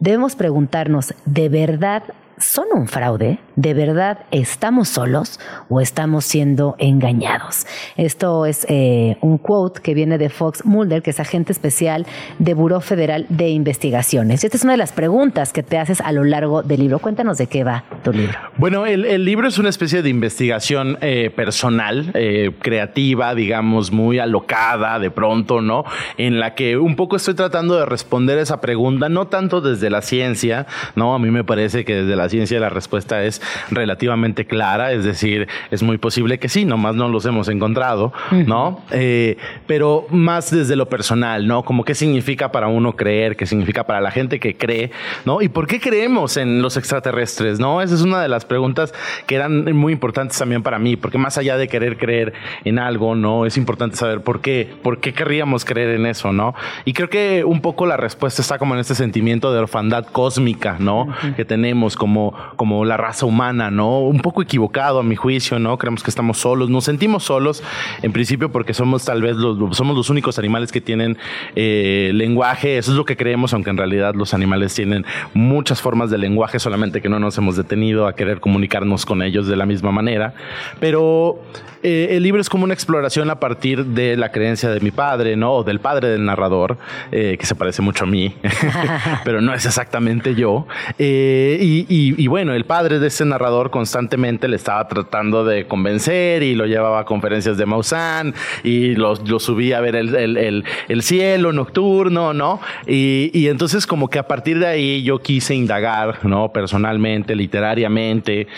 [0.00, 2.04] Debemos preguntarnos, ¿de verdad
[2.40, 3.38] son un fraude?
[3.56, 7.66] ¿De verdad estamos solos o estamos siendo engañados?
[7.96, 12.06] Esto es eh, un quote que viene de Fox Mulder, que es agente especial
[12.38, 14.44] de Buró Federal de Investigaciones.
[14.44, 16.98] Esta es una de las preguntas que te haces a lo largo del libro.
[16.98, 18.38] Cuéntanos de qué va tu libro.
[18.56, 24.98] Bueno, el, libro es una especie de investigación eh, personal, eh, creativa, digamos, muy alocada
[24.98, 25.84] de pronto, ¿no?
[26.16, 30.02] En la que un poco estoy tratando de responder esa pregunta, no tanto desde la
[30.02, 31.14] ciencia, ¿no?
[31.14, 35.48] A mí me parece que desde la ciencia la respuesta es relativamente clara, es decir,
[35.70, 38.82] es muy posible que sí, nomás no los hemos encontrado, ¿no?
[38.90, 41.64] Eh, pero más desde lo personal, ¿no?
[41.64, 44.90] Como qué significa para uno creer, qué significa para la gente que cree,
[45.24, 45.42] ¿no?
[45.42, 47.82] ¿Y por qué creemos en los extraterrestres, ¿no?
[47.82, 48.94] Esa es una de las preguntas
[49.26, 52.32] que eran muy importantes también para mí, porque más allá de querer creer
[52.64, 53.46] en algo, ¿no?
[53.46, 56.54] Es importante saber por qué, por qué querríamos creer en eso, ¿no?
[56.84, 60.76] Y creo que un poco la respuesta está como en este sentimiento de orfandad cósmica,
[60.78, 61.08] ¿no?
[61.36, 62.17] Que tenemos como
[62.56, 64.00] como, la raza humana, ¿no?
[64.00, 65.76] Un poco equivocado a mi juicio, ¿no?
[65.78, 67.62] Creemos que estamos solos, nos sentimos solos
[68.02, 71.18] en principio porque somos tal vez los, somos los únicos animales que tienen
[71.56, 75.04] eh, lenguaje, eso es lo que creemos, aunque en realidad los animales tienen
[75.34, 79.46] muchas formas de lenguaje, solamente que no nos hemos detenido a querer comunicarnos con ellos
[79.46, 80.34] de la misma manera.
[80.80, 81.40] Pero
[81.82, 85.36] eh, el libro es como una exploración a partir de la creencia de mi padre,
[85.36, 85.54] ¿no?
[85.54, 86.76] O del padre del narrador,
[87.12, 88.34] eh, que se parece mucho a mí,
[89.24, 90.66] pero no es exactamente yo.
[90.98, 96.54] Eh, y, bueno, el padre de ese narrador constantemente le estaba tratando de convencer y
[96.54, 100.64] lo llevaba a conferencias de Maussan y lo, subía a ver el,
[101.02, 102.60] cielo nocturno, ¿no?
[102.86, 106.52] Y, y entonces como que a partir de ahí yo quise indagar, ¿no?
[106.52, 108.48] Personalmente, literariamente,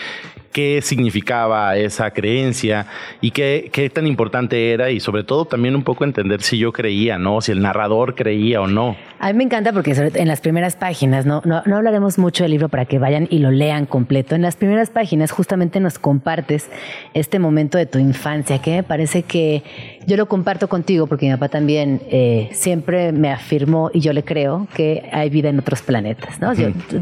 [0.51, 2.87] qué significaba esa creencia
[3.21, 6.71] y qué, qué, tan importante era y sobre todo también un poco entender si yo
[6.71, 7.41] creía, ¿no?
[7.41, 8.95] Si el narrador creía o no.
[9.19, 11.41] A mí me encanta porque en las primeras páginas, ¿no?
[11.45, 14.35] No, no hablaremos mucho del libro para que vayan y lo lean completo.
[14.35, 16.69] En las primeras páginas justamente nos compartes
[17.13, 19.63] este momento de tu infancia que me parece que
[20.07, 24.23] yo lo comparto contigo porque mi papá también eh, siempre me afirmó y yo le
[24.23, 26.51] creo que hay vida en otros planetas, ¿no?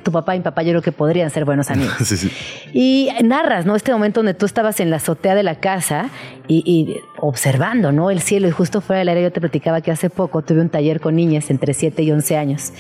[0.04, 1.96] tu papá y mi papá yo creo que podrían ser buenos amigos.
[2.04, 2.32] sí, sí.
[2.74, 3.76] Y narras, ¿no?
[3.76, 6.10] Este momento donde tú estabas en la azotea de la casa
[6.48, 8.10] y, observando, ¿no?
[8.10, 10.70] El cielo y justo fuera del aire yo te platicaba que hace poco tuve un
[10.70, 12.74] taller con niñas entre 7 y 11 años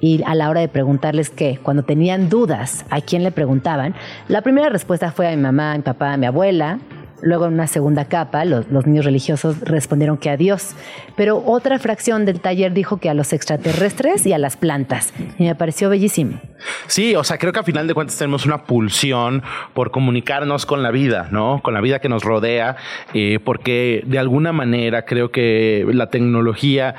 [0.00, 3.94] y a la hora de preguntarles qué, cuando tenían dudas a quién le preguntaban,
[4.28, 6.78] la primera respuesta fue a mi mamá, a mi papá, a mi abuela,
[7.22, 10.74] Luego en una segunda capa, los, niños religiosos respondieron que a Dios,
[11.16, 15.14] pero otra fracción del taller dijo que a los extraterrestres y a las plantas.
[15.38, 16.40] Y me pareció bellísimo.
[16.86, 20.82] Sí, o sea, creo que a final de cuentas tenemos una pulsión por comunicarnos con
[20.82, 21.60] la vida, ¿no?
[21.62, 22.76] Con la vida que nos rodea,
[23.14, 26.94] eh, porque de alguna manera creo que la tecnología,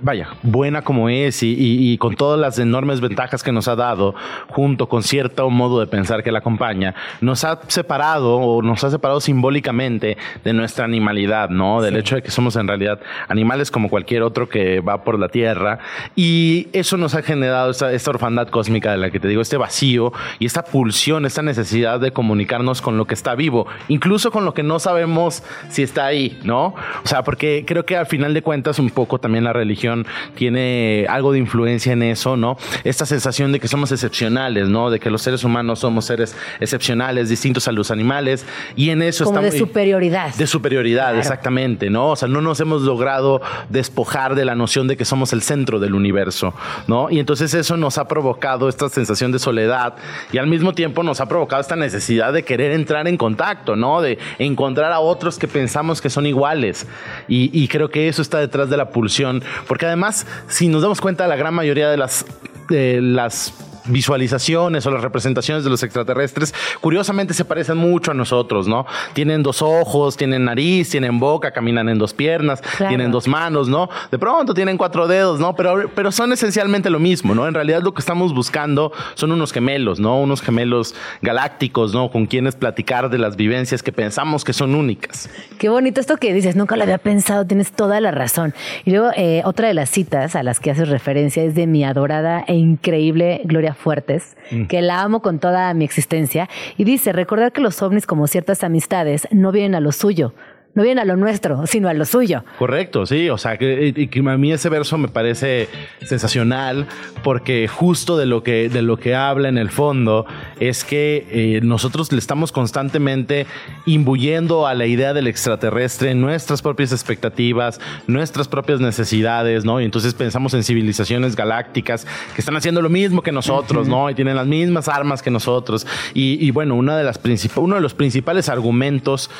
[0.00, 4.14] vaya, buena como es y, y con todas las enormes ventajas que nos ha dado,
[4.48, 8.90] junto con cierto modo de pensar que la acompaña, nos ha separado o nos ha
[8.90, 11.82] separado simbólicamente de nuestra animalidad, ¿no?
[11.82, 15.28] Del hecho de que somos en realidad animales como cualquier otro que va por la
[15.28, 15.78] tierra.
[16.16, 19.56] Y eso nos ha generado esta, esta orfandad cósmica de la que te digo, este
[19.56, 24.44] vacío y esta pulsión, esta necesidad de comunicarnos con lo que está vivo, incluso con
[24.44, 26.74] lo que no sabemos si está ahí, ¿no?
[27.04, 31.06] O sea, porque creo que al final de cuentas un poco también la religión tiene
[31.08, 32.56] algo de influencia en eso, ¿no?
[32.84, 34.90] Esta sensación de que somos excepcionales, ¿no?
[34.90, 38.46] De que los seres humanos somos seres excepcionales, distintos a los animales
[38.76, 40.34] y en eso estamos de superioridad.
[40.34, 42.10] De superioridad, exactamente, ¿no?
[42.10, 45.78] O sea, no nos hemos logrado despojar de la noción de que somos el centro
[45.78, 46.54] del universo,
[46.86, 47.10] ¿no?
[47.10, 49.94] Y entonces eso nos ha provocado esta sensación de soledad
[50.32, 54.00] y al mismo tiempo nos ha provocado esta necesidad de querer entrar en contacto, ¿no?
[54.00, 56.86] De encontrar a otros que pensamos que son iguales.
[57.28, 61.00] Y, y creo que eso está detrás de la pulsión, porque además, si nos damos
[61.00, 62.26] cuenta, la gran mayoría de las,
[62.68, 63.52] de las
[63.90, 68.86] visualizaciones o las representaciones de los extraterrestres, curiosamente se parecen mucho a nosotros, ¿no?
[69.12, 73.88] Tienen dos ojos, tienen nariz, tienen boca, caminan en dos piernas, tienen dos manos, ¿no?
[74.10, 75.54] De pronto tienen cuatro dedos, ¿no?
[75.54, 77.46] Pero, pero son esencialmente lo mismo, ¿no?
[77.46, 80.20] En realidad lo que estamos buscando son unos gemelos, ¿no?
[80.20, 82.10] Unos gemelos galácticos, ¿no?
[82.10, 85.28] Con quienes platicar de las vivencias que pensamos que son únicas.
[85.58, 88.54] Qué bonito esto que dices, nunca lo había pensado, tienes toda la razón.
[88.84, 91.84] Y luego, eh, otra de las citas a las que haces referencia es de mi
[91.84, 94.66] adorada e increíble Gloria Fuertes, mm.
[94.66, 98.62] que la amo con toda mi existencia, y dice, recordar que los ovnis, como ciertas
[98.62, 100.34] amistades, no vienen a lo suyo,
[100.74, 102.44] no viene a lo nuestro, sino a lo suyo.
[102.58, 103.28] Correcto, sí.
[103.30, 105.68] O sea, que, a mí ese verso me parece
[106.02, 106.86] sensacional
[107.22, 110.26] porque justo de lo que, de lo que habla en el fondo
[110.58, 113.46] es que eh, nosotros le estamos constantemente
[113.86, 119.80] imbuyendo a la idea del extraterrestre nuestras propias expectativas, nuestras propias necesidades, ¿no?
[119.80, 124.10] Y entonces pensamos en civilizaciones galácticas que están haciendo lo mismo que nosotros, ¿no?
[124.10, 125.86] Y tienen las mismas armas que nosotros.
[126.14, 127.18] Y, y bueno, una de las
[127.56, 129.30] uno de los principales argumentos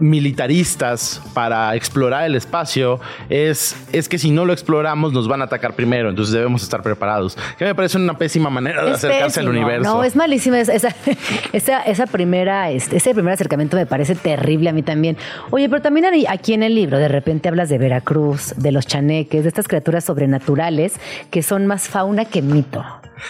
[0.00, 5.44] militaristas para explorar el espacio es, es que si no lo exploramos nos van a
[5.44, 7.36] atacar primero, entonces debemos estar preparados.
[7.58, 9.88] Que me parece una pésima manera de acercarse al universo.
[9.88, 10.94] No, es malísima esa,
[11.52, 15.16] esa, esa primera, este, ese primer acercamiento me parece terrible a mí también.
[15.50, 19.42] Oye, pero también aquí en el libro de repente hablas de Veracruz, de los chaneques,
[19.42, 20.94] de estas criaturas sobrenaturales
[21.30, 22.84] que son más fauna que mito.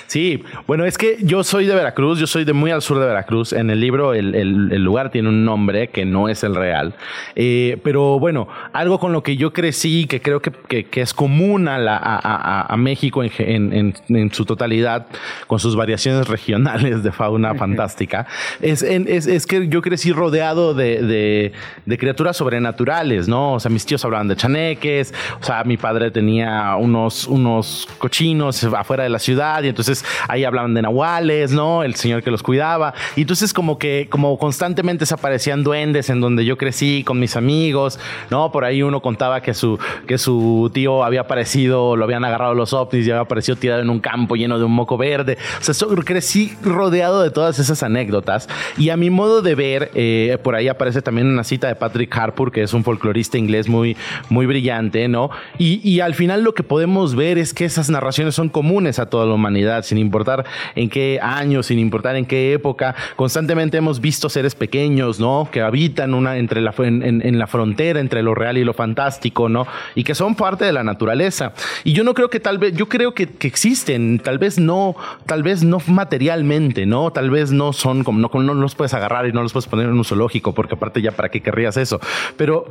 [0.07, 3.07] Sí, bueno, es que yo soy de Veracruz, yo soy de muy al sur de
[3.07, 3.53] Veracruz.
[3.53, 6.95] En el libro el, lugar tiene un nombre que no es el real.
[7.35, 11.69] Eh, pero bueno, algo con lo que yo crecí, que creo que, que, es común
[11.69, 15.07] a, la, a, a, México en, en, en, su totalidad,
[15.47, 18.27] con sus variaciones regionales de fauna fantástica,
[18.61, 21.53] es, es, es, que yo crecí rodeado de, de,
[21.85, 23.55] de, criaturas sobrenaturales, ¿no?
[23.55, 28.65] O sea, mis tíos hablaban de chaneques, o sea, mi padre tenía unos, unos cochinos
[28.65, 31.83] afuera de la ciudad y entonces ahí hablaban de nahuales, ¿no?
[31.83, 32.95] El señor que los cuidaba.
[33.15, 37.37] Y entonces como que, como constantemente se aparecían duendes en donde yo crecí con mis
[37.37, 37.99] amigos,
[38.31, 38.51] ¿no?
[38.53, 42.73] Por ahí uno contaba que su, que su tío había aparecido, lo habían agarrado los
[42.73, 45.37] ovnis y había aparecido tirado en un campo lleno de un moco verde.
[45.61, 45.75] O sea,
[46.05, 48.49] crecí rodeado de todas esas anécdotas.
[48.79, 52.17] Y a mi modo de ver, eh, por ahí aparece también una cita de Patrick
[52.17, 53.97] Harpur, que es un folclorista inglés muy,
[54.29, 55.31] muy brillante, ¿no?
[55.59, 59.07] Y, y al final lo que podemos ver es que esas narraciones son comunes a
[59.07, 60.45] toda la humanidad, sin importar
[60.75, 62.95] en qué año, sin importar en qué época.
[63.17, 65.49] Constantemente hemos visto seres pequeños, ¿no?
[65.51, 69.67] Que habitan una, entre la, en, la frontera entre lo real y lo fantástico, ¿no?
[69.95, 71.53] Y que son parte de la naturaleza.
[71.85, 74.97] Y yo no creo que tal vez, yo creo que, existen, tal vez no,
[75.27, 77.11] tal vez no materialmente, ¿no?
[77.11, 79.87] Tal vez no son como, no, no los puedes agarrar y no los puedes poner
[79.87, 82.01] en un zoológico, porque aparte ya para qué querrías eso.
[82.37, 82.67] Pero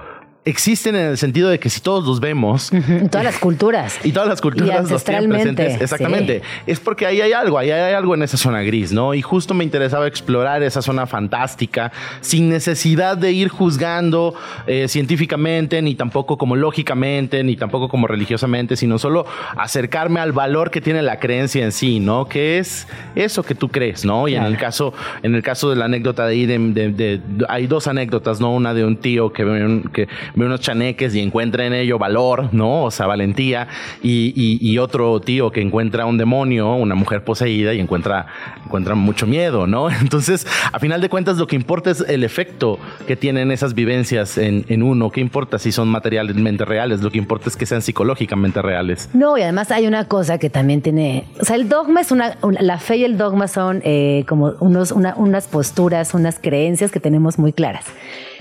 [0.46, 2.72] existen en el sentido de que si todos los vemos.
[2.72, 4.00] En todas las culturas.
[4.04, 5.82] Y todas las culturas los tienen presentes.
[5.82, 6.44] Exactamente.
[6.68, 9.16] Es porque ahí hay algo, ahí hay algo en esa zona gris, ¿no?
[9.16, 11.92] Y justo me interesaba explorar esa zona fantástica
[12.22, 14.36] sin necesidad de ir juzgando
[14.68, 19.26] eh, científicamente, ni tampoco como lógicamente, ni tampoco como religiosamente, sino solo
[19.58, 22.28] acercarme al valor que tiene la creencia en sí, ¿no?
[22.28, 24.28] Que es eso que tú crees, ¿no?
[24.28, 24.94] Y en el caso,
[25.24, 28.54] en el caso de la anécdota de ahí, de, hay dos anécdotas, ¿no?
[28.54, 32.84] Una de un tío que, que ve unos chaneques y encuentra en ello valor, ¿no?
[32.84, 33.68] O sea, valentía.
[34.04, 38.28] Y, otro tío que encuentra un demonio, una mujer poseída y encuentra,
[38.66, 39.90] encuentra mucho miedo, ¿no?
[40.02, 44.38] Entonces, a final de cuentas, lo que importa es el efecto que tienen esas vivencias
[44.38, 45.10] en, uno.
[45.10, 47.02] ¿Qué importa si son materialmente reales?
[47.02, 49.10] Lo que importa es que sean psicológicamente reales.
[49.14, 51.26] No, y además hay una cosa que también tiene.
[51.40, 52.38] O sea, el dogma es una.
[52.42, 57.40] la fe y el dogma son eh, como unos, unas posturas, unas creencias que tenemos
[57.40, 57.86] muy claras.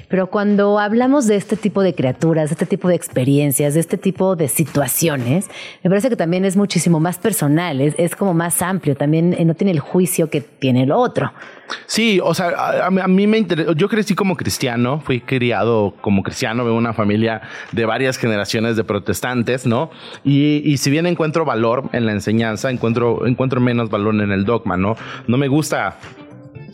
[0.08, 3.98] Pero cuando hablamos de este tipo de criaturas, de este tipo de experiencias, de este
[3.98, 5.48] tipo de situaciones,
[5.82, 9.54] me parece que también es muchísimo más personal, es, como más amplio, también eh, no
[9.54, 11.32] tiene el juicio que tiene el otro.
[11.86, 16.64] Sí, o sea, a, mí me interesa, yo crecí como cristiano, fui criado como cristiano,
[16.64, 19.90] de una familia de varias generaciones de protestantes, ¿no?
[20.24, 24.44] Y, y, si bien encuentro valor en la enseñanza, encuentro, encuentro menos valor en el
[24.44, 24.96] dogma, ¿no?
[25.26, 25.96] No me gusta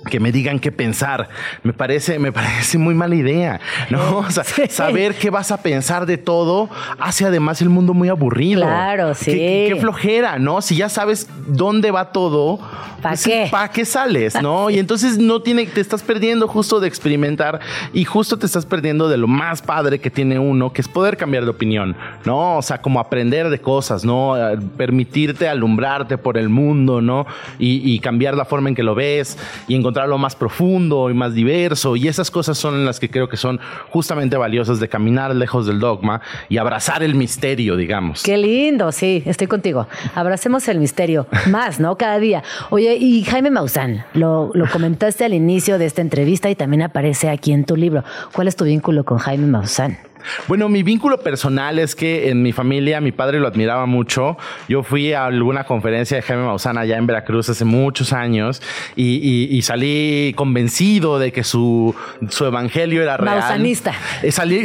[0.08, 1.28] que me digan qué pensar.
[1.62, 3.60] Me parece, me parece muy mala idea,
[3.90, 4.18] ¿no?
[4.18, 8.62] O sea, saber qué vas a pensar de todo hace además el mundo muy aburrido.
[8.62, 9.32] Claro, sí.
[9.32, 10.62] Qué, flojera, ¿no?
[10.62, 12.58] Si ya sabes dónde va todo,
[13.02, 13.48] ¿para pues, qué?
[13.50, 14.70] ¿Para qué sales, no?
[14.70, 17.60] Y entonces no tiene, te estás perdiendo justo de experimentar
[17.92, 21.16] y justo te estás perdiendo de lo más padre que tiene uno, que es poder
[21.16, 22.58] cambiar de opinión, ¿no?
[22.58, 24.34] O sea, como aprender de cosas, ¿no?
[24.76, 27.26] Permitirte alumbrarte por el mundo, ¿no?
[27.58, 29.36] Y, y cambiar la forma en que lo ves
[29.66, 31.96] y encontrar encontrarlo más profundo y más diverso.
[31.96, 33.58] Y esas cosas son las que creo que son
[33.88, 38.22] justamente valiosas de caminar lejos del dogma y abrazar el misterio, digamos.
[38.22, 39.88] Qué lindo, sí, estoy contigo.
[40.14, 41.98] Abracemos el misterio más, ¿no?
[41.98, 42.44] Cada día.
[42.70, 47.28] Oye, y Jaime Maussan, lo, lo comentaste al inicio de esta entrevista y también aparece
[47.28, 48.04] aquí en tu libro.
[48.32, 50.09] ¿Cuál es tu vínculo con Jaime Maussan?
[50.48, 54.36] Bueno, mi vínculo personal es que en mi familia mi padre lo admiraba mucho.
[54.68, 58.62] Yo fui a alguna conferencia de Jaime Maussan allá en Veracruz hace muchos años
[58.96, 61.94] y, salí convencido de que su,
[62.28, 63.38] su evangelio era real.
[63.38, 63.92] Mausanista.
[64.22, 64.64] Eh, salí,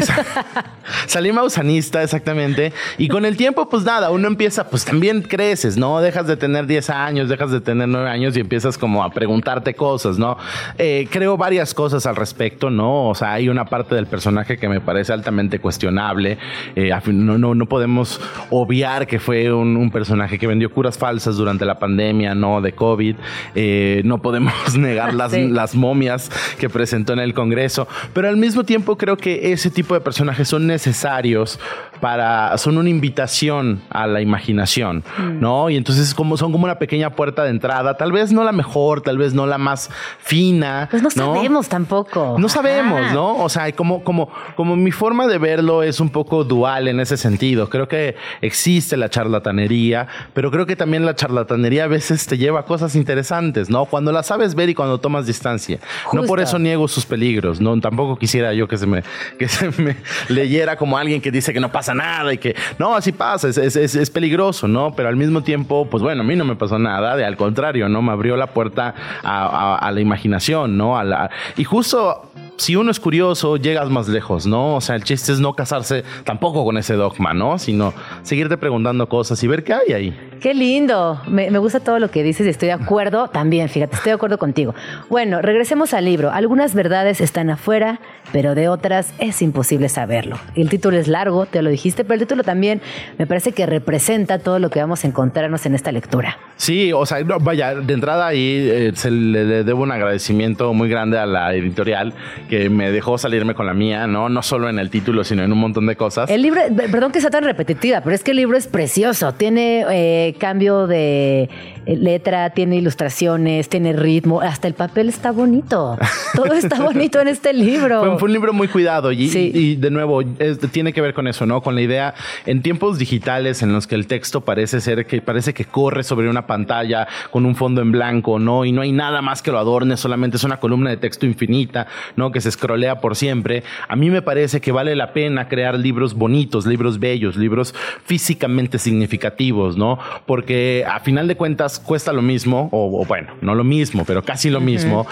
[1.06, 2.74] salí mausanista, exactamente.
[2.98, 6.00] Y con el tiempo, pues nada, uno empieza, pues también creces, ¿no?
[6.02, 9.74] Dejas de tener 10 años, dejas de tener 9 años y empiezas como a preguntarte
[9.74, 10.38] cosas, ¿no?
[10.78, 13.10] Eh, creo varias cosas al respecto, ¿no?
[13.10, 16.38] O sea, hay una parte del personaje que me parece altamente cuestionable.
[16.76, 21.66] Eh, no, no, no podemos obviar que fue un, personaje que vendió curas falsas durante
[21.66, 23.16] la pandemia, no de COVID.
[23.54, 28.64] Eh, no podemos negar las, las momias que presentó en el Congreso, pero al mismo
[28.64, 31.60] tiempo creo que ese tipo de personajes son necesarios
[32.00, 35.40] para, son una invitación a la imaginación, mm.
[35.40, 35.70] ¿no?
[35.70, 39.02] Y entonces como, son como una pequeña puerta de entrada, tal vez no la mejor,
[39.02, 39.90] tal vez no la más
[40.20, 40.88] fina.
[40.92, 42.36] Pues no, sabemos tampoco.
[42.38, 43.38] No sabemos, ¿no?
[43.38, 47.18] O sea, como, como, como mi forma de verlo es un poco dual en ese
[47.18, 47.70] sentido.
[47.70, 52.62] Creo que existe la charlatanería, pero creo que también la charlatanería a veces te lleva
[52.62, 53.86] a cosas interesantes, ¿no?
[53.86, 55.80] Cuando la sabes ver y cuando tomas distancia.
[56.14, 57.80] No por eso niego sus peligros, ¿no?
[57.80, 59.04] Tampoco quisiera yo que se me,
[59.38, 59.98] que se me
[60.30, 63.58] leyera como alguien que dice que no pasa nada y que no, así pasa, es,
[63.58, 64.96] es, es peligroso, ¿no?
[64.96, 67.90] Pero al mismo tiempo, pues bueno, a mí no me pasó nada, de al contrario,
[67.90, 68.02] ¿no?
[68.02, 68.94] Me abrió la puerta
[69.24, 70.98] a, a, la imaginación, ¿no?
[70.98, 74.76] A la, y justo si uno es curioso, llegas más lejos, ¿no?
[74.76, 77.60] O sea, el chiste es no casarse tampoco con ese dogma, ¿no?
[77.60, 80.20] Sino seguirte preguntando cosas y ver qué hay ahí.
[80.40, 81.20] Qué lindo.
[81.28, 84.16] Me, me, gusta todo lo que dices y estoy de acuerdo también, fíjate, estoy de
[84.16, 84.76] acuerdo contigo.
[85.10, 86.32] Bueno, regresemos al libro.
[86.32, 88.00] Algunas verdades están afuera,
[88.32, 90.38] pero de otras es imposible saberlo.
[90.56, 92.82] El título es largo, te lo dijiste, pero el título también
[93.18, 96.38] me parece que representa todo lo que vamos a encontrarnos en esta lectura.
[96.58, 101.18] Sí, o sea, vaya, de entrada ahí eh, se le debo un agradecimiento muy grande
[101.18, 102.14] a la editorial
[102.50, 104.30] que me dejó salirme con la mía, ¿no?
[104.30, 106.30] No solo en el título, sino en un montón de cosas.
[106.30, 106.62] El libro,
[106.92, 109.34] perdón que sea tan repetitiva, pero es que el libro es precioso.
[109.34, 111.50] Tiene eh, cambio de
[111.86, 115.98] eh, letra, tiene ilustraciones, tiene ritmo, hasta el papel está bonito.
[116.36, 118.18] Todo está bonito en este libro.
[118.18, 120.24] Fue, un libro muy cuidado y, y de nuevo
[120.72, 121.62] tiene que ver con eso, ¿no?
[121.62, 122.14] Con la idea
[122.46, 126.30] en tiempos digitales en los que el texto parece ser que parece que corre sobre
[126.30, 128.66] una pantalla con un fondo en blanco, ¿no?
[128.66, 131.88] Y no hay nada más que lo adorne, solamente es una columna de texto infinita,
[132.16, 132.32] ¿no?
[132.36, 133.64] Que se escrolea por siempre.
[133.88, 138.78] A mí me parece que vale la pena crear libros bonitos, libros bellos, libros físicamente
[138.78, 140.00] significativos, ¿no?
[140.26, 144.50] Porque a final de cuentas cuesta lo mismo, o, bueno, no lo mismo, pero casi
[144.50, 145.08] lo mismo,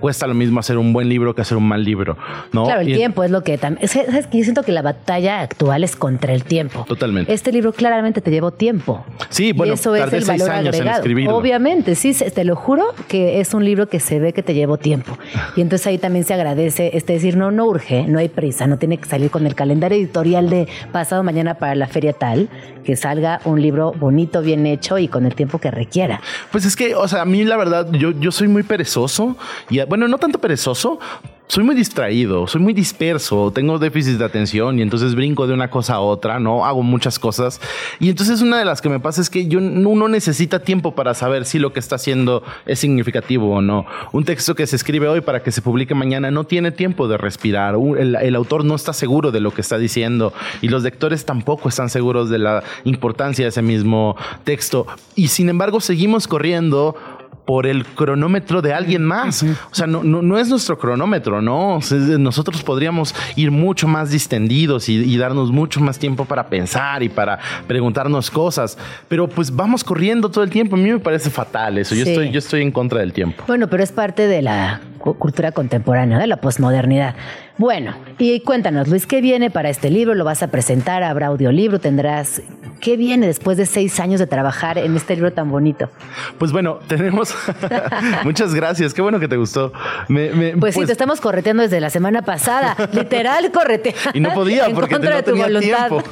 [0.00, 2.16] cuesta lo mismo hacer un buen libro que hacer un mal libro,
[2.52, 2.64] ¿no?
[2.64, 3.86] Claro, el tiempo es lo que también...
[3.86, 6.86] ¿Sabes que Yo siento que la batalla actual es contra el tiempo.
[6.88, 7.30] Totalmente.
[7.30, 9.04] Este libro claramente te llevó tiempo.
[9.28, 10.96] Sí, bueno, y eso es el valor años agregado.
[10.96, 11.36] En escribirlo.
[11.36, 14.78] Obviamente, sí, te lo juro que es un libro que se ve que te llevó
[14.78, 15.18] tiempo.
[15.56, 18.78] Y entonces ahí también se agradece, este decir, no, no urge, no hay prisa, no
[18.78, 22.48] tiene que salir con el calendario editorial de pasado mañana para la feria tal,
[22.84, 26.20] que salga un libro bonito, bien hecho y con el tiempo que requiera.
[26.52, 29.36] Pues es que, o sea, a mí la verdad, yo, yo soy muy perezoso
[29.70, 30.98] y bueno, no tanto perezoso,
[31.46, 35.68] soy muy distraído, soy muy disperso, tengo déficit de atención y entonces brinco de una
[35.68, 36.64] cosa a otra, ¿no?
[36.64, 37.60] Hago muchas cosas.
[38.00, 41.12] Y entonces una de las que me pasa es que yo, uno necesita tiempo para
[41.12, 43.84] saber si lo que está haciendo es significativo o no.
[44.12, 47.18] Un texto que se escribe hoy para que se publique mañana no tiene tiempo de
[47.18, 47.74] respirar.
[47.74, 51.68] El, el autor no está seguro de lo que está diciendo y los lectores tampoco
[51.68, 54.86] están seguros de la importancia de ese mismo texto.
[55.14, 56.96] Y sin embargo seguimos corriendo
[57.44, 59.42] por el cronómetro de alguien más.
[59.42, 61.78] O sea, no, no, es nuestro cronómetro, ¿no?
[62.18, 67.38] nosotros podríamos ir mucho más distendidos y, darnos mucho más tiempo para pensar y para
[67.66, 68.76] preguntarnos cosas.
[69.08, 70.76] Pero pues vamos corriendo todo el tiempo.
[70.76, 71.94] A mí me parece fatal eso.
[71.94, 73.44] Yo, estoy, yo estoy en contra del tiempo.
[73.46, 77.14] Bueno, pero es parte de la cultura contemporánea, de la posmodernidad.
[77.56, 80.14] Bueno, y cuéntanos, Luis, ¿qué viene para este libro?
[80.14, 81.04] ¿Lo vas a presentar?
[81.04, 81.78] ¿Habrá audiolibro?
[81.78, 82.42] ¿Tendrás
[82.80, 85.88] ¿Qué viene después de seis años de trabajar en este libro tan bonito?
[86.36, 87.34] Pues bueno, tenemos.
[88.24, 88.92] Muchas gracias.
[88.92, 89.72] Qué bueno que te gustó.
[90.06, 92.76] pues, sí, pues te estamos correteando desde la semana pasada.
[92.92, 94.10] Literal correteando.
[94.12, 96.02] Y no podía porque no tenía tiempo.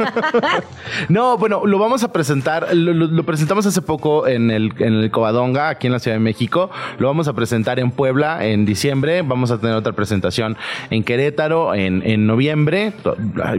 [1.10, 2.74] no, bueno, lo vamos a presentar.
[2.74, 6.70] Lo, presentamos hace poco en el, en el Covadonga, aquí en la Ciudad de México.
[6.98, 9.20] Lo vamos a presentar en Puebla en diciembre.
[9.20, 10.56] Vamos a tener otra presentación
[10.89, 11.31] en Querétaro
[11.74, 12.92] en, noviembre.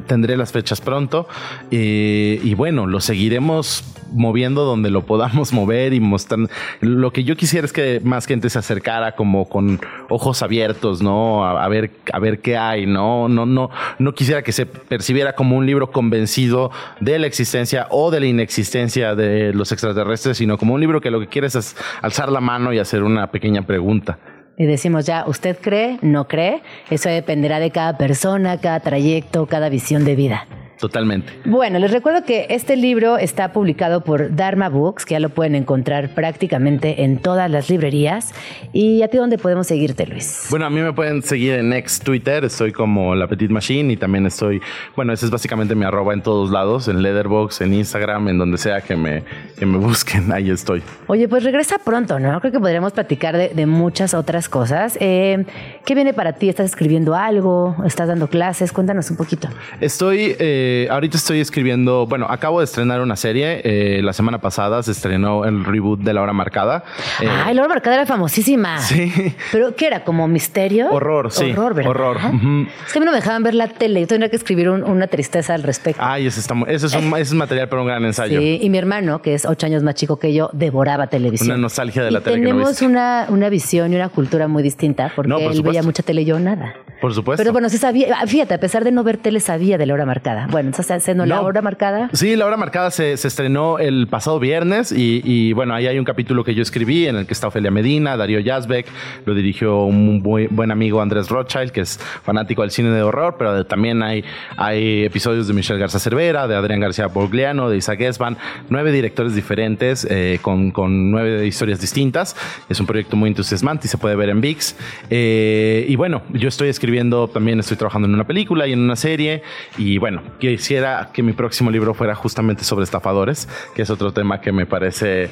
[0.07, 1.27] Tendré las fechas pronto.
[1.71, 3.83] Y bueno, los seguiremos
[4.13, 6.39] moviendo donde lo podamos mover y mostrar.
[6.79, 9.79] Lo que yo quisiera es que más gente se acercara como con
[10.09, 11.45] ojos abiertos, ¿no?
[11.45, 13.27] A, ver, a ver qué hay, ¿no?
[13.27, 13.69] No, no,
[13.99, 18.25] no quisiera que se percibiera como un libro convencido de la existencia o de la
[18.27, 22.39] inexistencia de los extraterrestres, sino como un libro que lo que quiere es alzar la
[22.39, 24.17] mano y hacer una pequeña pregunta.
[24.57, 25.97] Y decimos ya, ¿usted cree?
[26.01, 26.61] ¿No cree?
[26.89, 30.47] Eso dependerá de cada persona, cada trayecto, cada visión de vida.
[30.83, 31.31] Totalmente.
[31.45, 35.55] Bueno, les recuerdo que este libro está publicado por Dharma Books, que ya lo pueden
[35.55, 38.33] encontrar prácticamente en todas las librerías.
[38.73, 40.47] ¿Y a ti dónde podemos seguirte, Luis?
[40.49, 43.95] Bueno, a mí me pueden seguir en ex Twitter, estoy como La Petite Machine y
[43.95, 44.61] también estoy,
[44.93, 48.57] bueno, ese es básicamente mi arroba en todos lados, en Leatherbox, en Instagram, en donde
[48.57, 49.23] sea que me,
[49.57, 50.83] que me busquen, ahí estoy.
[51.07, 52.41] Oye, pues regresa pronto, ¿no?
[52.41, 54.97] Creo que podríamos platicar de, muchas otras cosas.
[54.99, 55.45] Eh,
[55.85, 56.49] ¿Qué viene para ti?
[56.49, 57.73] ¿Estás escribiendo algo?
[57.85, 58.73] ¿Estás dando clases?
[58.73, 59.47] Cuéntanos un poquito.
[59.79, 60.35] Estoy...
[60.37, 63.61] Eh, eh, ahorita estoy escribiendo, bueno, acabo de estrenar una serie.
[63.63, 66.83] Eh, la semana pasada se estrenó el reboot de La Hora Marcada.
[67.21, 68.79] Eh, Ay, La Hora Marcada era famosísima.
[68.79, 69.11] Sí.
[69.51, 70.03] ¿Pero qué era?
[70.03, 70.89] ¿Como misterio?
[70.89, 71.51] Horror, sí.
[71.51, 71.91] Horror, ¿verdad?
[71.91, 72.17] Horror.
[72.17, 74.01] Es que a mí no me dejaban ver la tele.
[74.01, 76.01] Yo tendría que escribir una tristeza al respecto.
[76.03, 78.39] Ay, ese, está, ese, es un, es material para un gran ensayo.
[78.39, 81.51] Sí, y mi hermano, que es ocho años más chico que yo, devoraba televisión.
[81.51, 82.37] Una nostalgia de la tele.
[82.37, 86.25] Tenemos una, una visión y una cultura muy distinta porque él veía mucha tele y
[86.25, 86.73] yo nada.
[87.01, 87.41] Por supuesto.
[87.41, 90.05] Pero bueno, se sabía, fíjate, a pesar de no ver tele, sabía de la hora
[90.05, 90.47] marcada.
[90.53, 92.11] Bueno, entonces haciendo la hora marcada?
[92.13, 96.43] Sí, la hora marcada se, estrenó el pasado viernes y, bueno, ahí hay un capítulo
[96.43, 98.85] que yo escribí en el que está Ofelia Medina, Darío Yazbek,
[99.25, 103.33] lo dirigió un muy buen amigo Andrés Rothschild, que es fanático del cine de horror,
[103.39, 104.23] pero también hay,
[104.55, 108.37] hay episodios de Michelle Garza Cervera, de Adrián García Borgliano, de Isaac Esban,
[108.69, 112.35] nueve directores diferentes eh, con, con, nueve historias distintas.
[112.69, 114.75] Es un proyecto muy entusiasmante y se puede ver en VIX.
[115.09, 118.95] Eh, y bueno, yo estoy escribiendo, también estoy trabajando en una película y en una
[118.95, 119.41] serie.
[119.79, 120.21] Y bueno,
[120.51, 124.65] quisiera que mi próximo libro fuera justamente sobre estafadores, que es otro tema que me
[124.65, 125.29] parece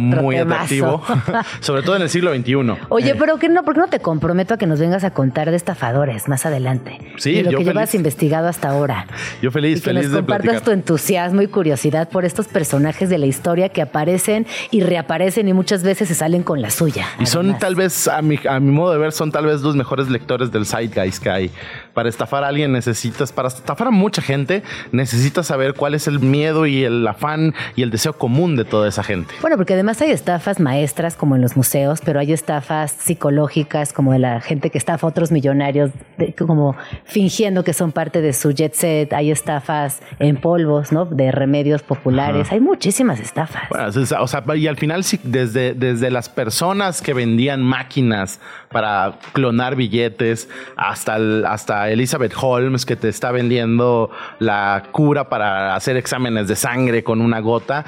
[0.00, 1.02] muy atractivo,
[1.60, 2.54] sobre todo en el siglo XXI.
[2.88, 5.10] Oye, eh, pero que no, ¿por qué no te comprometo a que nos vengas a
[5.12, 6.98] contar de estafadores más adelante?
[7.16, 9.06] Sí, y lo que llevas investigado hasta ahora.
[9.42, 13.18] Yo feliz, y que feliz nos compartas tu entusiasmo y curiosidad por estos personajes de
[13.18, 17.06] la historia que aparecen y reaparecen y muchas veces se salen con la suya.
[17.20, 19.76] Y son tal vez, a mi, a mi modo de ver, son tal vez los
[19.76, 21.50] mejores lectores del Zeitgeist que hay.
[21.94, 24.62] Para estafar a alguien necesitas, para estafar a mucha gente,
[24.92, 28.88] necesitas saber cuál es el miedo y el afán y el deseo común de toda
[28.88, 29.34] esa gente.
[29.40, 34.12] Bueno, porque además hay estafas maestras como en los museos, pero hay estafas psicológicas como
[34.12, 35.90] de la gente que estafa a otros millonarios,
[36.38, 39.12] como fingiendo que son parte de su jet set.
[39.12, 41.04] Hay estafas en polvos, ¿no?
[41.04, 42.50] De remedios populares.
[42.50, 43.68] Hay muchísimas estafas.
[43.70, 48.40] Bueno, o sea, y al final, desde, desde las personas que vendían máquinas
[48.70, 55.96] para clonar billetes, hasta, hasta Elizabeth Holmes que te está vendiendo la cura para hacer
[55.96, 57.84] exámenes de sangre con una gota.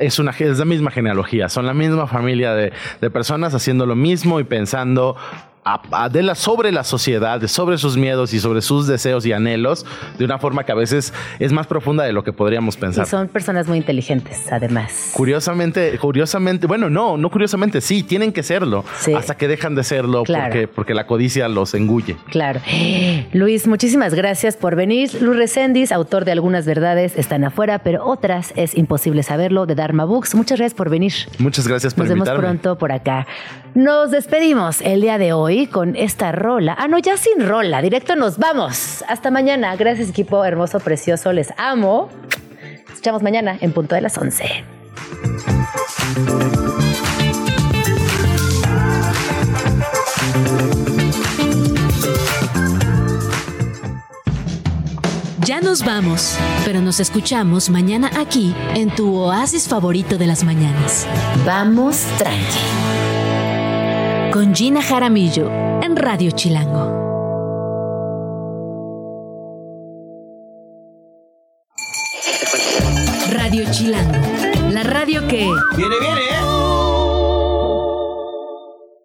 [0.00, 3.96] es, una, es la misma genealogía, son la misma familia de, de personas haciendo lo
[3.96, 5.16] mismo y pensando
[5.64, 9.86] Adela sobre la sociedad, sobre sus miedos y sobre sus deseos y anhelos
[10.18, 13.06] de una forma que a veces es más profunda de lo que podríamos pensar.
[13.06, 15.12] Y son personas muy inteligentes, además.
[15.14, 18.84] Curiosamente, curiosamente, bueno, no, no curiosamente, sí, tienen que serlo
[19.16, 22.16] hasta que dejan de serlo porque, porque la codicia los engulle.
[22.30, 22.60] Claro.
[23.32, 25.10] Luis, muchísimas gracias por venir.
[25.20, 30.04] Luis Recendis, autor de Algunas Verdades están afuera, pero otras es imposible saberlo, de Dharma
[30.04, 30.34] Books.
[30.34, 31.12] Muchas gracias por venir.
[31.38, 33.26] Muchas gracias por Nos vemos pronto por acá.
[33.74, 36.76] Nos despedimos el día de hoy con esta rola.
[36.78, 37.80] Ah, no, ya sin rola.
[37.80, 39.02] Directo nos vamos.
[39.08, 39.74] Hasta mañana.
[39.76, 41.32] Gracias, equipo hermoso, precioso.
[41.32, 42.10] Les amo.
[42.88, 44.44] Escuchamos mañana en punto de las 11.
[55.46, 61.06] Ya nos vamos, pero nos escuchamos mañana aquí en tu oasis favorito de las mañanas.
[61.46, 63.11] Vamos tranqui
[64.32, 65.50] con Gina Jaramillo
[65.82, 67.00] en Radio Chilango.
[73.30, 74.18] Radio Chilango,
[74.70, 75.50] la radio que...
[75.76, 76.31] ¡Viene, viene!